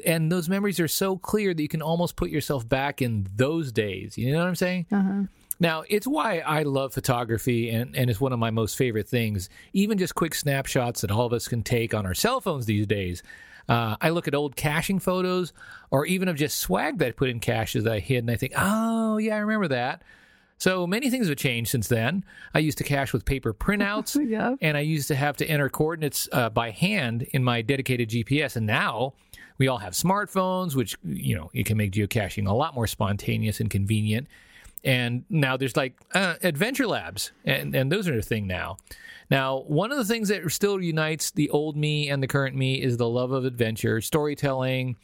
And 0.05 0.29
those 0.29 0.49
memories 0.49 0.79
are 0.81 0.89
so 0.89 1.17
clear 1.17 1.53
that 1.53 1.61
you 1.61 1.69
can 1.69 1.81
almost 1.81 2.17
put 2.17 2.29
yourself 2.29 2.67
back 2.67 3.01
in 3.01 3.27
those 3.35 3.71
days. 3.71 4.17
You 4.17 4.33
know 4.33 4.39
what 4.39 4.47
I'm 4.47 4.55
saying? 4.55 4.87
Now, 5.59 5.83
it's 5.87 6.07
why 6.07 6.39
I 6.39 6.63
love 6.63 6.93
photography 6.93 7.69
and, 7.69 7.95
and 7.95 8.09
it's 8.09 8.19
one 8.19 8.33
of 8.33 8.39
my 8.39 8.49
most 8.51 8.75
favorite 8.77 9.07
things. 9.07 9.49
Even 9.71 9.97
just 9.97 10.15
quick 10.15 10.35
snapshots 10.35 11.01
that 11.01 11.11
all 11.11 11.25
of 11.25 11.33
us 11.33 11.47
can 11.47 11.63
take 11.63 11.93
on 11.93 12.05
our 12.05 12.13
cell 12.13 12.41
phones 12.41 12.65
these 12.65 12.87
days. 12.87 13.23
Uh, 13.69 13.95
I 14.01 14.09
look 14.09 14.27
at 14.27 14.35
old 14.35 14.55
caching 14.57 14.99
photos 14.99 15.53
or 15.89 16.05
even 16.05 16.27
of 16.27 16.35
just 16.35 16.57
swag 16.59 16.97
that 16.97 17.07
I 17.07 17.11
put 17.11 17.29
in 17.29 17.39
caches 17.39 17.85
that 17.85 17.93
I 17.93 17.99
hid 17.99 18.17
and 18.19 18.31
I 18.31 18.35
think, 18.35 18.53
oh, 18.57 19.17
yeah, 19.17 19.35
I 19.35 19.39
remember 19.39 19.69
that. 19.69 20.01
So 20.57 20.85
many 20.87 21.09
things 21.09 21.27
have 21.27 21.37
changed 21.37 21.71
since 21.71 21.87
then. 21.87 22.23
I 22.53 22.59
used 22.59 22.77
to 22.77 22.83
cache 22.83 23.11
with 23.13 23.25
paper 23.25 23.53
printouts, 23.53 24.17
Yeah. 24.29 24.55
and 24.61 24.77
I 24.77 24.81
used 24.81 25.07
to 25.09 25.15
have 25.15 25.35
to 25.37 25.45
enter 25.45 25.69
coordinates 25.69 26.27
uh, 26.31 26.49
by 26.49 26.71
hand 26.71 27.23
in 27.31 27.43
my 27.43 27.61
dedicated 27.61 28.09
GPS. 28.09 28.55
And 28.55 28.65
now 28.65 29.13
we 29.57 29.67
all 29.67 29.79
have 29.79 29.93
smartphones, 29.93 30.75
which 30.75 30.95
you 31.03 31.35
know 31.35 31.49
it 31.53 31.65
can 31.65 31.77
make 31.77 31.91
geocaching 31.91 32.47
a 32.47 32.53
lot 32.53 32.75
more 32.75 32.87
spontaneous 32.87 33.59
and 33.59 33.69
convenient. 33.69 34.27
And 34.83 35.23
now 35.29 35.55
there's 35.57 35.77
like 35.77 35.97
uh, 36.13 36.35
adventure 36.43 36.87
labs, 36.87 37.31
and 37.45 37.73
and 37.73 37.91
those 37.91 38.07
are 38.07 38.17
a 38.17 38.21
thing 38.21 38.47
now. 38.47 38.77
Now, 39.29 39.59
one 39.61 39.91
of 39.91 39.97
the 39.97 40.05
things 40.05 40.27
that 40.29 40.49
still 40.51 40.81
unites 40.81 41.31
the 41.31 41.49
old 41.49 41.77
me 41.77 42.09
and 42.09 42.21
the 42.21 42.27
current 42.27 42.55
me 42.55 42.81
is 42.81 42.97
the 42.97 43.07
love 43.07 43.31
of 43.31 43.45
adventure, 43.45 44.01
storytelling, 44.01 44.97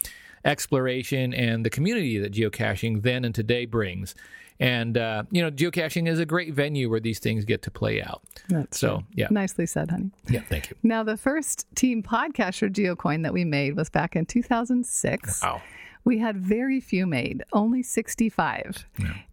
exploration, 0.44 1.34
and 1.34 1.66
the 1.66 1.70
community 1.70 2.20
that 2.20 2.34
geocaching 2.34 3.02
then 3.02 3.26
and 3.26 3.34
today 3.34 3.66
brings. 3.66 4.16
And 4.60 4.98
uh, 4.98 5.24
you 5.32 5.42
know, 5.42 5.50
geocaching 5.50 6.08
is 6.08 6.20
a 6.20 6.26
great 6.26 6.54
venue 6.54 6.90
where 6.90 7.00
these 7.00 7.20
things 7.20 7.46
get 7.46 7.62
to 7.64 7.72
play 7.72 8.02
out. 8.02 8.22
That's 8.50 8.78
so, 8.78 8.98
true. 8.98 9.06
yeah. 9.16 9.28
Nicely 9.32 9.66
said, 9.66 9.90
honey. 9.90 10.12
Yeah, 10.30 10.42
thank 10.42 10.70
you. 10.70 10.76
Now, 10.84 11.04
the 11.04 11.16
first 11.16 11.66
Team 11.76 12.04
Podcacher 12.04 12.70
GeoCoin 12.70 13.24
that 13.24 13.32
we 13.32 13.46
made 13.46 13.78
was 13.78 13.90
back 13.90 14.18
in 14.18 14.26
2006. 14.26 15.42
Wow. 15.42 15.62
We 16.06 16.18
had 16.18 16.38
very 16.38 16.80
few 16.80 17.06
made, 17.06 17.44
only 17.54 17.84
65. 17.84 18.86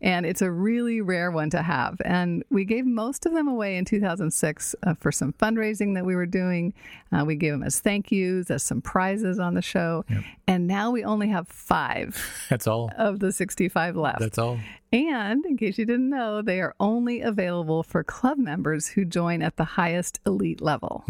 And 0.02 0.26
it's 0.26 0.42
a 0.42 0.50
really 0.50 1.00
rare 1.00 1.30
one 1.30 1.48
to 1.50 1.62
have. 1.62 2.00
And 2.04 2.44
we 2.50 2.64
gave 2.64 2.84
most 2.84 3.24
of 3.24 3.32
them 3.32 3.48
away 3.48 3.76
in 3.76 3.84
2006 3.84 4.74
uh, 4.82 4.94
for 4.94 5.10
some 5.10 5.32
fundraising 5.34 5.94
that 5.94 6.04
we 6.04 6.14
were 6.14 6.26
doing. 6.26 6.74
Uh, 7.12 7.24
we 7.24 7.36
gave 7.36 7.52
them 7.52 7.62
as 7.62 7.80
thank 7.80 8.10
yous, 8.12 8.50
as 8.50 8.62
some 8.62 8.82
prizes 8.82 9.38
on 9.38 9.54
the 9.54 9.62
show. 9.62 10.04
And 10.46 10.66
now 10.66 10.90
we 10.90 11.02
only 11.04 11.28
have 11.28 11.48
five 11.48 12.20
That's 12.50 12.66
all. 12.66 12.90
of 12.98 13.20
the 13.20 13.32
65 13.32 13.96
left. 13.96 14.20
That's 14.20 14.38
all. 14.38 14.58
And 14.92 15.44
in 15.46 15.56
case 15.56 15.78
you 15.78 15.84
didn't 15.84 16.10
know, 16.10 16.42
they 16.42 16.60
are 16.60 16.74
only 16.78 17.20
available 17.20 17.82
for 17.82 18.04
club 18.04 18.38
members 18.38 18.88
who 18.88 19.04
join 19.04 19.42
at 19.42 19.56
the 19.56 19.64
highest 19.64 20.20
elite 20.26 20.60
level. 20.60 21.04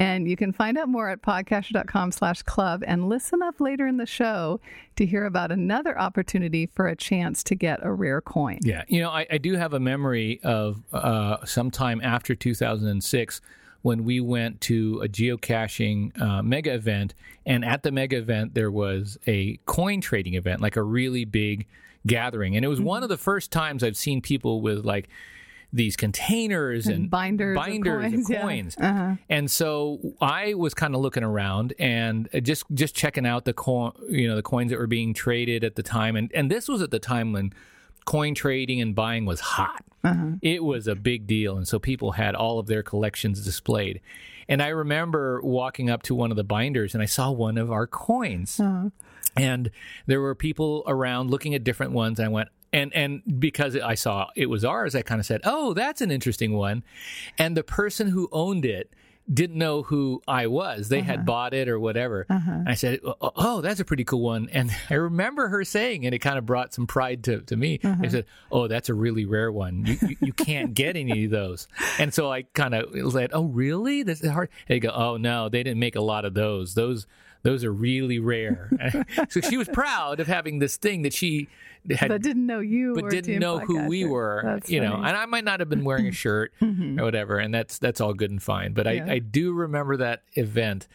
And 0.00 0.28
you 0.28 0.36
can 0.36 0.52
find 0.52 0.76
out 0.76 0.88
more 0.88 1.08
at 1.08 1.22
podcacher.com 1.22 2.10
slash 2.12 2.42
club 2.42 2.82
and 2.84 3.08
listen 3.08 3.42
up 3.42 3.60
later 3.60 3.86
in 3.86 3.96
the 3.96 4.06
show 4.06 4.60
to 4.96 5.06
hear 5.06 5.24
about 5.24 5.52
another 5.52 5.98
opportunity 5.98 6.66
for 6.66 6.88
a 6.88 6.96
chance 6.96 7.44
to 7.44 7.54
get 7.54 7.78
a 7.82 7.92
rare 7.92 8.20
coin. 8.20 8.58
Yeah, 8.62 8.82
you 8.88 9.00
know, 9.00 9.10
I, 9.10 9.26
I 9.30 9.38
do 9.38 9.54
have 9.54 9.72
a 9.72 9.78
memory 9.78 10.40
of 10.42 10.82
uh, 10.92 11.44
sometime 11.44 12.00
after 12.02 12.34
2006 12.34 13.40
when 13.82 14.02
we 14.02 14.18
went 14.18 14.60
to 14.62 15.00
a 15.04 15.08
geocaching 15.08 16.20
uh, 16.20 16.42
mega 16.42 16.72
event, 16.72 17.14
and 17.44 17.64
at 17.64 17.82
the 17.82 17.92
mega 17.92 18.16
event 18.16 18.54
there 18.54 18.70
was 18.70 19.18
a 19.26 19.58
coin 19.66 20.00
trading 20.00 20.34
event, 20.34 20.60
like 20.60 20.76
a 20.76 20.82
really 20.82 21.24
big 21.24 21.66
gathering, 22.06 22.56
and 22.56 22.64
it 22.64 22.68
was 22.68 22.80
one 22.80 23.02
of 23.02 23.10
the 23.10 23.18
first 23.18 23.52
times 23.52 23.84
I've 23.84 23.96
seen 23.96 24.22
people 24.22 24.60
with 24.60 24.84
like 24.84 25.08
these 25.74 25.96
containers 25.96 26.86
and, 26.86 26.94
And 26.94 27.10
binders 27.10 27.58
of 27.58 27.64
binders 27.64 28.12
coins, 28.12 28.30
yeah. 28.30 28.40
coins. 28.42 28.76
Uh-huh. 28.80 29.16
And 29.28 29.50
so 29.50 30.14
I 30.20 30.54
was 30.54 30.72
kind 30.72 30.94
of 30.94 31.00
looking 31.00 31.24
around 31.24 31.74
and 31.78 32.28
uh, 32.32 32.40
just 32.40 32.64
just 32.72 32.94
checking 32.94 33.26
out 33.26 33.44
the 33.44 33.52
coin, 33.52 33.92
you 34.08 34.28
know, 34.28 34.36
the 34.36 34.42
coins 34.42 34.70
that 34.70 34.78
were 34.78 34.86
being 34.86 35.12
traded 35.12 35.64
at 35.64 35.74
the 35.74 35.82
time. 35.82 36.16
And 36.16 36.30
and 36.32 36.50
this 36.50 36.68
was 36.68 36.80
at 36.80 36.90
the 36.90 37.00
time 37.00 37.32
when 37.32 37.52
coin 38.04 38.34
trading 38.34 38.80
and 38.80 38.94
buying 38.94 39.26
was 39.26 39.40
hot. 39.40 39.84
Uh-huh. 40.04 40.32
It 40.40 40.62
was 40.62 40.86
a 40.86 40.94
big 40.94 41.26
deal, 41.26 41.56
and 41.56 41.66
so 41.66 41.78
people 41.78 42.12
had 42.12 42.34
all 42.34 42.58
of 42.58 42.66
their 42.66 42.82
collections 42.82 43.44
displayed. 43.44 44.00
And 44.48 44.62
I 44.62 44.68
remember 44.68 45.40
walking 45.42 45.90
up 45.90 46.02
to 46.04 46.14
one 46.14 46.30
of 46.30 46.36
the 46.36 46.44
binders 46.44 46.92
and 46.94 47.02
I 47.02 47.06
saw 47.06 47.30
one 47.30 47.56
of 47.56 47.70
our 47.72 47.86
coins. 47.86 48.60
Uh-huh. 48.60 48.90
And 49.36 49.70
there 50.06 50.20
were 50.20 50.34
people 50.34 50.84
around 50.86 51.30
looking 51.30 51.54
at 51.54 51.64
different 51.64 51.92
ones. 51.92 52.20
I 52.20 52.28
went, 52.28 52.50
and 52.74 52.92
and 52.92 53.40
because 53.40 53.76
I 53.76 53.94
saw 53.94 54.28
it 54.34 54.46
was 54.46 54.64
ours, 54.64 54.94
I 54.94 55.02
kind 55.02 55.20
of 55.20 55.26
said, 55.26 55.40
"Oh, 55.44 55.72
that's 55.74 56.00
an 56.00 56.10
interesting 56.10 56.54
one." 56.54 56.82
And 57.38 57.56
the 57.56 57.62
person 57.62 58.08
who 58.08 58.28
owned 58.32 58.64
it 58.64 58.92
didn't 59.32 59.56
know 59.56 59.82
who 59.82 60.20
I 60.28 60.48
was. 60.48 60.90
They 60.90 61.00
had 61.00 61.20
uh-huh. 61.20 61.24
bought 61.24 61.54
it 61.54 61.66
or 61.66 61.80
whatever. 61.80 62.26
Uh-huh. 62.28 62.50
And 62.50 62.68
I 62.68 62.74
said, 62.74 63.00
oh, 63.04 63.14
"Oh, 63.20 63.32
"Oh, 63.36 63.60
that's 63.60 63.80
a 63.80 63.84
pretty 63.84 64.04
cool 64.04 64.20
one." 64.20 64.48
And 64.52 64.70
I 64.90 64.94
remember 64.94 65.48
her 65.48 65.64
saying, 65.64 66.04
and 66.04 66.14
it 66.14 66.18
kind 66.18 66.36
of 66.36 66.44
brought 66.44 66.74
some 66.74 66.86
pride 66.86 67.22
to, 67.24 67.40
to 67.42 67.56
me. 67.56 67.78
I 67.84 67.88
uh-huh. 67.88 68.08
said, 68.10 68.24
"Oh, 68.50 68.66
that's 68.66 68.88
a 68.88 68.94
really 68.94 69.24
rare 69.24 69.52
one. 69.52 69.86
You, 69.86 69.98
you, 70.08 70.16
you 70.20 70.32
can't 70.32 70.74
get 70.74 70.96
any 70.96 71.26
of 71.26 71.30
those." 71.30 71.68
And 71.98 72.12
so 72.12 72.30
I 72.30 72.42
kind 72.42 72.74
of 72.74 73.12
said, 73.12 73.30
"Oh, 73.32 73.44
really? 73.44 74.02
This 74.02 74.20
is 74.20 74.30
hard." 74.30 74.50
They 74.66 74.80
go, 74.80 74.90
"Oh 74.90 75.16
no, 75.16 75.48
they 75.48 75.62
didn't 75.62 75.80
make 75.80 75.94
a 75.96 76.02
lot 76.02 76.24
of 76.24 76.34
those. 76.34 76.74
Those." 76.74 77.06
Those 77.44 77.62
are 77.62 77.72
really 77.72 78.18
rare. 78.18 78.70
so 79.28 79.40
she 79.40 79.56
was 79.56 79.68
proud 79.68 80.18
of 80.18 80.26
having 80.26 80.58
this 80.58 80.76
thing 80.76 81.02
that 81.02 81.12
she 81.12 81.48
had 81.90 82.08
But 82.08 82.22
didn't 82.22 82.46
know 82.46 82.60
you 82.60 82.94
but 82.94 83.10
didn't 83.10 83.38
know 83.38 83.58
who 83.58 83.86
we 83.86 84.04
were, 84.06 84.40
That's 84.44 84.70
you 84.70 84.80
know. 84.80 84.94
And 84.94 85.16
I 85.16 85.26
might 85.26 85.44
not 85.44 85.60
have 85.60 85.68
been 85.68 85.84
wearing 85.84 86.08
a 86.08 86.12
shirt 86.24 86.52
or 86.62 87.04
whatever, 87.04 87.38
and 87.38 87.54
that's 87.54 87.78
that's 87.78 88.00
all 88.00 88.14
good 88.14 88.30
and 88.30 88.42
fine. 88.42 88.72
But 88.72 88.86
Yeah. 88.86 89.04
I, 89.06 89.12
I 89.12 89.18
do 89.18 89.52
remember 89.52 89.98
that 89.98 90.22
event 90.32 90.88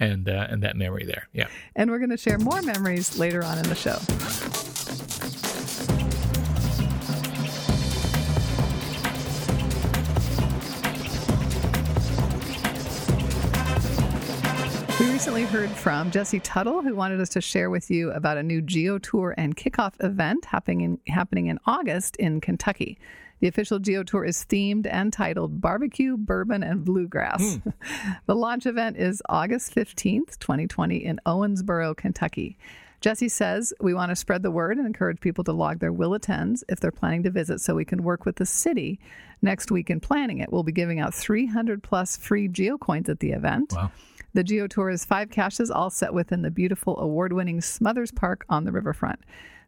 and 0.00 0.28
uh, 0.28 0.46
and 0.48 0.62
that 0.62 0.74
memory 0.76 1.04
there. 1.04 1.28
Yeah. 1.32 1.48
And 1.76 1.90
we're 1.90 1.98
going 1.98 2.10
to 2.10 2.16
share 2.16 2.38
more 2.38 2.62
memories 2.62 3.18
later 3.18 3.44
on 3.44 3.58
in 3.58 3.64
the 3.64 3.74
show. 3.74 4.69
Recently 15.20 15.44
heard 15.44 15.68
from 15.68 16.10
Jesse 16.10 16.40
Tuttle, 16.40 16.80
who 16.80 16.94
wanted 16.94 17.20
us 17.20 17.28
to 17.28 17.42
share 17.42 17.68
with 17.68 17.90
you 17.90 18.10
about 18.12 18.38
a 18.38 18.42
new 18.42 18.62
Geo 18.62 18.96
Tour 18.96 19.34
and 19.36 19.54
kickoff 19.54 19.92
event 20.02 20.46
happening 20.46 20.80
in, 20.80 20.98
happening 21.08 21.48
in 21.48 21.58
August 21.66 22.16
in 22.16 22.40
Kentucky. 22.40 22.98
The 23.40 23.46
official 23.46 23.78
Geo 23.78 24.02
Tour 24.02 24.24
is 24.24 24.46
themed 24.48 24.86
and 24.90 25.12
titled 25.12 25.60
Barbecue, 25.60 26.16
Bourbon, 26.16 26.62
and 26.62 26.86
Bluegrass. 26.86 27.56
Hmm. 27.56 27.68
the 28.26 28.34
launch 28.34 28.64
event 28.64 28.96
is 28.96 29.20
August 29.28 29.74
15th, 29.74 30.38
2020, 30.38 31.04
in 31.04 31.20
Owensboro, 31.26 31.94
Kentucky. 31.94 32.56
Jesse 33.02 33.28
says 33.28 33.74
we 33.78 33.92
want 33.92 34.08
to 34.08 34.16
spread 34.16 34.42
the 34.42 34.50
word 34.50 34.78
and 34.78 34.86
encourage 34.86 35.20
people 35.20 35.44
to 35.44 35.52
log 35.52 35.80
their 35.80 35.92
will 35.92 36.14
attends 36.14 36.64
if 36.66 36.80
they're 36.80 36.90
planning 36.90 37.24
to 37.24 37.30
visit 37.30 37.60
so 37.60 37.74
we 37.74 37.84
can 37.84 38.02
work 38.02 38.24
with 38.24 38.36
the 38.36 38.46
city 38.46 38.98
next 39.42 39.70
week 39.70 39.90
in 39.90 40.00
planning 40.00 40.38
it. 40.38 40.50
We'll 40.50 40.62
be 40.62 40.72
giving 40.72 40.98
out 40.98 41.12
300 41.12 41.82
plus 41.82 42.16
free 42.16 42.48
geocoins 42.48 43.10
at 43.10 43.20
the 43.20 43.32
event. 43.32 43.74
Wow. 43.76 43.92
The 44.32 44.44
Geo 44.44 44.66
Tour 44.68 44.90
is 44.90 45.04
five 45.04 45.30
caches, 45.30 45.70
all 45.70 45.90
set 45.90 46.14
within 46.14 46.42
the 46.42 46.50
beautiful 46.50 46.98
award 47.00 47.32
winning 47.32 47.60
Smothers 47.60 48.12
Park 48.12 48.44
on 48.48 48.64
the 48.64 48.72
riverfront. 48.72 49.20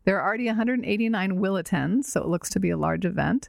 There 0.04 0.20
are 0.20 0.26
already 0.26 0.46
189 0.46 1.36
will 1.36 1.56
attend, 1.56 2.06
so 2.06 2.20
it 2.20 2.28
looks 2.28 2.48
to 2.50 2.60
be 2.60 2.70
a 2.70 2.76
large 2.76 3.04
event. 3.04 3.48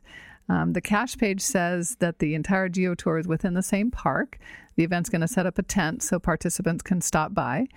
Um, 0.50 0.74
the 0.74 0.82
cache 0.82 1.18
page 1.18 1.42
says 1.42 1.96
that 2.00 2.20
the 2.20 2.36
entire 2.36 2.68
Geo 2.68 2.96
Tour 2.96 3.18
is 3.18 3.28
within 3.28 3.54
the 3.54 3.64
same 3.64 3.92
park. 3.92 4.40
The 4.76 4.84
event's 4.84 5.10
going 5.10 5.22
to 5.22 5.28
set 5.28 5.46
up 5.46 5.58
a 5.58 5.64
tent 5.64 6.04
so 6.04 6.20
participants 6.20 6.82
can 6.82 7.00
stop 7.00 7.34
by, 7.34 7.68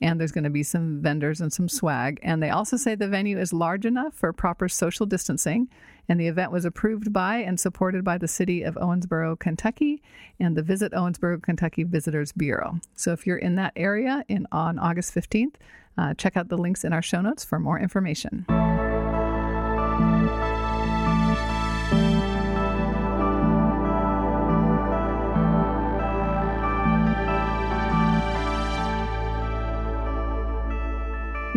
and 0.00 0.18
there's 0.18 0.32
going 0.32 0.44
to 0.44 0.50
be 0.50 0.62
some 0.62 1.00
vendors 1.00 1.40
and 1.40 1.52
some 1.52 1.68
swag. 1.68 2.18
And 2.22 2.42
they 2.42 2.50
also 2.50 2.76
say 2.76 2.94
the 2.94 3.08
venue 3.08 3.38
is 3.38 3.52
large 3.52 3.86
enough 3.86 4.14
for 4.14 4.32
proper 4.32 4.68
social 4.68 5.06
distancing. 5.06 5.68
And 6.08 6.20
the 6.20 6.28
event 6.28 6.52
was 6.52 6.64
approved 6.64 7.12
by 7.12 7.38
and 7.38 7.58
supported 7.58 8.04
by 8.04 8.18
the 8.18 8.28
city 8.28 8.62
of 8.62 8.74
Owensboro, 8.76 9.38
Kentucky, 9.38 10.02
and 10.38 10.56
the 10.56 10.62
Visit 10.62 10.92
Owensboro, 10.92 11.42
Kentucky 11.42 11.82
Visitors 11.82 12.32
Bureau. 12.32 12.80
So 12.94 13.12
if 13.12 13.26
you're 13.26 13.36
in 13.36 13.56
that 13.56 13.72
area 13.76 14.24
in 14.28 14.46
on 14.52 14.78
August 14.78 15.14
15th, 15.14 15.54
uh, 15.98 16.14
check 16.14 16.36
out 16.36 16.48
the 16.48 16.58
links 16.58 16.84
in 16.84 16.92
our 16.92 17.02
show 17.02 17.20
notes 17.20 17.44
for 17.44 17.58
more 17.58 17.78
information. 17.78 18.46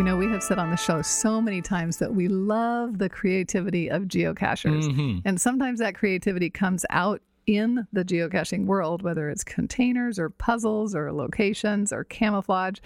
You 0.00 0.04
know, 0.04 0.16
we 0.16 0.28
have 0.28 0.42
said 0.42 0.58
on 0.58 0.70
the 0.70 0.78
show 0.78 1.02
so 1.02 1.42
many 1.42 1.60
times 1.60 1.98
that 1.98 2.14
we 2.14 2.26
love 2.26 2.96
the 2.96 3.10
creativity 3.10 3.90
of 3.90 4.04
geocachers. 4.04 4.84
Mm-hmm. 4.84 5.18
And 5.26 5.38
sometimes 5.38 5.78
that 5.80 5.94
creativity 5.94 6.48
comes 6.48 6.86
out 6.88 7.20
in 7.50 7.84
the 7.92 8.04
geocaching 8.04 8.64
world, 8.66 9.02
whether 9.02 9.28
it's 9.28 9.42
containers 9.42 10.20
or 10.20 10.30
puzzles 10.30 10.94
or 10.94 11.12
locations 11.12 11.92
or 11.92 12.04
camouflage. 12.04 12.78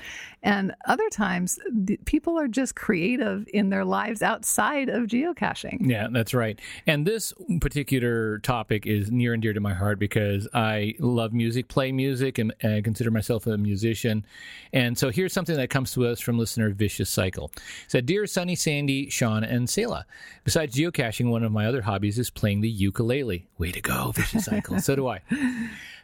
And 0.42 0.74
other 0.86 1.08
times, 1.10 1.58
people 2.06 2.38
are 2.38 2.48
just 2.48 2.74
creative 2.74 3.46
in 3.52 3.68
their 3.68 3.84
lives 3.84 4.22
outside 4.22 4.88
of 4.88 5.02
geocaching. 5.02 5.86
Yeah, 5.86 6.08
that's 6.10 6.32
right. 6.32 6.58
And 6.86 7.06
this 7.06 7.34
particular 7.60 8.38
topic 8.38 8.86
is 8.86 9.10
near 9.10 9.34
and 9.34 9.42
dear 9.42 9.52
to 9.52 9.60
my 9.60 9.74
heart 9.74 9.98
because 9.98 10.48
I 10.54 10.94
love 10.98 11.34
music, 11.34 11.68
play 11.68 11.92
music, 11.92 12.38
and, 12.38 12.54
and 12.60 12.82
consider 12.82 13.10
myself 13.10 13.46
a 13.46 13.58
musician. 13.58 14.24
And 14.72 14.96
so 14.96 15.10
here's 15.10 15.34
something 15.34 15.56
that 15.56 15.68
comes 15.68 15.92
to 15.92 16.06
us 16.06 16.20
from 16.20 16.38
listener 16.38 16.70
Vicious 16.70 17.10
Cycle. 17.10 17.50
It 17.54 17.90
said, 17.90 18.06
Dear 18.06 18.26
Sunny, 18.26 18.54
Sandy, 18.54 19.10
Sean, 19.10 19.44
and 19.44 19.68
Selah, 19.68 20.06
besides 20.42 20.74
geocaching, 20.74 21.28
one 21.28 21.44
of 21.44 21.52
my 21.52 21.66
other 21.66 21.82
hobbies 21.82 22.18
is 22.18 22.30
playing 22.30 22.62
the 22.62 22.70
ukulele. 22.70 23.46
Way 23.58 23.72
to 23.72 23.82
go, 23.82 24.12
Vicious 24.12 24.48
Cycle. 24.56 24.78
so 24.80 24.96
do 24.96 25.08
I. 25.08 25.20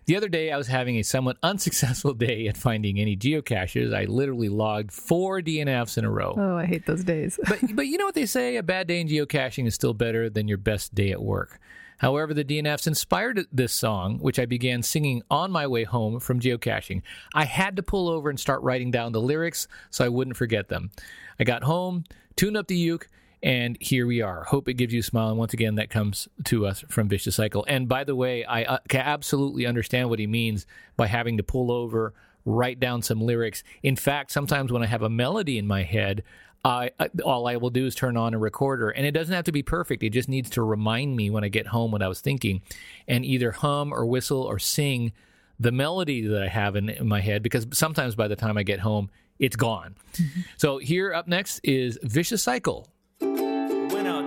The 0.06 0.16
other 0.16 0.28
day, 0.28 0.50
I 0.50 0.56
was 0.56 0.66
having 0.66 0.96
a 0.96 1.02
somewhat 1.02 1.36
unsuccessful 1.42 2.14
day 2.14 2.48
at 2.48 2.56
finding 2.56 2.98
any 2.98 3.16
geocaches. 3.16 3.94
I 3.94 4.04
literally 4.06 4.48
logged 4.48 4.92
four 4.92 5.40
DNFs 5.40 5.98
in 5.98 6.04
a 6.04 6.10
row. 6.10 6.34
Oh, 6.36 6.56
I 6.56 6.66
hate 6.66 6.86
those 6.86 7.04
days. 7.04 7.38
but 7.48 7.58
but 7.74 7.86
you 7.86 7.96
know 7.98 8.06
what 8.06 8.14
they 8.14 8.26
say? 8.26 8.56
A 8.56 8.62
bad 8.62 8.86
day 8.86 9.00
in 9.00 9.08
geocaching 9.08 9.66
is 9.66 9.74
still 9.74 9.94
better 9.94 10.28
than 10.28 10.48
your 10.48 10.58
best 10.58 10.94
day 10.94 11.10
at 11.12 11.22
work. 11.22 11.60
However, 11.98 12.32
the 12.32 12.44
DNFs 12.44 12.86
inspired 12.86 13.46
this 13.52 13.74
song, 13.74 14.18
which 14.20 14.38
I 14.38 14.46
began 14.46 14.82
singing 14.82 15.22
on 15.30 15.50
my 15.50 15.66
way 15.66 15.84
home 15.84 16.18
from 16.18 16.40
geocaching. 16.40 17.02
I 17.34 17.44
had 17.44 17.76
to 17.76 17.82
pull 17.82 18.08
over 18.08 18.30
and 18.30 18.40
start 18.40 18.62
writing 18.62 18.90
down 18.90 19.12
the 19.12 19.20
lyrics 19.20 19.68
so 19.90 20.04
I 20.04 20.08
wouldn't 20.08 20.38
forget 20.38 20.68
them. 20.68 20.90
I 21.38 21.44
got 21.44 21.64
home, 21.64 22.04
tuned 22.36 22.56
up 22.56 22.68
the 22.68 22.76
uke, 22.76 23.06
and 23.42 23.78
here 23.80 24.06
we 24.06 24.20
are. 24.20 24.44
Hope 24.44 24.68
it 24.68 24.74
gives 24.74 24.92
you 24.92 25.00
a 25.00 25.04
smile. 25.04 25.30
And 25.30 25.38
once 25.38 25.54
again, 25.54 25.76
that 25.76 25.90
comes 25.90 26.28
to 26.44 26.66
us 26.66 26.84
from 26.88 27.08
Vicious 27.08 27.36
Cycle. 27.36 27.64
And 27.66 27.88
by 27.88 28.04
the 28.04 28.14
way, 28.14 28.44
I 28.44 28.64
uh, 28.64 28.78
can 28.88 29.00
absolutely 29.00 29.66
understand 29.66 30.10
what 30.10 30.18
he 30.18 30.26
means 30.26 30.66
by 30.96 31.06
having 31.06 31.38
to 31.38 31.42
pull 31.42 31.72
over, 31.72 32.12
write 32.44 32.80
down 32.80 33.02
some 33.02 33.20
lyrics. 33.20 33.62
In 33.82 33.96
fact, 33.96 34.30
sometimes 34.30 34.72
when 34.72 34.82
I 34.82 34.86
have 34.86 35.02
a 35.02 35.08
melody 35.08 35.56
in 35.56 35.66
my 35.66 35.84
head, 35.84 36.22
I, 36.62 36.90
all 37.24 37.48
I 37.48 37.56
will 37.56 37.70
do 37.70 37.86
is 37.86 37.94
turn 37.94 38.18
on 38.18 38.34
a 38.34 38.38
recorder, 38.38 38.90
and 38.90 39.06
it 39.06 39.12
doesn't 39.12 39.34
have 39.34 39.46
to 39.46 39.52
be 39.52 39.62
perfect. 39.62 40.02
It 40.02 40.10
just 40.10 40.28
needs 40.28 40.50
to 40.50 40.62
remind 40.62 41.16
me 41.16 41.30
when 41.30 41.42
I 41.42 41.48
get 41.48 41.68
home 41.68 41.90
what 41.90 42.02
I 42.02 42.08
was 42.08 42.20
thinking, 42.20 42.60
and 43.08 43.24
either 43.24 43.50
hum 43.50 43.94
or 43.94 44.04
whistle 44.04 44.42
or 44.42 44.58
sing 44.58 45.12
the 45.58 45.72
melody 45.72 46.26
that 46.26 46.42
I 46.42 46.48
have 46.48 46.76
in, 46.76 46.90
in 46.90 47.08
my 47.08 47.20
head. 47.20 47.42
Because 47.42 47.66
sometimes 47.72 48.14
by 48.14 48.28
the 48.28 48.36
time 48.36 48.58
I 48.58 48.62
get 48.62 48.80
home, 48.80 49.08
it's 49.38 49.56
gone. 49.56 49.94
Mm-hmm. 50.12 50.40
So 50.58 50.76
here 50.76 51.14
up 51.14 51.26
next 51.26 51.60
is 51.64 51.98
Vicious 52.02 52.42
Cycle 52.42 52.88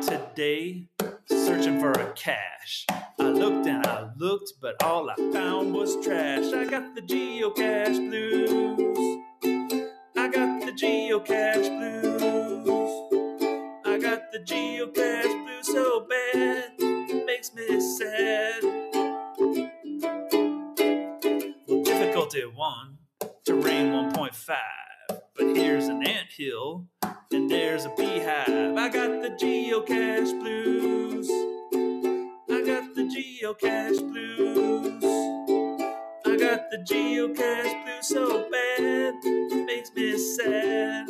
today 0.05 0.87
searching 1.27 1.79
for 1.79 1.91
a 1.91 2.11
cache. 2.13 2.85
I 2.89 3.29
looked 3.29 3.67
and 3.67 3.85
I 3.85 4.09
looked, 4.17 4.53
but 4.61 4.81
all 4.83 5.09
I 5.09 5.15
found 5.31 5.73
was 5.73 5.95
trash. 6.03 6.53
I 6.53 6.65
got 6.65 6.95
the 6.95 7.01
geocache 7.01 8.09
blues. 8.09 9.19
I 10.17 10.27
got 10.27 10.65
the 10.65 10.71
geocache 10.71 11.69
blues. 11.77 12.69
I 13.85 13.97
got 13.97 14.31
the 14.31 14.39
geocache 14.39 15.45
blues 15.45 15.67
so 15.67 16.07
bad, 16.09 16.73
it 16.79 17.25
makes 17.25 17.53
me 17.53 17.79
sad. 17.79 18.63
Well, 21.67 21.83
difficulty 21.83 22.41
one, 22.53 22.97
terrain 23.45 23.91
1.5, 23.91 24.55
but 25.07 25.55
here's 25.55 25.87
an 25.87 26.05
ant 26.05 26.31
hill 26.31 26.87
and 27.33 27.49
there's 27.49 27.85
a 27.85 27.89
beehive. 27.89 28.77
I 28.77 28.89
got 28.89 29.21
the 29.21 29.29
geocache 29.29 30.39
blues. 30.39 31.29
I 32.49 32.61
got 32.63 32.93
the 32.93 33.03
geocache 33.03 34.07
blues. 34.07 35.03
I 36.25 36.37
got 36.37 36.69
the 36.69 36.77
geocache 36.77 37.83
blues 37.83 38.07
so 38.07 38.49
bad, 38.51 39.15
it 39.23 39.65
makes 39.65 39.91
me 39.93 40.17
sad. 40.17 41.09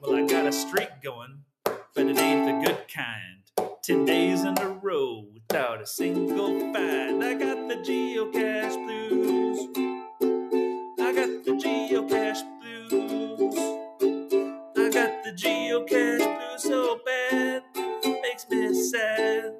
Well, 0.00 0.14
I 0.14 0.26
got 0.26 0.46
a 0.46 0.52
streak 0.52 0.90
going, 1.02 1.42
but 1.64 2.06
it 2.06 2.18
ain't 2.18 2.46
the 2.46 2.66
good 2.66 2.86
kind. 2.88 3.70
Ten 3.82 4.06
days 4.06 4.44
in 4.44 4.56
a 4.58 4.68
row 4.82 5.26
without 5.34 5.82
a 5.82 5.86
single 5.86 6.60
find. 6.72 7.22
I 7.22 7.34
got 7.34 7.68
the 7.68 7.76
geocache 7.76 8.86
blues. 8.86 9.68
I 11.00 11.12
got 11.12 11.44
the 11.44 11.52
geocache 11.52 12.42
blues. 12.42 12.57
I 12.90 12.94
got 14.90 15.22
the 15.22 15.32
geocache 15.36 16.18
blues 16.18 16.62
so 16.62 16.98
bad, 17.04 17.62
makes 18.22 18.48
me 18.48 18.74
sad. 18.74 19.52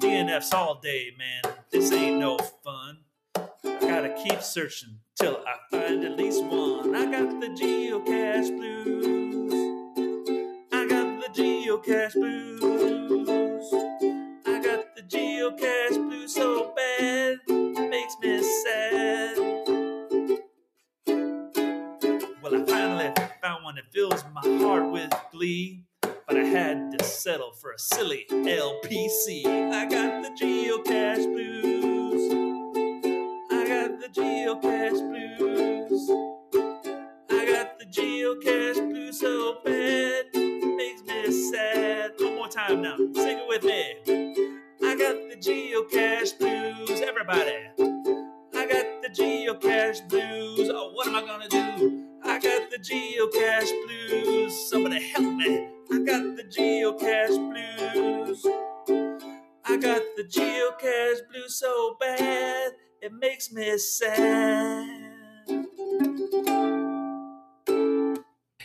DNFs 0.00 0.52
all 0.52 0.80
day, 0.82 1.12
man. 1.16 1.54
This 1.70 1.92
ain't 1.92 2.18
no 2.18 2.36
fun. 2.62 2.98
I 3.36 3.78
gotta 3.80 4.14
keep 4.22 4.42
searching 4.42 4.98
till 5.18 5.38
I 5.46 5.56
find 5.70 6.04
at 6.04 6.18
least 6.18 6.44
one. 6.44 6.94
I 6.94 7.06
got 7.10 7.40
the 7.40 7.48
geocache 7.48 8.54
blues. 8.56 9.52
I 10.72 10.86
got 10.86 11.20
the 11.22 11.28
geocache 11.40 12.14
blues. 12.14 13.72
I 14.46 14.60
got 14.62 14.94
the 14.94 15.02
geocache 15.02 15.96
blues 16.06 16.34
so 16.34 16.74
bad, 16.76 17.38
fills 23.96 24.24
my 24.34 24.42
heart 24.58 24.92
with 24.92 25.10
glee. 25.32 25.82
But 26.02 26.36
I 26.36 26.44
had 26.44 26.98
to 26.98 27.02
settle 27.04 27.52
for 27.52 27.72
a 27.72 27.78
silly 27.78 28.26
LPC. 28.30 29.46
I 29.72 29.86
got 29.86 30.22
the 30.22 30.28
geocache 30.38 31.24
blues. 31.32 32.30
I 33.50 33.66
got 33.66 33.98
the 33.98 34.08
geocache 34.08 35.00
blues. 35.08 36.10
I 37.30 37.46
got 37.46 37.78
the 37.78 37.86
geocache 37.86 38.90
blues 38.90 39.18
so 39.18 39.60
bad, 39.64 40.26
makes 40.34 41.02
me 41.04 41.50
sad. 41.50 42.12
One 42.18 42.34
more 42.34 42.48
time 42.48 42.82
now, 42.82 42.98
sing 43.14 43.38
it 43.38 43.48
with 43.48 43.64
me. 43.64 43.94
I 44.84 44.94
got 44.94 45.30
the 45.30 45.36
geocache 45.36 46.38
blues, 46.38 47.00
everybody. 47.00 47.70
I 48.54 48.66
got 48.66 49.00
the 49.00 49.08
geocache 49.08 50.06
blues. 50.10 50.68
Oh, 50.70 50.90
what 50.92 51.06
am 51.06 51.16
I 51.16 51.22
gonna 51.22 51.48
do? 51.48 52.05
I 52.36 52.38
got 52.38 52.70
the 52.70 52.76
geocache 52.76 53.86
blues. 53.86 54.68
Somebody 54.68 55.08
help 55.08 55.36
me. 55.36 55.68
I 55.90 55.98
got 56.00 56.36
the 56.36 56.44
geocache 56.44 57.38
blues. 57.50 58.46
I 59.64 59.78
got 59.78 60.02
the 60.18 60.22
geocache 60.22 61.30
blues 61.32 61.58
so 61.58 61.96
bad, 61.98 62.72
it 63.00 63.14
makes 63.14 63.50
me 63.50 63.78
sad. 63.78 65.16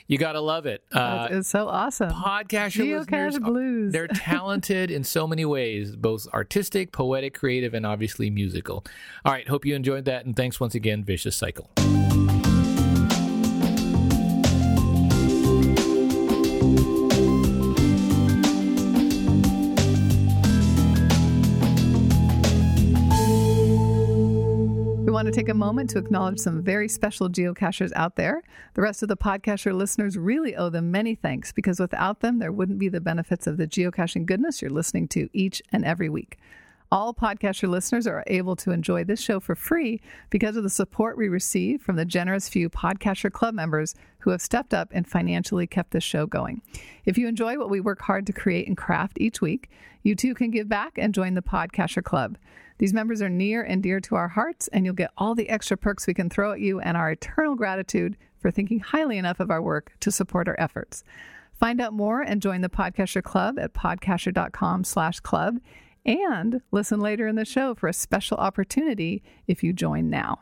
You 0.06 0.18
gotta 0.18 0.42
love 0.42 0.66
it. 0.66 0.84
Uh, 0.92 1.30
it's 1.32 1.48
so 1.48 1.70
awesome. 1.70 2.10
Podcacher 2.10 2.86
Geocache 2.86 3.00
listeners, 3.00 3.40
blues. 3.40 3.94
they're 3.94 4.10
talented 4.10 4.92
in 4.92 5.06
so 5.06 5.26
many 5.26 5.46
ways, 5.46 5.96
both 5.96 6.28
artistic, 6.34 6.92
poetic, 6.92 7.36
creative, 7.36 7.74
and 7.74 7.86
obviously 7.86 8.30
musical. 8.30 8.84
All 9.24 9.32
right, 9.32 9.48
hope 9.48 9.66
you 9.66 9.76
enjoyed 9.76 10.04
that, 10.04 10.26
and 10.26 10.36
thanks 10.36 10.60
once 10.60 10.76
again, 10.76 11.06
Vicious 11.06 11.38
Cycle. 11.38 11.70
To 25.32 25.38
take 25.38 25.48
a 25.48 25.54
moment 25.54 25.90
to 25.92 25.98
acknowledge 25.98 26.40
some 26.40 26.62
very 26.62 26.90
special 26.90 27.30
geocachers 27.30 27.94
out 27.96 28.18
there. 28.18 28.44
The 28.74 28.82
rest 28.82 29.02
of 29.02 29.08
the 29.08 29.16
podcacher 29.16 29.74
listeners 29.74 30.18
really 30.18 30.58
owe 30.58 30.70
them 30.70 30.92
many 30.92 31.16
thanks 31.16 31.54
because 31.54 31.80
without 31.80 32.20
them, 32.20 32.40
there 32.40 32.52
wouldn't 32.52 32.80
be 32.80 32.90
the 32.90 33.00
benefits 33.00 33.48
of 33.48 33.56
the 33.56 33.66
geocaching 33.66 34.26
goodness 34.26 34.62
you're 34.62 34.70
listening 34.70 35.08
to 35.08 35.30
each 35.32 35.62
and 35.72 35.86
every 35.86 36.10
week. 36.10 36.38
All 36.94 37.14
podcacher 37.14 37.70
listeners 37.70 38.06
are 38.06 38.22
able 38.28 38.58
to 38.58 38.72
enjoy 38.72 39.06
this 39.06 39.22
show 39.22 39.40
for 39.40 39.56
free 39.56 40.02
because 40.30 40.58
of 40.58 40.64
the 40.64 40.70
support 40.70 41.18
we 41.18 41.30
receive 41.30 41.82
from 41.82 41.96
the 41.96 42.04
generous 42.04 42.50
few 42.50 42.70
Podcacher 42.70 43.32
Club 43.32 43.56
members 43.56 43.96
who 44.20 44.32
have 44.32 44.42
stepped 44.42 44.74
up 44.74 44.90
and 44.92 45.08
financially 45.08 45.66
kept 45.66 45.92
this 45.92 46.04
show 46.04 46.26
going. 46.26 46.62
If 47.06 47.18
you 47.18 47.30
enjoy 47.30 47.58
what 47.58 47.70
we 47.70 47.80
work 47.80 48.02
hard 48.02 48.28
to 48.28 48.34
create 48.34 48.68
and 48.68 48.76
craft 48.76 49.22
each 49.22 49.40
week, 49.40 49.70
you 50.04 50.16
too 50.16 50.34
can 50.34 50.52
give 50.52 50.68
back 50.68 50.98
and 50.98 51.14
join 51.14 51.34
the 51.34 51.42
Podcacher 51.42 52.04
Club. 52.04 52.38
These 52.78 52.94
members 52.94 53.22
are 53.22 53.30
near 53.30 53.64
and 53.64 53.82
dear 53.82 54.02
to 54.02 54.16
our 54.16 54.28
hearts, 54.28 54.68
and 54.74 54.84
you'll 54.84 54.94
get 54.94 55.12
all 55.18 55.34
the 55.34 55.48
extra 55.48 55.78
perks 55.78 56.08
we 56.08 56.14
can 56.14 56.30
throw 56.30 56.52
at 56.52 56.60
you 56.60 56.82
and 56.82 56.98
our 56.98 57.12
eternal 57.12 57.56
gratitude 57.56 58.18
for 58.38 58.52
thinking 58.52 58.80
highly 58.82 59.18
enough 59.18 59.40
of 59.40 59.50
our 59.50 59.62
work 59.62 59.94
to 60.02 60.12
support 60.12 60.50
our 60.50 60.60
efforts. 60.60 61.06
Find 61.54 61.80
out 61.80 61.94
more 61.94 62.22
and 62.22 62.42
join 62.42 62.60
the 62.60 62.70
Podcacher 62.70 63.24
Club 63.24 63.58
at 63.58 63.74
podcacher.com 63.74 64.84
slash 64.84 65.22
club 65.22 65.60
and 66.06 66.62
listen 66.72 67.00
later 67.00 67.28
in 67.28 67.36
the 67.36 67.46
show 67.46 67.76
for 67.76 67.88
a 67.88 67.94
special 67.94 68.38
opportunity 68.38 69.24
if 69.48 69.64
you 69.64 69.74
join 69.74 70.10
now. 70.10 70.40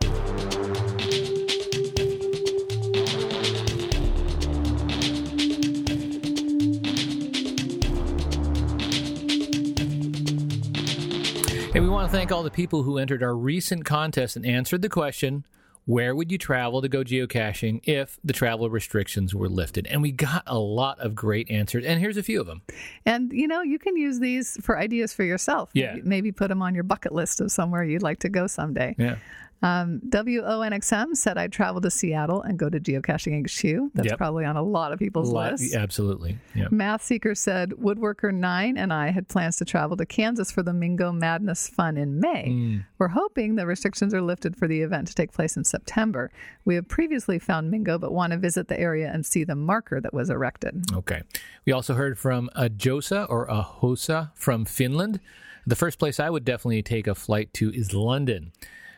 And 11.76 11.84
we 11.84 11.90
want 11.90 12.10
to 12.10 12.12
thank 12.12 12.32
all 12.32 12.42
the 12.42 12.50
people 12.50 12.84
who 12.84 12.98
entered 12.98 13.22
our 13.22 13.36
recent 13.36 13.86
contest 13.86 14.36
and 14.36 14.46
answered 14.46 14.82
the 14.82 14.90
question 14.90 15.46
where 15.86 16.16
would 16.16 16.32
you 16.32 16.38
travel 16.38 16.82
to 16.82 16.88
go 16.88 17.04
geocaching 17.04 17.82
if 17.84 18.20
the 18.24 18.34
travel 18.34 18.70
restrictions 18.70 19.34
were 19.34 19.50
lifted? 19.50 19.88
And 19.88 20.02
we 20.02 20.12
got 20.12 20.44
a 20.46 20.60
lot 20.60 21.00
of 21.00 21.16
great 21.16 21.50
answers. 21.50 21.84
And 21.84 22.00
here's 22.00 22.18
a 22.18 22.24
few 22.24 22.40
of 22.40 22.48
them. 22.48 22.62
And 23.06 23.32
you 23.34 23.48
know, 23.48 23.62
you 23.62 23.80
can 23.80 23.98
use 23.98 24.20
these 24.20 24.58
for 24.62 24.78
ideas 24.78 25.14
for 25.14 25.24
yourself. 25.24 25.70
Yeah. 25.74 25.96
Maybe, 26.04 26.32
put 26.32 26.50
them 26.50 26.62
on 26.62 26.76
your 26.76 26.84
bucket 26.84 27.12
list 27.12 27.42
of 27.42 27.52
somewhere 27.52 27.84
you'd 27.84 28.04
like 28.04 28.20
to 28.20 28.30
go 28.30 28.46
someday. 28.48 28.96
Yeah. 28.98 29.18
Um, 29.62 30.00
WONXM 30.10 31.16
said 31.16 31.38
I'd 31.38 31.52
travel 31.52 31.82
to 31.82 31.92
Seattle 31.92 32.42
and 32.42 32.58
go 32.58 32.70
to 32.70 32.80
Geocaching 32.80 33.34
HQ. 33.44 33.92
That's 33.94 34.08
Yep. 34.10 34.18
probably 34.18 34.46
on 34.46 34.56
a 34.56 34.62
lot 34.64 34.94
of 34.94 35.00
people's 35.00 35.30
Lot- 35.32 35.52
lists. 35.54 35.76
absolutely. 35.76 36.38
Yeah. 36.56 36.68
Math 36.72 37.04
Seeker 37.04 37.36
said 37.36 37.72
Woodworker9 37.72 38.78
and 38.78 38.94
I 38.94 39.10
had 39.10 39.28
plans 39.28 39.58
to 39.58 39.66
travel 39.66 39.98
to 39.98 40.06
Kansas 40.06 40.50
for 40.52 40.64
the 40.64 40.72
Mingo 40.74 41.12
Madness 41.12 41.68
Fun 41.68 41.98
in 41.98 42.20
May. 42.20 42.48
Mm. 42.50 42.86
We're 42.98 43.10
hoping 43.10 43.56
the 43.56 43.66
restrictions 43.66 44.14
are 44.14 44.22
lifted 44.22 44.56
for 44.56 44.68
the 44.68 44.82
event 44.82 45.08
to 45.10 45.16
take 45.16 45.34
place 45.34 45.58
in 45.58 45.64
September. 45.66 46.32
We 46.64 46.76
have 46.76 46.88
previously 46.88 47.38
found 47.40 47.70
Mingo 47.70 47.98
but 47.98 48.14
want 48.14 48.32
to 48.32 48.38
visit 48.40 48.70
the 48.70 48.80
area 48.80 49.12
and 49.14 49.26
see 49.26 49.44
the 49.44 49.56
marker 49.56 50.00
that 50.00 50.14
was 50.14 50.30
erected. 50.30 50.86
Okay. 50.94 51.22
We 51.66 51.74
also 51.74 51.96
heard 51.96 52.18
from 52.18 52.50
a 52.56 52.70
Josa 52.70 53.30
or 53.30 53.46
a 53.46 53.62
Hosa 53.82 54.32
from 54.36 54.64
Finland. 54.66 55.20
The 55.68 55.76
first 55.76 56.00
place 56.00 56.20
I 56.20 56.30
would 56.30 56.46
definitely 56.46 56.82
take 56.82 57.08
a 57.08 57.14
flight 57.16 57.54
to 57.56 57.70
is 57.72 57.94
London. 57.94 58.52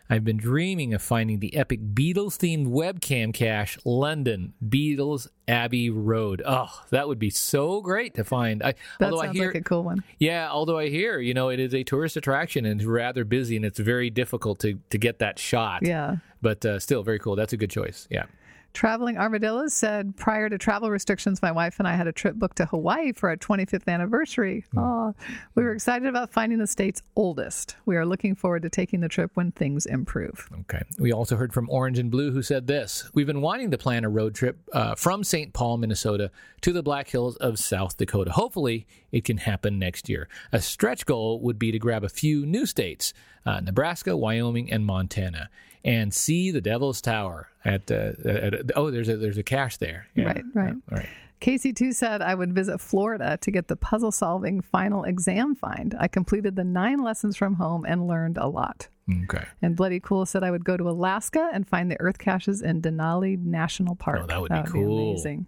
I've 0.10 0.24
been 0.26 0.38
dreaming 0.38 0.94
of 0.94 1.02
finding 1.02 1.40
the 1.40 1.56
epic 1.56 1.80
Beatles 1.94 2.38
themed 2.38 2.68
webcam 2.68 3.34
cache, 3.34 3.78
London, 3.86 4.54
Beatles 4.68 5.28
Abbey 5.48 5.90
Road. 5.90 6.42
Oh, 6.46 6.70
that 6.90 7.08
would 7.08 7.20
be 7.20 7.30
so 7.30 7.82
great 7.82 8.16
to 8.16 8.24
find. 8.24 8.62
I, 8.62 8.74
That 9.00 9.12
although 9.12 9.22
I 9.22 9.26
sounds 9.28 9.38
hear, 9.38 9.48
like 9.48 9.56
a 9.56 9.62
cool 9.64 9.84
one. 9.84 10.04
yeah, 10.20 10.50
although 10.52 10.78
I 10.78 10.90
hear, 10.90 11.20
you 11.20 11.34
know, 11.34 11.50
it 11.50 11.60
is 11.60 11.74
a 11.74 11.84
tourist 11.84 12.18
attraction 12.18 12.66
and 12.66 12.82
it's 12.82 12.88
rather 12.88 13.24
busy 13.24 13.56
and 13.56 13.64
it's 13.64 13.80
very 13.80 14.10
difficult 14.10 14.60
to, 14.60 14.80
to 14.90 14.98
get 14.98 15.20
that 15.20 15.40
shot. 15.40 15.84
Yeah. 15.84 16.18
But 16.42 16.66
uh, 16.66 16.80
still, 16.80 17.04
very 17.04 17.20
cool. 17.20 17.36
That's 17.36 17.54
a 17.54 17.58
good 17.58 17.70
choice. 17.70 18.08
Yeah. 18.12 18.26
Traveling 18.74 19.18
Armadillos 19.18 19.74
said 19.74 20.16
prior 20.16 20.50
to 20.50 20.58
travel 20.58 20.90
restrictions, 20.90 21.42
my 21.42 21.52
wife 21.52 21.80
and 21.80 21.88
I 21.88 21.96
had 21.96 22.08
a 22.08 22.12
trip 22.12 22.36
booked 22.36 22.58
to 22.58 22.66
Hawaii 22.66 23.12
for 23.12 23.30
our 23.30 23.38
25th 23.38 23.88
anniversary. 23.88 24.66
Oh, 24.78 25.14
we 25.56 25.64
were 25.64 25.74
excited 25.74 26.08
about 26.08 26.32
finding 26.32 26.58
the 26.58 26.68
state's 26.68 27.02
oldest. 27.16 27.76
We 27.86 27.98
are 27.98 28.06
looking 28.06 28.36
forward 28.36 28.62
to 28.64 28.70
taking 28.70 29.02
the 29.02 29.10
trip 29.10 29.32
when 29.34 29.52
things 29.52 29.86
improve. 29.86 30.50
Okay. 30.62 30.82
We 30.98 31.12
also 31.12 31.36
heard 31.36 31.54
from 31.54 31.70
Orange 31.70 32.00
and 32.00 32.10
Blue, 32.10 32.32
who 32.32 32.42
said 32.42 32.68
this 32.68 33.10
We've 33.14 33.28
been 33.28 33.42
wanting 33.42 33.72
to 33.72 33.78
plan 33.78 34.06
a 34.06 34.10
road 34.10 34.36
trip 34.36 34.58
uh, 34.72 34.96
from 34.96 35.24
St. 35.24 35.54
Paul, 35.54 35.78
Minnesota 35.78 36.32
to 36.62 36.72
the 36.72 36.84
Black 36.84 37.10
Hills 37.10 37.36
of 37.38 37.60
South 37.60 37.98
Dakota. 37.98 38.32
Hopefully, 38.32 38.88
it 39.12 39.26
can 39.26 39.38
happen 39.38 39.80
next 39.80 40.08
year. 40.08 40.30
A 40.52 40.62
stretch 40.62 41.06
goal 41.06 41.42
would 41.42 41.60
be 41.60 41.72
to 41.72 41.80
grab 41.80 42.04
a 42.04 42.10
few 42.10 42.46
new 42.46 42.66
states 42.66 43.14
uh, 43.46 43.60
Nebraska, 43.60 44.16
Wyoming, 44.16 44.72
and 44.72 44.86
Montana. 44.86 45.50
And 45.84 46.14
see 46.14 46.52
the 46.52 46.62
Devil's 46.62 47.02
Tower 47.02 47.48
at, 47.66 47.90
uh, 47.92 48.12
at 48.24 48.72
oh 48.76 48.92
there's 48.92 49.10
a 49.10 49.18
there's 49.18 49.38
a 49.38 49.44
cache 49.44 49.78
there 49.78 50.08
Yeah. 50.16 50.26
Right, 50.26 50.44
right. 50.54 50.76
Right. 50.90 51.10
Casey 51.40 51.74
too 51.74 51.92
said 51.92 52.22
I 52.22 52.36
would 52.36 52.54
visit 52.54 52.80
Florida 52.80 53.38
to 53.42 53.52
get 53.52 53.68
the 53.68 53.76
puzzle 53.76 54.12
solving 54.12 54.62
final 54.62 55.04
exam 55.04 55.56
find. 55.56 55.96
I 56.00 56.08
completed 56.08 56.56
the 56.56 56.64
nine 56.64 57.02
lessons 57.02 57.36
from 57.36 57.56
home 57.56 57.84
and 57.84 58.08
learned 58.08 58.38
a 58.38 58.48
lot. 58.48 58.88
Okay. 59.24 59.44
And 59.62 59.76
Bloody 59.76 60.00
Cool 60.00 60.28
said 60.28 60.44
I 60.44 60.52
would 60.52 60.64
go 60.64 60.78
to 60.78 60.88
Alaska 60.88 61.50
and 61.52 61.68
find 61.68 61.90
the 61.92 62.00
earth 62.00 62.20
caches 62.20 62.62
in 62.62 62.82
Denali 62.82 63.44
National 63.44 63.96
Park. 63.96 64.22
Oh, 64.24 64.28
that 64.28 64.40
would 64.40 64.52
be 64.52 64.62
cool. 64.72 65.10
amazing. 65.10 65.48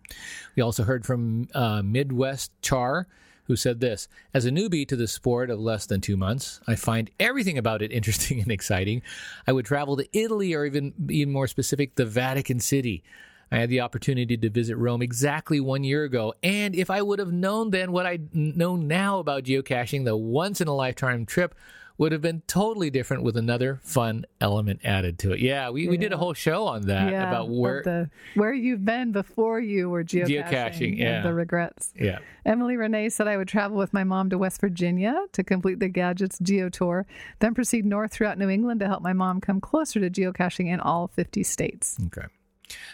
We 0.55 0.63
also 0.63 0.83
heard 0.83 1.05
from 1.05 1.47
uh, 1.53 1.83
Midwest 1.83 2.51
Char, 2.61 3.07
who 3.45 3.55
said 3.55 3.79
this 3.79 4.07
As 4.33 4.45
a 4.45 4.51
newbie 4.51 4.87
to 4.87 4.95
the 4.95 5.07
sport 5.07 5.49
of 5.49 5.59
less 5.59 5.85
than 5.85 6.01
two 6.01 6.17
months, 6.17 6.59
I 6.67 6.75
find 6.75 7.09
everything 7.19 7.57
about 7.57 7.81
it 7.81 7.91
interesting 7.93 8.41
and 8.41 8.51
exciting. 8.51 9.01
I 9.47 9.51
would 9.51 9.65
travel 9.65 9.97
to 9.97 10.17
Italy, 10.17 10.53
or 10.53 10.65
even, 10.65 10.93
even 11.09 11.33
more 11.33 11.47
specific, 11.47 11.95
the 11.95 12.05
Vatican 12.05 12.59
City. 12.59 13.03
I 13.51 13.57
had 13.57 13.69
the 13.69 13.81
opportunity 13.81 14.35
to 14.35 14.49
visit 14.49 14.77
Rome 14.77 15.03
exactly 15.03 15.59
one 15.59 15.83
year 15.83 16.03
ago, 16.05 16.33
and 16.41 16.73
if 16.73 16.89
I 16.89 17.01
would 17.03 17.19
have 17.19 17.31
known 17.31 17.69
then 17.69 17.91
what 17.91 18.07
I 18.07 18.19
know 18.33 18.75
now 18.75 19.19
about 19.19 19.43
geocaching, 19.43 20.05
the 20.05 20.17
once 20.17 20.59
in 20.59 20.67
a 20.67 20.73
lifetime 20.73 21.25
trip 21.25 21.53
would 21.97 22.11
have 22.11 22.21
been 22.21 22.41
totally 22.47 22.89
different 22.89 23.23
with 23.23 23.37
another 23.37 23.79
fun 23.83 24.25
element 24.41 24.81
added 24.83 25.19
to 25.19 25.31
it. 25.33 25.39
Yeah, 25.39 25.69
we, 25.69 25.87
we 25.87 25.97
did 25.97 26.11
a 26.11 26.17
whole 26.17 26.33
show 26.33 26.65
on 26.65 26.87
that 26.87 27.11
yeah, 27.11 27.27
about 27.27 27.49
where. 27.49 27.83
the, 27.83 28.09
where 28.35 28.53
you've 28.53 28.83
been 28.83 29.11
before 29.11 29.59
you 29.59 29.89
were 29.89 30.03
geocaching, 30.03 30.43
Geocaching, 30.43 30.91
and 30.91 30.99
yeah. 30.99 31.21
the 31.21 31.33
regrets. 31.33 31.93
yeah. 31.95 32.19
Emily 32.45 32.75
Renee 32.77 33.09
said 33.09 33.27
I 33.27 33.37
would 33.37 33.47
travel 33.47 33.77
with 33.77 33.93
my 33.93 34.03
mom 34.03 34.29
to 34.31 34.37
West 34.37 34.59
Virginia 34.59 35.15
to 35.31 35.43
complete 35.43 35.79
the 35.79 35.87
Gadgets 35.87 36.39
Geo 36.39 36.69
Tour, 36.69 37.05
then 37.39 37.53
proceed 37.53 37.85
north 37.85 38.11
throughout 38.11 38.37
New 38.37 38.49
England 38.49 38.79
to 38.81 38.87
help 38.87 39.01
my 39.01 39.13
mom 39.13 39.39
come 39.39 39.61
closer 39.61 39.99
to 39.99 40.09
geocaching 40.09 40.67
in 40.67 40.79
all 40.79 41.07
50 41.07 41.43
states. 41.43 41.97
Okay. 42.07 42.27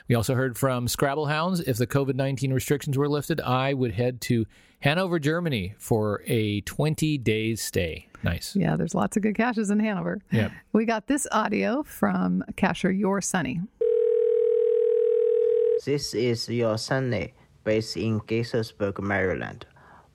We 0.08 0.16
also 0.16 0.36
heard 0.36 0.58
from 0.58 0.88
Scrabble 0.88 1.28
Hounds. 1.28 1.60
If 1.60 1.78
the 1.78 1.88
COVID 1.88 2.16
19 2.16 2.54
restrictions 2.54 2.98
were 2.98 3.08
lifted, 3.08 3.40
I 3.42 3.74
would 3.74 3.94
head 3.94 4.22
to 4.22 4.46
Hanover, 4.82 5.20
Germany 5.20 5.76
for 5.78 6.24
a 6.26 6.62
20 6.62 7.18
days 7.18 7.62
stay. 7.62 8.08
Nice. 8.24 8.56
Yeah, 8.56 8.76
there's 8.76 8.96
lots 8.96 9.18
of 9.18 9.24
good 9.24 9.36
caches 9.36 9.70
in 9.70 9.80
Hanover. 9.80 10.20
Yep. 10.32 10.52
We 10.74 10.86
got 10.86 11.08
this 11.08 11.28
audio 11.32 11.84
from 11.84 12.44
cacher 12.56 12.92
Your 12.92 13.22
Sunny. 13.22 13.62
This 15.86 16.14
is 16.14 16.50
your 16.50 16.78
Sunny, 16.78 17.34
based 17.64 17.96
in 17.96 18.20
Gaithersburg, 18.22 19.02
Maryland. 19.02 19.66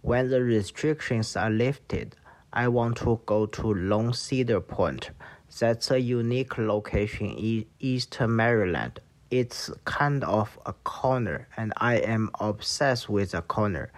When 0.02 0.28
the 0.28 0.42
restrictions 0.42 1.36
are 1.36 1.48
lifted, 1.48 2.16
I 2.52 2.68
want 2.68 2.98
to 2.98 3.20
go 3.24 3.46
to 3.46 3.74
Long 3.74 4.12
Cedar 4.12 4.60
Point. 4.60 5.10
That's 5.58 5.90
a 5.90 5.98
unique 5.98 6.58
location 6.58 7.30
in 7.30 7.64
eastern 7.80 8.36
Maryland. 8.36 9.00
It's 9.30 9.70
kind 9.84 10.22
of 10.24 10.58
a 10.66 10.72
corner, 10.84 11.48
and 11.56 11.72
I 11.78 11.96
am 11.96 12.30
obsessed 12.40 13.08
with 13.08 13.34
a 13.34 13.42
corner. 13.42 13.90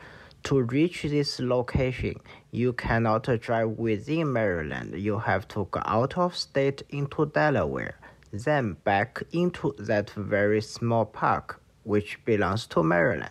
To 0.44 0.62
reach 0.62 1.02
this 1.02 1.40
location, 1.40 2.20
you 2.52 2.72
cannot 2.72 3.24
drive 3.40 3.70
within 3.70 4.32
Maryland. 4.32 4.94
You 4.96 5.18
have 5.18 5.48
to 5.48 5.66
go 5.70 5.82
out 5.84 6.16
of 6.16 6.36
state 6.36 6.82
into 6.90 7.26
Delaware, 7.26 7.98
then 8.32 8.74
back 8.84 9.22
into 9.32 9.74
that 9.78 10.10
very 10.10 10.60
small 10.62 11.04
park, 11.04 11.60
which 11.82 12.24
belongs 12.24 12.66
to 12.68 12.82
Maryland. 12.82 13.30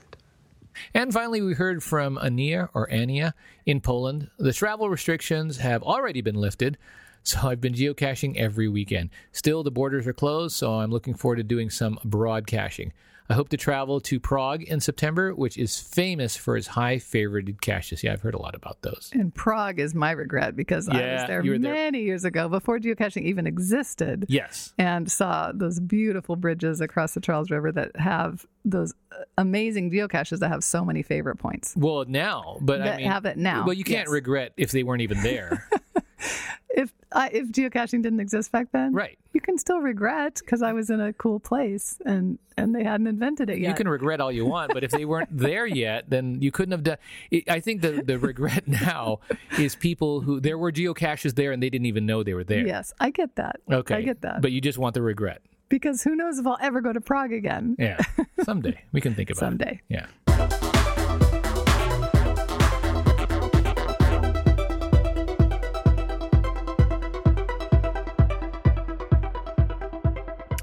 And 0.94 1.14
finally, 1.14 1.42
we 1.42 1.54
heard 1.54 1.82
from 1.82 2.18
Ania 2.18 2.70
or 2.74 2.88
Ania 2.90 3.32
in 3.66 3.80
Poland. 3.80 4.30
The 4.38 4.52
travel 4.52 4.90
restrictions 4.90 5.58
have 5.58 5.82
already 5.84 6.22
been 6.22 6.36
lifted, 6.36 6.78
so 7.26 7.50
I've 7.50 7.60
been 7.62 7.74
geocaching 7.74 8.38
every 8.38 8.68
weekend. 8.70 9.10
Still, 9.32 9.64
the 9.64 9.72
borders 9.72 10.08
are 10.08 10.14
closed, 10.14 10.56
so 10.56 10.76
I'm 10.76 10.92
looking 10.92 11.14
forward 11.16 11.38
to 11.38 11.44
doing 11.44 11.70
some 11.70 12.00
abroad 12.04 12.48
caching. 12.48 12.94
I 13.28 13.34
hope 13.34 13.50
to 13.50 13.58
travel 13.58 14.00
to 14.02 14.20
Prague 14.20 14.62
in 14.62 14.80
September, 14.80 15.34
which 15.34 15.58
is 15.58 15.80
famous 15.80 16.36
for 16.38 16.56
its 16.58 16.68
high 16.68 16.98
favorited 16.98 17.60
caches. 17.60 18.04
Yeah, 18.04 18.14
I've 18.14 18.22
heard 18.22 18.36
a 18.36 18.40
lot 18.40 18.54
about 18.54 18.84
those. 18.84 19.10
And 19.14 19.34
Prague 19.34 19.80
is 19.80 19.96
my 19.96 20.12
regret 20.12 20.56
because 20.56 20.88
I 20.88 20.94
was 20.94 21.28
there 21.28 21.42
there. 21.42 21.58
many 21.58 22.02
years 22.04 22.24
ago 22.24 22.48
before 22.48 22.78
geocaching 22.78 23.24
even 23.24 23.48
existed. 23.48 24.26
Yes. 24.30 24.76
and 24.78 25.12
saw 25.12 25.52
those 25.52 25.80
beautiful 25.80 26.36
bridges 26.36 26.82
across 26.82 27.16
the 27.16 27.20
Charles 27.20 27.50
River 27.50 27.72
that 27.72 27.96
have 27.96 28.46
those 28.64 28.94
uh, 29.12 29.24
amazing 29.40 29.90
geocaches 29.90 30.38
that 30.40 30.50
have 30.50 30.64
so 30.64 30.86
many 30.86 31.02
favorite 31.02 31.38
points. 31.38 31.74
Well, 31.76 32.06
now, 32.08 32.58
but 32.62 32.80
I 32.84 32.98
mean, 32.98 33.08
have 33.08 33.26
it 33.26 33.38
now, 33.38 33.66
Well, 33.66 33.74
you 33.74 33.84
can't 33.84 34.06
yes. 34.08 34.10
regret 34.10 34.54
if 34.56 34.70
they 34.70 34.84
weren't 34.84 35.02
even 35.02 35.24
there. 35.24 35.68
if 36.70 36.94
I, 37.12 37.30
if 37.30 37.48
geocaching 37.52 38.02
didn't 38.04 38.20
exist 38.20 38.52
back 38.52 38.68
then, 38.72 38.94
Right. 38.94 39.18
You 39.34 39.42
can 39.42 39.58
still 39.58 39.80
regret 39.80 40.36
because 40.40 40.62
I 40.62 40.72
was 40.74 40.90
in 40.90 41.02
a 41.02 41.12
cool 41.14 41.40
place 41.40 41.98
and 42.06 42.40
and 42.58 42.74
they 42.74 42.84
hadn't 42.86 43.08
invented 43.08 43.50
it 43.50 43.58
yet. 43.60 43.68
You 43.70 43.76
can 43.76 43.88
regret 43.90 44.22
all 44.22 44.32
you 44.32 44.46
want, 44.46 44.74
but 44.74 44.84
if 44.84 44.92
they 44.92 45.04
weren't 45.04 45.28
there 45.38 45.66
yet, 45.66 46.10
then 46.10 46.42
you 46.42 46.52
couldn't 46.52 46.72
have 46.72 46.84
done. 46.84 46.98
I 47.50 47.60
think 47.60 47.82
the 47.82 48.02
the 48.06 48.18
regret 48.18 48.66
now 48.86 49.20
is 49.60 49.76
people 49.76 50.22
who 50.22 50.40
there 50.40 50.58
were 50.58 50.72
geocaches 50.72 51.36
there 51.36 51.52
and 51.52 51.62
they 51.62 51.70
didn't 51.70 51.88
even 51.88 52.06
know 52.06 52.24
they 52.24 52.34
were 52.34 52.46
there. 52.46 52.66
Yes, 52.66 52.94
I 53.00 53.10
get 53.10 53.36
that. 53.36 53.58
Okay. 53.72 53.96
I 53.96 54.02
get 54.02 54.22
that. 54.22 54.42
But 54.42 54.52
you 54.54 54.62
just 54.62 54.78
want 54.78 54.94
the 54.94 55.02
regret. 55.02 55.42
because 55.68 56.02
who 56.04 56.16
knows 56.16 56.40
if 56.40 56.48
I'll 56.48 56.58
ever 56.62 56.80
go 56.80 56.94
to 56.94 57.02
Prague 57.02 57.34
again? 57.34 57.76
Yeah. 57.78 58.00
Someday 58.44 58.82
we 58.94 59.02
can 59.02 59.16
think 59.16 59.30
about 59.32 59.40
Someday. 59.40 59.82
it. 59.90 59.94
Yeah. 59.96 60.06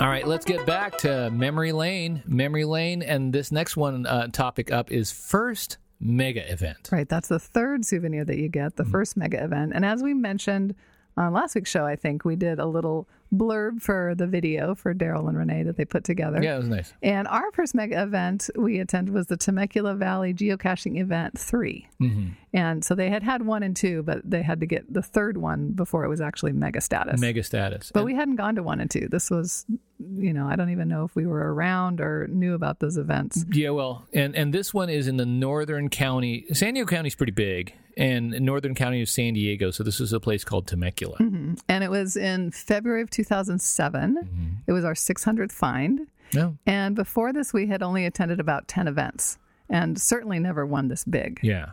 All 0.03 0.09
right, 0.09 0.27
let's 0.27 0.45
get 0.45 0.67
back 0.67 0.99
to 0.99 1.31
memory 1.31 1.71
lane. 1.71 2.25
Memory 2.27 2.65
lane, 2.65 3.03
and 3.03 3.33
this 3.33 3.53
next 3.53 3.77
one 3.77 4.05
uh, 4.05 4.27
topic 4.27 4.73
up 4.73 4.91
is 4.91 5.13
first 5.13 5.79
mega 6.01 6.51
event. 6.51 6.89
Right. 6.91 7.09
That's 7.09 7.29
the 7.29 7.39
third 7.39 7.85
souvenir 7.85 8.25
that 8.25 8.37
you 8.37 8.49
get, 8.49 8.73
Mm-hmm. 8.73 8.83
the 8.83 8.91
first 8.91 9.17
mega 9.17 9.43
event. 9.45 9.71
And 9.77 9.85
as 9.85 10.03
we 10.03 10.13
mentioned 10.13 10.75
on 11.17 11.33
last 11.33 11.55
week's 11.55 11.71
show, 11.71 11.87
I 11.87 11.95
think 11.95 12.25
we 12.25 12.35
did 12.35 12.59
a 12.59 12.67
little 12.67 13.09
blurb 13.33 13.81
for 13.81 14.15
the 14.17 14.27
video 14.27 14.75
for 14.75 14.95
Daryl 14.95 15.29
and 15.29 15.37
Renee 15.37 15.63
that 15.65 15.77
they 15.77 15.85
put 15.85 16.05
together. 16.05 16.43
Yeah, 16.43 16.57
it 16.57 16.59
was 16.59 16.69
nice. 16.69 16.93
And 17.03 17.27
our 17.29 17.51
first 17.53 17.75
mega 17.75 18.03
event 18.03 18.51
we 18.57 18.79
attended 18.79 19.15
was 19.15 19.27
the 19.27 19.37
Temecula 19.37 19.95
Valley 19.95 20.35
Geocaching 20.35 21.01
Event 21.01 21.39
3. 21.39 21.89
Mm-hmm. 22.01 22.29
And 22.55 22.85
so 22.85 22.95
they 22.95 23.09
had 23.09 23.23
had 23.23 23.47
one 23.47 23.63
and 23.63 23.75
two, 23.75 24.03
but 24.03 24.19
they 24.29 24.43
had 24.43 24.61
to 24.61 24.67
get 24.67 24.93
the 24.93 25.03
third 25.03 25.39
one 25.39 25.71
before 25.71 26.05
it 26.05 26.09
was 26.09 26.21
actually 26.21 26.53
mega 26.53 26.81
status. 26.81 27.21
Mega 27.21 27.43
status. 27.43 27.91
But 27.93 28.05
we 28.05 28.15
hadn't 28.15 28.37
gone 28.37 28.57
to 28.57 28.63
one 28.63 28.81
and 28.81 28.91
two. 28.91 29.09
This 29.11 29.31
was, 29.31 29.65
you 29.99 30.35
know, 30.35 30.47
I 30.47 30.57
don't 30.57 30.71
even 30.71 30.89
know 30.89 31.05
if 31.05 31.17
we 31.17 31.27
were 31.27 31.55
around 31.55 32.01
or 32.01 32.27
knew 32.29 32.55
about 32.55 32.81
those 32.81 32.99
events. 32.99 33.45
Yeah, 33.51 33.71
well, 33.71 34.07
and 34.13 34.37
and 34.37 34.53
this 34.53 34.75
one 34.75 34.91
is 34.91 35.09
in 35.09 35.17
the 35.17 35.25
northern 35.25 35.89
county. 35.89 36.45
San 36.53 36.75
Diego 36.75 36.87
County 36.87 37.07
is 37.07 37.15
pretty 37.15 37.33
big, 37.33 37.75
and 37.97 38.33
northern 38.41 38.75
county 38.75 39.01
is 39.01 39.11
San 39.11 39.33
Diego. 39.33 39.71
So 39.71 39.83
this 39.83 40.01
is 40.01 40.13
a 40.13 40.21
place 40.21 40.45
called 40.45 40.67
Temecula. 40.67 41.17
hmm 41.17 41.55
And 41.69 41.83
it 41.83 41.91
was 41.91 42.17
in 42.17 42.51
February 42.51 43.01
of 43.03 43.11
2007. 43.27 44.17
Mm-hmm. 44.17 44.47
It 44.67 44.73
was 44.73 44.85
our 44.85 44.95
600th 44.95 45.53
find. 45.53 46.07
No. 46.35 46.57
And 46.67 46.95
before 46.97 47.33
this, 47.33 47.53
we 47.53 47.67
had 47.67 47.83
only 47.83 48.07
attended 48.07 48.41
about 48.41 48.69
10 48.69 48.89
events 48.89 49.39
and 49.69 50.01
certainly 50.01 50.39
never 50.39 50.65
won 50.67 50.89
this 50.89 51.05
big. 51.05 51.41
Yeah. 51.43 51.71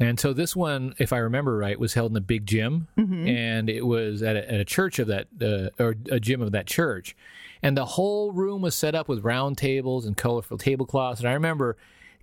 And 0.00 0.18
so 0.18 0.32
this 0.32 0.56
one, 0.56 0.94
if 0.98 1.12
I 1.12 1.18
remember 1.18 1.56
right, 1.56 1.78
was 1.78 1.94
held 1.94 2.10
in 2.12 2.16
a 2.16 2.20
big 2.20 2.44
gym, 2.44 2.88
Mhm. 2.98 3.28
and 3.28 3.70
it 3.70 3.86
was 3.86 4.20
at 4.22 4.34
a, 4.36 4.52
at 4.52 4.60
a 4.60 4.64
church 4.64 4.98
of 4.98 5.06
that, 5.06 5.28
uh, 5.40 5.82
or 5.82 5.94
a 6.10 6.18
gym 6.18 6.42
of 6.42 6.50
that 6.52 6.66
church, 6.66 7.14
and 7.62 7.76
the 7.76 7.84
whole 7.84 8.32
room 8.32 8.62
was 8.62 8.74
set 8.74 8.96
up 8.96 9.08
with 9.08 9.22
round 9.22 9.58
tables 9.58 10.04
and 10.04 10.16
colorful 10.16 10.58
tablecloths. 10.58 11.20
And 11.20 11.28
I 11.28 11.34
remember, 11.34 11.76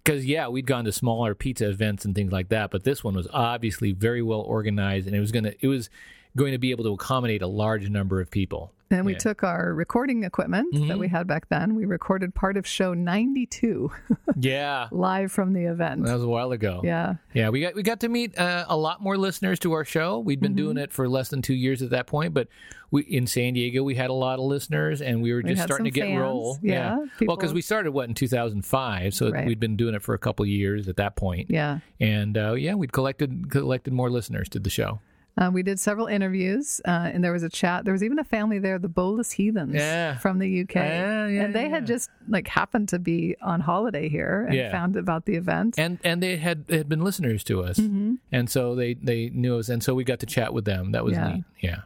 because 0.04 0.26
yeah, 0.26 0.50
we'd 0.50 0.66
gone 0.68 0.84
to 0.86 0.92
smaller 0.92 1.34
pizza 1.36 1.70
events 1.70 2.04
and 2.04 2.14
things 2.14 2.34
like 2.34 2.50
that, 2.50 2.70
but 2.70 2.84
this 2.84 3.02
one 3.02 3.16
was 3.16 3.30
obviously 3.32 3.94
very 3.94 4.22
well 4.22 4.42
organized, 4.42 5.08
and 5.08 5.16
it 5.16 5.22
was 5.22 5.32
gonna, 5.32 5.54
it 5.62 5.68
was 5.68 5.90
going 6.36 6.52
to 6.52 6.58
be 6.60 6.72
able 6.72 6.84
to 6.86 6.94
accommodate 6.94 7.42
a 7.42 7.48
large 7.48 7.90
number 7.90 8.22
of 8.22 8.30
people. 8.32 8.72
And 8.92 9.06
we 9.06 9.12
Yeah. 9.12 9.18
took 9.20 9.44
our 9.44 9.72
recording 9.76 10.24
equipment 10.24 10.74
that 10.74 10.80
Mhm. 10.80 10.98
we 11.00 11.08
had 11.10 11.28
back 11.28 11.48
then. 11.50 11.76
We 11.76 11.86
recorded 11.86 12.34
part 12.34 12.58
of 12.58 12.66
show 12.66 12.96
92 12.96 13.92
Yeah, 14.36 14.88
live 14.92 15.32
from 15.32 15.54
the 15.54 15.66
event. 15.66 16.06
that 16.06 16.14
was 16.14 16.24
a 16.24 16.28
while 16.28 16.52
ago. 16.52 16.82
Yeah. 16.84 17.16
Yeah, 17.36 17.50
we 17.50 17.62
got 17.62 17.76
we 17.76 17.84
got 17.84 18.00
to 18.00 18.10
meet 18.10 18.36
uh, 18.40 18.66
a 18.68 18.76
lot 18.76 19.00
more 19.00 19.16
listeners 19.16 19.60
to 19.60 19.74
our 19.74 19.86
show. 19.86 20.18
We'd 20.20 20.40
been 20.40 20.54
Mm-hmm. 20.54 20.58
doing 20.58 20.78
it 20.78 20.92
for 20.92 21.08
less 21.08 21.30
than 21.30 21.44
two 21.44 21.54
years 21.54 21.84
at 21.84 21.92
that 21.92 22.08
point, 22.08 22.34
but 22.34 22.48
we 22.90 23.04
in 23.04 23.28
San 23.28 23.54
Diego 23.54 23.84
we 23.84 23.94
had 23.94 24.10
a 24.10 24.14
lot 24.14 24.40
of 24.40 24.46
listeners, 24.46 25.04
and 25.04 25.22
we 25.22 25.34
were 25.34 25.44
just 25.44 25.60
had 25.60 25.68
starting 25.68 25.86
to 25.86 25.92
get 25.92 26.08
fans, 26.08 26.20
roll. 26.20 26.58
yeah, 26.64 26.98
well, 26.98 27.08
people- 27.20 27.36
because 27.38 27.54
we 27.54 27.62
started 27.62 27.92
what 27.92 28.08
in 28.10 28.16
2005, 28.16 29.14
so 29.14 29.30
Right. 29.30 29.46
we'd 29.46 29.60
been 29.60 29.76
doing 29.76 29.94
it 29.94 30.02
for 30.02 30.16
a 30.16 30.20
couple 30.20 30.46
years 30.48 30.88
at 30.88 30.96
that 30.98 31.16
point. 31.16 31.52
Yeah. 31.52 31.80
and 32.00 32.36
uh, 32.38 32.54
yeah, 32.54 32.74
we'd 32.74 32.92
collected 32.92 33.52
collected 33.52 33.94
more 33.94 34.10
listeners 34.10 34.50
to 34.50 34.60
the 34.60 34.70
show. 34.72 35.00
Uh, 35.40 35.50
we 35.50 35.64
did 35.64 35.80
several 35.80 36.08
interviews, 36.08 36.82
uh, 36.86 37.10
and 37.14 37.24
there 37.24 37.32
was 37.32 37.44
a 37.44 37.50
chat. 37.50 37.86
There 37.86 37.94
was 37.94 38.04
even 38.04 38.20
a 38.20 38.24
family 38.26 38.60
there, 38.60 38.78
the 38.78 38.90
Bolus 38.90 39.32
Heathens 39.32 39.74
Yeah. 39.74 40.18
from 40.18 40.38
the 40.40 40.48
UK. 40.64 40.76
Yeah, 40.76 41.28
yeah, 41.28 41.44
and 41.46 41.56
they 41.56 41.70
had 41.70 41.88
just 41.88 42.10
like 42.28 42.48
happened 42.50 42.90
to 42.90 43.00
be 43.00 43.38
on 43.42 43.62
holiday 43.62 44.10
here 44.10 44.46
and 44.50 44.70
found 44.72 44.98
about 44.98 45.26
the 45.26 45.36
event. 45.36 45.80
And 45.80 45.98
and 46.04 46.22
they 46.22 46.36
had 46.38 46.68
they 46.68 46.78
had 46.78 46.90
been 46.90 47.02
listeners 47.02 47.44
to 47.46 47.64
us, 47.64 47.80
Mhm. 47.80 48.18
and 48.34 48.50
so 48.50 48.76
they 48.76 48.96
they 48.96 49.30
knew 49.30 49.58
us, 49.58 49.70
and 49.70 49.82
so 49.82 49.96
we 49.96 50.04
got 50.04 50.20
to 50.20 50.26
chat 50.26 50.54
with 50.54 50.66
them. 50.66 50.92
That 50.92 51.06
was 51.06 51.14
Yeah. 51.14 51.34
neat. 51.36 51.44
Yeah. 51.62 51.78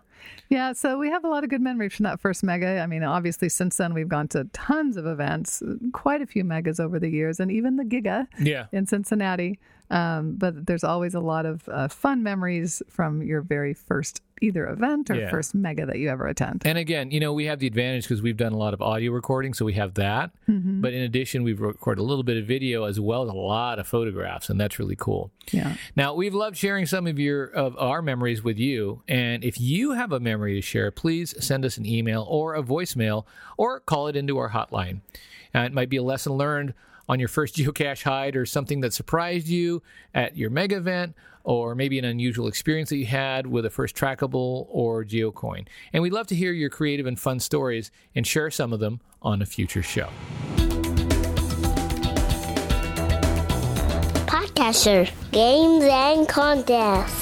Yeah, 0.49 0.73
so 0.73 0.97
we 0.99 1.09
have 1.09 1.23
a 1.23 1.27
lot 1.27 1.43
of 1.43 1.49
good 1.49 1.61
memories 1.61 1.93
from 1.93 2.03
that 2.03 2.19
first 2.19 2.43
mega. 2.43 2.79
I 2.79 2.85
mean, 2.87 3.03
obviously, 3.03 3.49
since 3.49 3.77
then 3.77 3.93
we've 3.93 4.09
gone 4.09 4.27
to 4.29 4.45
tons 4.53 4.97
of 4.97 5.05
events, 5.05 5.61
quite 5.93 6.21
a 6.21 6.25
few 6.27 6.43
megas 6.43 6.79
over 6.79 6.99
the 6.99 7.09
years, 7.09 7.39
and 7.39 7.51
even 7.51 7.77
the 7.77 7.83
Giga 7.83 8.27
Yeah. 8.39 8.65
in 8.71 8.85
Cincinnati. 8.85 9.59
Um, 9.89 10.35
but 10.37 10.65
there's 10.65 10.83
always 10.83 11.13
a 11.13 11.19
lot 11.19 11.45
of 11.45 11.67
uh, 11.69 11.87
fun 11.87 12.23
memories 12.23 12.81
from 12.89 13.21
your 13.21 13.41
very 13.41 13.73
first 13.73 14.21
either 14.41 14.65
event 14.67 15.09
or 15.09 15.15
Yeah. 15.15 15.29
first 15.29 15.53
mega 15.55 15.85
that 15.85 15.99
you 15.99 16.09
ever 16.09 16.27
attend. 16.27 16.63
And 16.65 16.77
again, 16.77 17.11
you 17.11 17.19
know, 17.19 17.31
we 17.31 17.45
have 17.45 17.59
the 17.59 17.67
advantage 17.67 18.03
because 18.05 18.21
we've 18.21 18.35
done 18.35 18.51
a 18.51 18.57
lot 18.57 18.73
of 18.73 18.81
audio 18.81 19.11
recording, 19.11 19.53
so 19.53 19.63
we 19.65 19.73
have 19.73 19.93
that. 19.93 20.31
Mhm. 20.49 20.81
But 20.81 20.93
in 20.93 21.01
addition, 21.03 21.43
we've 21.43 21.61
recorded 21.61 22.01
a 22.01 22.03
little 22.03 22.23
bit 22.23 22.37
of 22.37 22.45
video 22.45 22.83
as 22.85 22.99
well 22.99 23.23
as 23.23 23.29
a 23.29 23.33
lot 23.33 23.79
of 23.79 23.87
photographs, 23.87 24.49
and 24.49 24.59
that's 24.59 24.79
really 24.79 24.95
cool. 24.97 25.31
Yeah. 25.51 25.75
Now, 25.95 26.13
we've 26.13 26.33
loved 26.33 26.57
sharing 26.57 26.85
some 26.85 27.07
of 27.07 27.19
your 27.19 27.45
of 27.45 27.77
our 27.77 28.01
memories 28.01 28.43
with 28.43 28.57
you, 28.57 29.01
and 29.07 29.43
if 29.45 29.61
you 29.61 29.91
have 29.91 30.11
a 30.11 30.19
memory 30.19 30.55
to 30.55 30.61
share, 30.61 30.91
please 30.91 31.35
send 31.45 31.63
us 31.63 31.77
an 31.77 31.85
email 31.85 32.25
or 32.27 32.55
a 32.55 32.63
voicemail 32.63 33.25
or 33.57 33.79
call 33.79 34.07
it 34.07 34.15
into 34.15 34.37
our 34.37 34.49
hotline. 34.49 35.01
Uh, 35.55 35.59
it 35.59 35.71
might 35.73 35.89
be 35.89 35.97
a 35.97 36.03
lesson 36.03 36.33
learned 36.33 36.73
on 37.07 37.19
your 37.19 37.29
first 37.29 37.55
geocache 37.57 38.03
hide 38.03 38.35
or 38.35 38.45
something 38.45 38.81
that 38.81 38.93
surprised 38.93 39.47
you 39.47 39.81
at 40.13 40.37
your 40.37 40.49
mega 40.49 40.77
event 40.77 41.15
or 41.43 41.75
maybe 41.75 41.99
an 41.99 42.05
unusual 42.05 42.47
experience 42.47 42.89
that 42.89 42.97
you 42.97 43.05
had 43.05 43.47
with 43.47 43.65
a 43.65 43.69
first 43.69 43.95
trackable 43.95 44.65
or 44.69 45.03
geocoin. 45.03 45.67
And 45.91 46.01
we'd 46.01 46.13
love 46.13 46.27
to 46.27 46.35
hear 46.35 46.53
your 46.53 46.69
creative 46.69 47.05
and 47.05 47.19
fun 47.19 47.39
stories 47.39 47.91
and 48.15 48.25
share 48.25 48.49
some 48.49 48.71
of 48.73 48.79
them 48.79 49.01
on 49.21 49.41
a 49.41 49.45
future 49.45 49.83
show. 49.83 50.09
Podcacher 54.25 55.11
Games 55.31 55.83
and 55.83 56.27
Contests. 56.27 57.21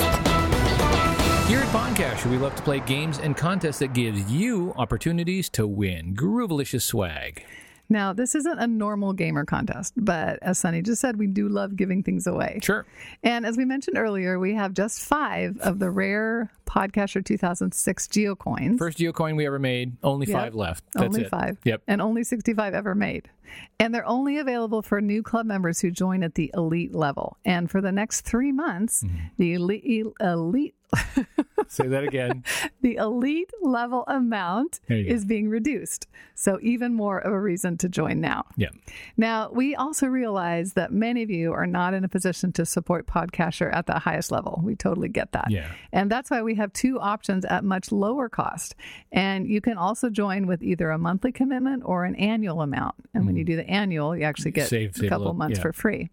Here 1.48 1.60
at 1.60 1.68
Podcacher, 1.74 2.30
we 2.30 2.38
love 2.38 2.56
to 2.56 2.62
play 2.62 2.80
games 2.82 3.18
and 3.18 3.36
contests 3.36 3.80
that 3.80 3.94
gives 3.94 4.32
you 4.32 4.74
opportunities 4.78 5.50
to 5.50 5.68
win 5.68 6.16
groovalicious 6.16 6.84
swag. 6.84 7.44
Now, 7.92 8.14
this 8.14 8.36
isn't 8.36 8.58
a 8.58 8.68
normal 8.68 9.12
gamer 9.12 9.44
contest, 9.44 9.94
but 9.98 10.40
as 10.42 10.58
Sunny 10.58 10.82
just 10.82 11.02
said, 11.02 11.18
we 11.18 11.28
do 11.28 11.50
love 11.50 11.76
giving 11.76 12.04
things 12.04 12.26
away. 12.26 12.60
Sure. 12.64 12.86
And 13.22 13.46
as 13.46 13.58
we 13.58 13.66
mentioned 13.66 13.98
earlier, 13.98 14.40
we 14.40 14.54
have 14.56 14.74
just 14.74 15.02
five 15.02 15.58
of 15.60 15.80
the 15.80 15.92
rare 15.92 16.50
Podcacher 16.66 17.24
2006 17.24 18.08
geocoins. 18.08 18.78
First 18.78 18.98
geocoin 18.98 19.36
we 19.36 19.46
ever 19.46 19.60
made, 19.60 19.98
only 20.04 20.26
Yep. 20.26 20.38
five 20.40 20.56
left. 20.56 20.86
That's 20.94 21.06
only 21.08 21.24
it. 21.24 21.30
five. 21.30 21.58
Yep. 21.66 21.82
And 21.86 22.02
only 22.02 22.24
65 22.24 22.74
ever 22.74 22.96
made. 22.96 23.30
And 23.78 23.94
they're 23.94 24.08
only 24.08 24.38
available 24.38 24.82
for 24.82 25.02
new 25.02 25.22
club 25.22 25.46
members 25.46 25.82
who 25.82 25.92
join 25.92 26.24
at 26.24 26.36
the 26.36 26.50
elite 26.54 26.96
level. 26.96 27.36
And 27.44 27.70
for 27.70 27.82
the 27.82 27.92
next 27.92 28.22
three 28.22 28.54
months, 28.54 29.04
Mm-hmm. 29.04 29.18
the 29.38 29.54
elite, 29.56 30.06
elite 30.22 30.76
Say 31.68 31.88
that 31.88 32.04
again. 32.04 32.44
the 32.82 32.96
elite 32.96 33.52
level 33.62 34.04
amount 34.08 34.80
There 34.88 34.98
you 34.98 35.08
go. 35.08 35.14
is 35.16 35.26
being 35.26 35.50
reduced. 35.50 36.08
So, 36.36 36.60
even 36.62 36.94
more 36.94 37.20
of 37.20 37.32
a 37.32 37.40
reason 37.40 37.78
to 37.78 37.90
join 37.90 38.20
now. 38.20 38.46
yeah. 38.58 38.70
Now, 39.16 39.50
we 39.52 39.76
also 39.76 40.08
realize 40.08 40.74
that 40.74 40.92
many 40.92 41.24
of 41.24 41.30
you 41.30 41.54
are 41.54 41.68
not 41.68 41.94
in 41.94 42.04
a 42.04 42.10
position 42.10 42.52
to 42.54 42.66
support 42.66 43.06
Podcacher 43.06 43.74
at 43.74 43.86
the 43.86 44.00
highest 44.00 44.32
level. 44.32 44.60
We 44.64 44.76
totally 44.76 45.10
get 45.10 45.32
that. 45.34 45.48
Yeah. 45.50 45.72
And 45.92 46.12
that's 46.12 46.30
why 46.32 46.42
we 46.42 46.56
have 46.56 46.74
two 46.74 47.00
options 47.00 47.46
at 47.46 47.64
much 47.64 47.92
lower 47.92 48.28
cost. 48.28 48.76
And 49.12 49.48
you 49.48 49.62
can 49.62 49.78
also 49.78 50.10
join 50.10 50.48
with 50.48 50.64
either 50.64 50.90
a 50.90 50.98
monthly 50.98 51.32
commitment 51.32 51.84
or 51.86 52.06
an 52.06 52.16
annual 52.16 52.62
amount. 52.62 52.96
And 53.14 53.26
when 53.26 53.36
you 53.36 53.44
mm. 53.44 53.48
do 53.48 53.56
the 53.58 53.70
annual, 53.70 54.16
you 54.16 54.24
actually 54.24 54.52
get 54.52 54.68
Save- 54.68 54.92
a 54.92 54.94
save 54.96 55.04
a 55.06 55.10
couple 55.10 55.26
little- 55.26 55.34
months 55.36 55.58
yeah. 55.58 55.62
for 55.64 55.74
free. 55.74 56.10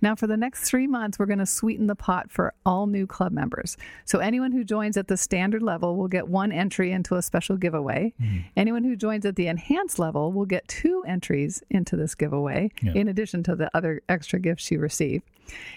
Now, 0.00 0.14
for 0.14 0.26
the 0.26 0.36
next 0.36 0.64
three 0.68 0.86
months, 0.86 1.18
we're 1.18 1.26
going 1.26 1.38
to 1.38 1.46
sweeten 1.46 1.86
the 1.86 1.94
pot 1.94 2.30
for 2.30 2.52
all 2.66 2.86
new 2.86 3.06
club 3.06 3.32
members. 3.32 3.76
So, 4.04 4.20
anyone 4.22 4.52
who 4.52 4.64
joins 4.64 4.96
at 4.96 5.08
the 5.08 5.16
standard 5.16 5.62
level 5.62 5.96
will 5.96 6.08
get 6.08 6.28
one 6.28 6.52
entry 6.52 6.92
into 6.92 7.16
a 7.16 7.22
special 7.22 7.56
giveaway. 7.56 8.12
Mm-hmm. 8.20 8.38
Anyone 8.56 8.84
who 8.84 8.96
joins 8.96 9.26
at 9.26 9.36
the 9.36 9.46
enhanced 9.48 9.98
level 9.98 10.32
will 10.32 10.46
get 10.46 10.66
two 10.68 11.02
entries 11.06 11.62
into 11.70 11.96
this 11.96 12.14
giveaway, 12.14 12.70
Yeah. 12.82 12.92
in 12.94 13.08
addition 13.08 13.42
to 13.44 13.56
the 13.56 13.70
other 13.76 14.02
extra 14.08 14.38
gifts 14.38 14.70
you 14.70 14.78
receive. 14.78 15.22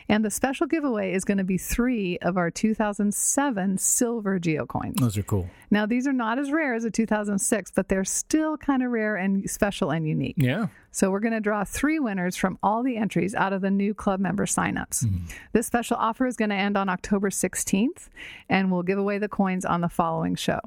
And 0.08 0.24
the 0.24 0.30
special 0.30 0.68
giveaway 0.68 1.14
is 1.14 1.26
going 1.26 1.40
to 1.40 1.44
be 1.44 1.58
three 1.58 2.18
of 2.20 2.38
our 2.38 2.52
2007 2.52 3.78
silver 3.78 4.40
geocoins. 4.40 4.98
Those 5.00 5.18
are 5.18 5.24
cool. 5.24 5.50
Now, 5.72 5.88
these 5.88 6.06
are 6.06 6.14
not 6.14 6.38
as 6.38 6.52
rare 6.52 6.76
as 6.76 6.86
a 6.86 6.92
2006, 6.92 7.72
but 7.72 7.90
they're 7.90 8.06
still 8.06 8.58
kind 8.58 8.84
of 8.84 8.92
rare 8.92 9.16
and 9.16 9.50
special 9.50 9.90
and 9.92 10.08
unique. 10.08 10.36
Yeah. 10.38 10.68
So 10.92 11.12
we're 11.12 11.20
going 11.20 11.34
to 11.34 11.42
draw 11.42 11.66
three 11.66 12.00
winners 12.00 12.38
from 12.38 12.58
all 12.64 12.82
the 12.82 12.96
entries 12.96 13.36
out 13.36 13.52
of 13.52 13.62
the 13.62 13.72
new 13.72 13.94
club 13.94 14.22
member 14.22 14.46
signups. 14.46 15.04
Mm-hmm. 15.04 15.26
This 15.52 15.68
special 15.68 15.98
offer 15.98 16.26
is 16.26 16.38
going 16.38 16.52
to 16.52 16.56
end 16.56 16.78
on 16.78 16.88
October 16.88 17.30
16th, 17.30 18.08
and 18.48 18.72
we'll 18.72 18.84
give 18.84 18.98
away 18.98 19.16
away 19.16 19.20
the 19.20 19.30
coins 19.30 19.66
on 19.66 19.82
the 19.82 19.90
following 19.90 20.36
show. 20.36 20.60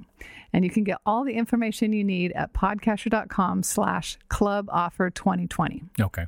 And 0.53 0.65
you 0.65 0.71
can 0.71 0.85
get 0.85 0.99
all 1.05 1.25
the 1.25 1.35
information 1.35 1.93
you 1.93 2.05
need 2.05 2.33
at 2.33 2.53
podcacher.com 2.53 3.63
slash 3.63 4.19
club 4.29 4.69
offer 4.71 5.11
2020. 5.11 5.85
Okay. 6.01 6.27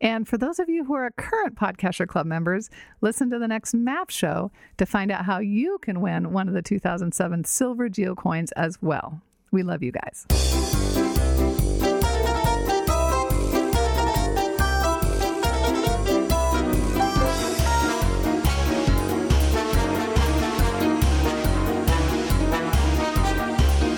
And 0.00 0.28
for 0.28 0.36
those 0.36 0.58
of 0.58 0.68
you 0.68 0.84
who 0.84 0.94
are 0.94 1.10
current 1.12 1.54
Podcacher 1.56 2.06
Club 2.06 2.26
members, 2.26 2.70
listen 3.00 3.30
to 3.30 3.38
the 3.38 3.48
next 3.48 3.74
map 3.74 4.10
show 4.10 4.50
to 4.76 4.86
find 4.86 5.10
out 5.10 5.24
how 5.24 5.38
you 5.38 5.78
can 5.80 6.00
win 6.00 6.32
one 6.32 6.48
of 6.48 6.54
the 6.54 6.62
2007 6.62 7.44
silver 7.44 7.88
geocoins 7.88 8.50
as 8.56 8.80
well. 8.82 9.20
We 9.50 9.62
love 9.62 9.82
you 9.82 9.92
guys. 9.92 10.26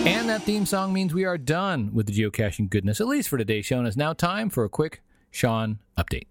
And 0.06 0.28
that 0.28 0.42
theme 0.42 0.66
song 0.66 0.92
means 0.92 1.12
we 1.12 1.24
are 1.24 1.36
done 1.36 1.92
with 1.92 2.06
the 2.06 2.12
geocaching 2.12 2.70
goodness, 2.70 3.00
at 3.00 3.08
least 3.08 3.28
for 3.28 3.38
today's 3.38 3.66
show. 3.66 3.78
And 3.78 3.88
it's 3.88 3.96
now 3.96 4.12
time 4.12 4.50
for 4.50 4.62
a 4.62 4.68
quick 4.68 5.02
Sean 5.32 5.80
update. 5.98 6.28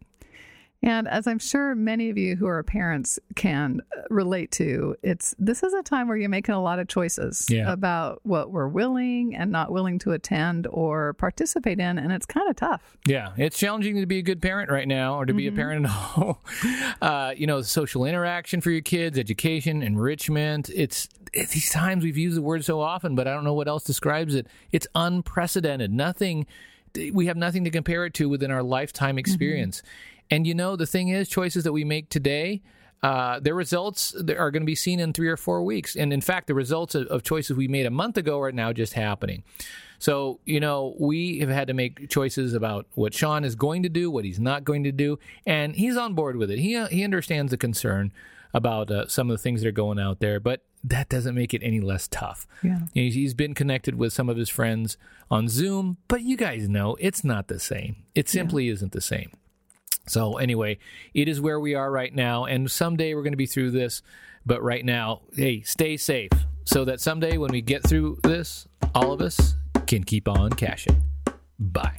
And 0.84 1.07
as 1.07 1.26
I'm 1.26 1.39
sure 1.39 1.73
many 1.73 2.11
of 2.11 2.17
you 2.17 2.36
who 2.36 2.45
are 2.45 2.61
parents 2.61 3.17
can 3.36 3.82
uh, 3.97 4.01
relate 4.11 4.51
to, 4.51 4.95
it's 5.01 5.34
this 5.39 5.63
is 5.63 5.73
a 5.73 5.82
time 5.82 6.07
where 6.07 6.15
you're 6.15 6.30
making 6.30 6.53
a 6.53 6.61
lot 6.61 6.78
of 6.78 6.88
choices 6.88 7.47
Yeah. 7.49 7.71
about 7.71 8.19
what 8.23 8.51
we're 8.51 8.67
willing 8.67 9.36
and 9.36 9.51
not 9.51 9.71
willing 9.71 9.97
to 9.99 10.11
attend 10.11 10.67
or 10.67 11.13
participate 11.13 11.80
in, 11.80 11.97
and 11.97 12.11
it's 12.11 12.28
kind 12.28 12.47
of 12.49 12.55
tough. 12.55 12.97
Yeah, 13.07 13.32
it's 13.36 13.57
challenging 13.57 13.95
to 13.99 14.05
be 14.05 14.19
a 14.19 14.21
good 14.21 14.41
parent 14.43 14.69
right 14.69 14.88
now, 14.88 15.15
or 15.19 15.26
to 15.26 15.34
be 15.34 15.47
a 15.47 15.51
parent 15.51 15.86
at 15.86 15.91
all. 16.17 16.41
Uh, 17.01 17.34
you 17.36 17.45
know, 17.47 17.61
social 17.61 18.05
interaction 18.05 18.61
for 18.61 18.71
your 18.71 18.82
kids, 18.82 19.17
education, 19.17 19.82
enrichment. 19.84 20.69
It's, 20.73 21.07
it's 21.34 21.53
these 21.53 21.69
times 21.69 22.03
we've 22.03 22.17
used 22.17 22.38
the 22.38 22.41
word 22.41 22.63
so 22.65 22.80
often, 22.80 23.15
but 23.15 23.28
I 23.28 23.34
don't 23.34 23.43
know 23.43 23.53
what 23.53 23.67
else 23.67 23.84
describes 23.84 24.34
it. 24.36 24.47
It's 24.71 24.88
unprecedented. 24.95 25.91
Nothing. 25.91 26.45
We 27.13 27.26
have 27.28 27.38
nothing 27.38 27.63
to 27.65 27.69
compare 27.69 28.05
it 28.05 28.13
to 28.15 28.30
within 28.30 28.49
our 28.51 28.63
lifetime 28.63 29.17
experience. 29.17 29.84
And 30.30 30.45
you 30.47 30.53
know, 30.53 30.76
the 30.76 30.86
thing 30.86 31.09
is, 31.09 31.30
choices 31.30 31.63
that 31.63 31.73
we 31.73 31.84
make 31.84 32.09
today. 32.09 32.61
Uh, 33.03 33.39
their 33.39 33.53
results 33.53 34.15
are 34.15 34.49
going 34.49 34.63
to 34.63 34.65
be 34.65 34.73
seen 34.73 34.99
in 34.99 35.13
three 35.13 35.28
or 35.28 35.38
four 35.38 35.61
weeks. 35.61 35.95
And 35.95 36.11
in 36.11 36.21
fact, 36.21 36.47
the 36.47 36.55
results 36.55 36.95
of, 36.95 37.05
of 37.07 37.21
choices 37.21 37.55
we 37.55 37.67
made 37.67 37.86
a 37.86 37.91
month 37.91 38.17
ago 38.17 38.41
are 38.41 38.51
now 38.51 38.73
just 38.73 38.93
happening. 38.93 39.43
So, 39.99 40.39
you 40.45 40.59
know, 40.59 40.95
we 40.99 41.39
have 41.39 41.49
had 41.49 41.67
to 41.67 41.73
make 41.73 42.09
choices 42.09 42.53
about 42.53 42.88
what 42.93 43.13
Sean 43.13 43.43
is 43.43 43.55
going 43.55 43.84
to 43.84 43.89
do, 43.89 44.09
what 44.09 44.26
he's 44.26 44.39
not 44.39 44.63
going 44.63 44.84
to 44.86 44.91
do, 44.91 45.19
and 45.45 45.76
he's 45.76 45.97
on 45.97 46.15
board 46.15 46.38
with 46.38 46.49
it. 46.49 46.57
He 46.57 46.84
he 46.88 47.03
understands 47.03 47.51
the 47.51 47.57
concern 47.57 48.11
about 48.53 48.89
uh, 48.89 49.07
some 49.07 49.30
of 49.30 49.38
the 49.38 49.43
things 49.43 49.61
that 49.61 49.67
are 49.67 49.71
going 49.71 49.99
out 49.99 50.19
there, 50.19 50.39
but 50.39 50.63
that 50.84 51.09
doesn't 51.09 51.36
make 51.36 51.53
it 51.53 51.61
any 51.61 51.82
less 51.82 52.07
tough. 52.07 52.47
Yeah. 52.63 52.80
He's, 52.93 53.13
he's 53.13 53.34
been 53.34 53.53
connected 53.53 53.95
with 53.95 54.13
some 54.13 54.30
of 54.30 54.38
his 54.38 54.49
friends 54.49 54.97
on 55.30 55.49
Zoom, 55.49 55.97
but 56.07 56.21
you 56.21 56.38
guys 56.38 56.69
know 56.69 56.95
it's 56.99 57.23
not 57.23 57.47
the 57.47 57.59
same. 57.59 57.97
It 58.13 58.30
simply 58.30 58.69
isn't 58.69 58.93
the 58.93 59.01
same. 59.01 59.32
So 60.07 60.37
anyway, 60.37 60.77
it 61.13 61.27
is 61.27 61.41
where 61.41 61.59
we 61.59 61.75
are 61.75 61.91
right 61.91 62.13
now, 62.13 62.45
and 62.45 62.69
someday 62.69 63.13
we're 63.13 63.23
going 63.23 63.33
to 63.33 63.37
be 63.37 63.45
through 63.45 63.71
this. 63.71 64.01
But 64.45 64.61
right 64.61 64.85
now, 64.85 65.21
hey, 65.35 65.61
stay 65.61 65.97
safe, 65.97 66.31
so 66.63 66.85
that 66.85 67.01
someday 67.01 67.37
when 67.37 67.51
we 67.51 67.61
get 67.61 67.83
through 67.83 68.19
this, 68.23 68.67
all 68.93 69.11
of 69.11 69.21
us 69.21 69.55
can 69.87 70.03
keep 70.03 70.27
on 70.27 70.51
caching. 70.53 71.03
Bye. 71.57 71.97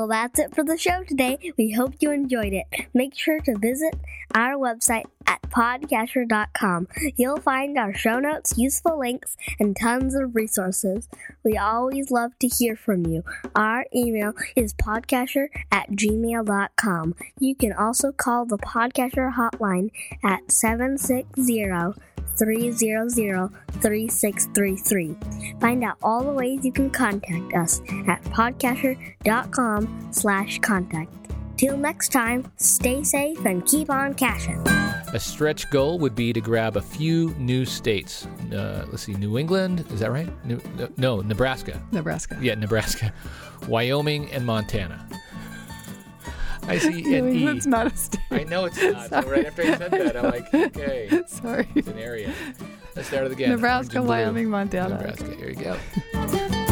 Well, 0.00 0.08
that's 0.08 0.38
it 0.38 0.54
for 0.54 0.64
the 0.64 0.78
show 0.78 1.04
today. 1.04 1.52
We 1.58 1.72
hope 1.72 1.92
you 2.00 2.10
enjoyed 2.10 2.54
it. 2.54 2.64
Make 2.94 3.14
sure 3.14 3.38
to 3.40 3.58
visit 3.58 3.94
our 4.34 4.54
website 4.54 5.04
at 5.26 5.42
podcacher.com. 5.42 6.88
You'll 7.16 7.40
find 7.40 7.76
our 7.76 7.92
show 7.92 8.18
notes, 8.18 8.56
useful 8.56 8.98
links, 8.98 9.36
and 9.58 9.76
tons 9.76 10.14
of 10.14 10.34
resources. 10.34 11.06
We 11.44 11.58
always 11.58 12.10
love 12.10 12.32
to 12.38 12.48
hear 12.48 12.76
from 12.76 13.04
you. 13.04 13.24
Our 13.54 13.84
email 13.94 14.32
is 14.56 14.72
podcasher 14.72 15.48
at 15.70 15.90
gmail.com. 15.90 17.14
You 17.38 17.54
can 17.54 17.74
also 17.74 18.10
call 18.10 18.46
the 18.46 18.56
Podcacher 18.56 19.34
hotline 19.34 19.90
at 20.24 20.50
760 20.50 21.62
300 22.36 23.50
3633. 23.80 25.16
Find 25.60 25.84
out 25.84 25.96
all 26.02 26.22
the 26.22 26.32
ways 26.32 26.64
you 26.64 26.72
can 26.72 26.90
contact 26.90 27.54
us 27.54 27.80
at 28.06 28.22
podcacher.com 28.24 30.08
slash 30.12 30.58
contact. 30.60 31.12
Till 31.56 31.76
next 31.76 32.10
time, 32.10 32.50
stay 32.56 33.02
safe 33.04 33.44
and 33.44 33.66
keep 33.66 33.90
on 33.90 34.14
caching. 34.14 34.66
A 35.12 35.18
stretch 35.18 35.68
goal 35.70 35.98
would 35.98 36.14
be 36.14 36.32
to 36.32 36.40
grab 36.40 36.76
a 36.76 36.80
few 36.80 37.34
new 37.34 37.64
states. 37.64 38.26
Uh, 38.52 38.86
let's 38.90 39.02
see, 39.02 39.12
New 39.14 39.36
England, 39.36 39.84
is 39.92 40.00
that 40.00 40.12
right? 40.12 40.30
New, 40.46 40.60
no, 40.96 41.20
Nebraska. 41.20 41.82
Nebraska. 41.90 42.38
Yeah, 42.40 42.54
Nebraska, 42.54 43.12
Wyoming, 43.68 44.30
and 44.30 44.46
Montana. 44.46 45.06
I 46.70 46.78
see 46.78 47.14
an 47.16 47.28
E. 47.28 47.38
England's 47.38 47.66
not 47.66 47.92
a 47.92 47.96
state. 47.96 48.20
I 48.30 48.44
know 48.44 48.64
it's 48.66 48.80
not. 48.80 49.08
So 49.10 49.22
right 49.22 49.46
after 49.46 49.62
I 49.62 49.76
said 49.76 49.90
that, 49.90 50.16
I'm 50.16 50.24
like, 50.24 50.54
okay, 50.76 51.22
Sorry. 51.26 51.68
it's 51.74 51.88
an 51.88 51.98
area. 51.98 52.32
Let's 52.94 53.08
start 53.08 53.26
it 53.26 53.32
again. 53.32 53.50
Nebraska, 53.50 53.76
Orange 53.76 53.96
and 53.96 54.04
blue. 54.04 54.14
Wyoming, 54.14 54.50
Montana. 54.50 54.94
Nebraska. 54.94 55.34
Here 55.34 55.48
you 55.50 55.56
go. 55.56 56.66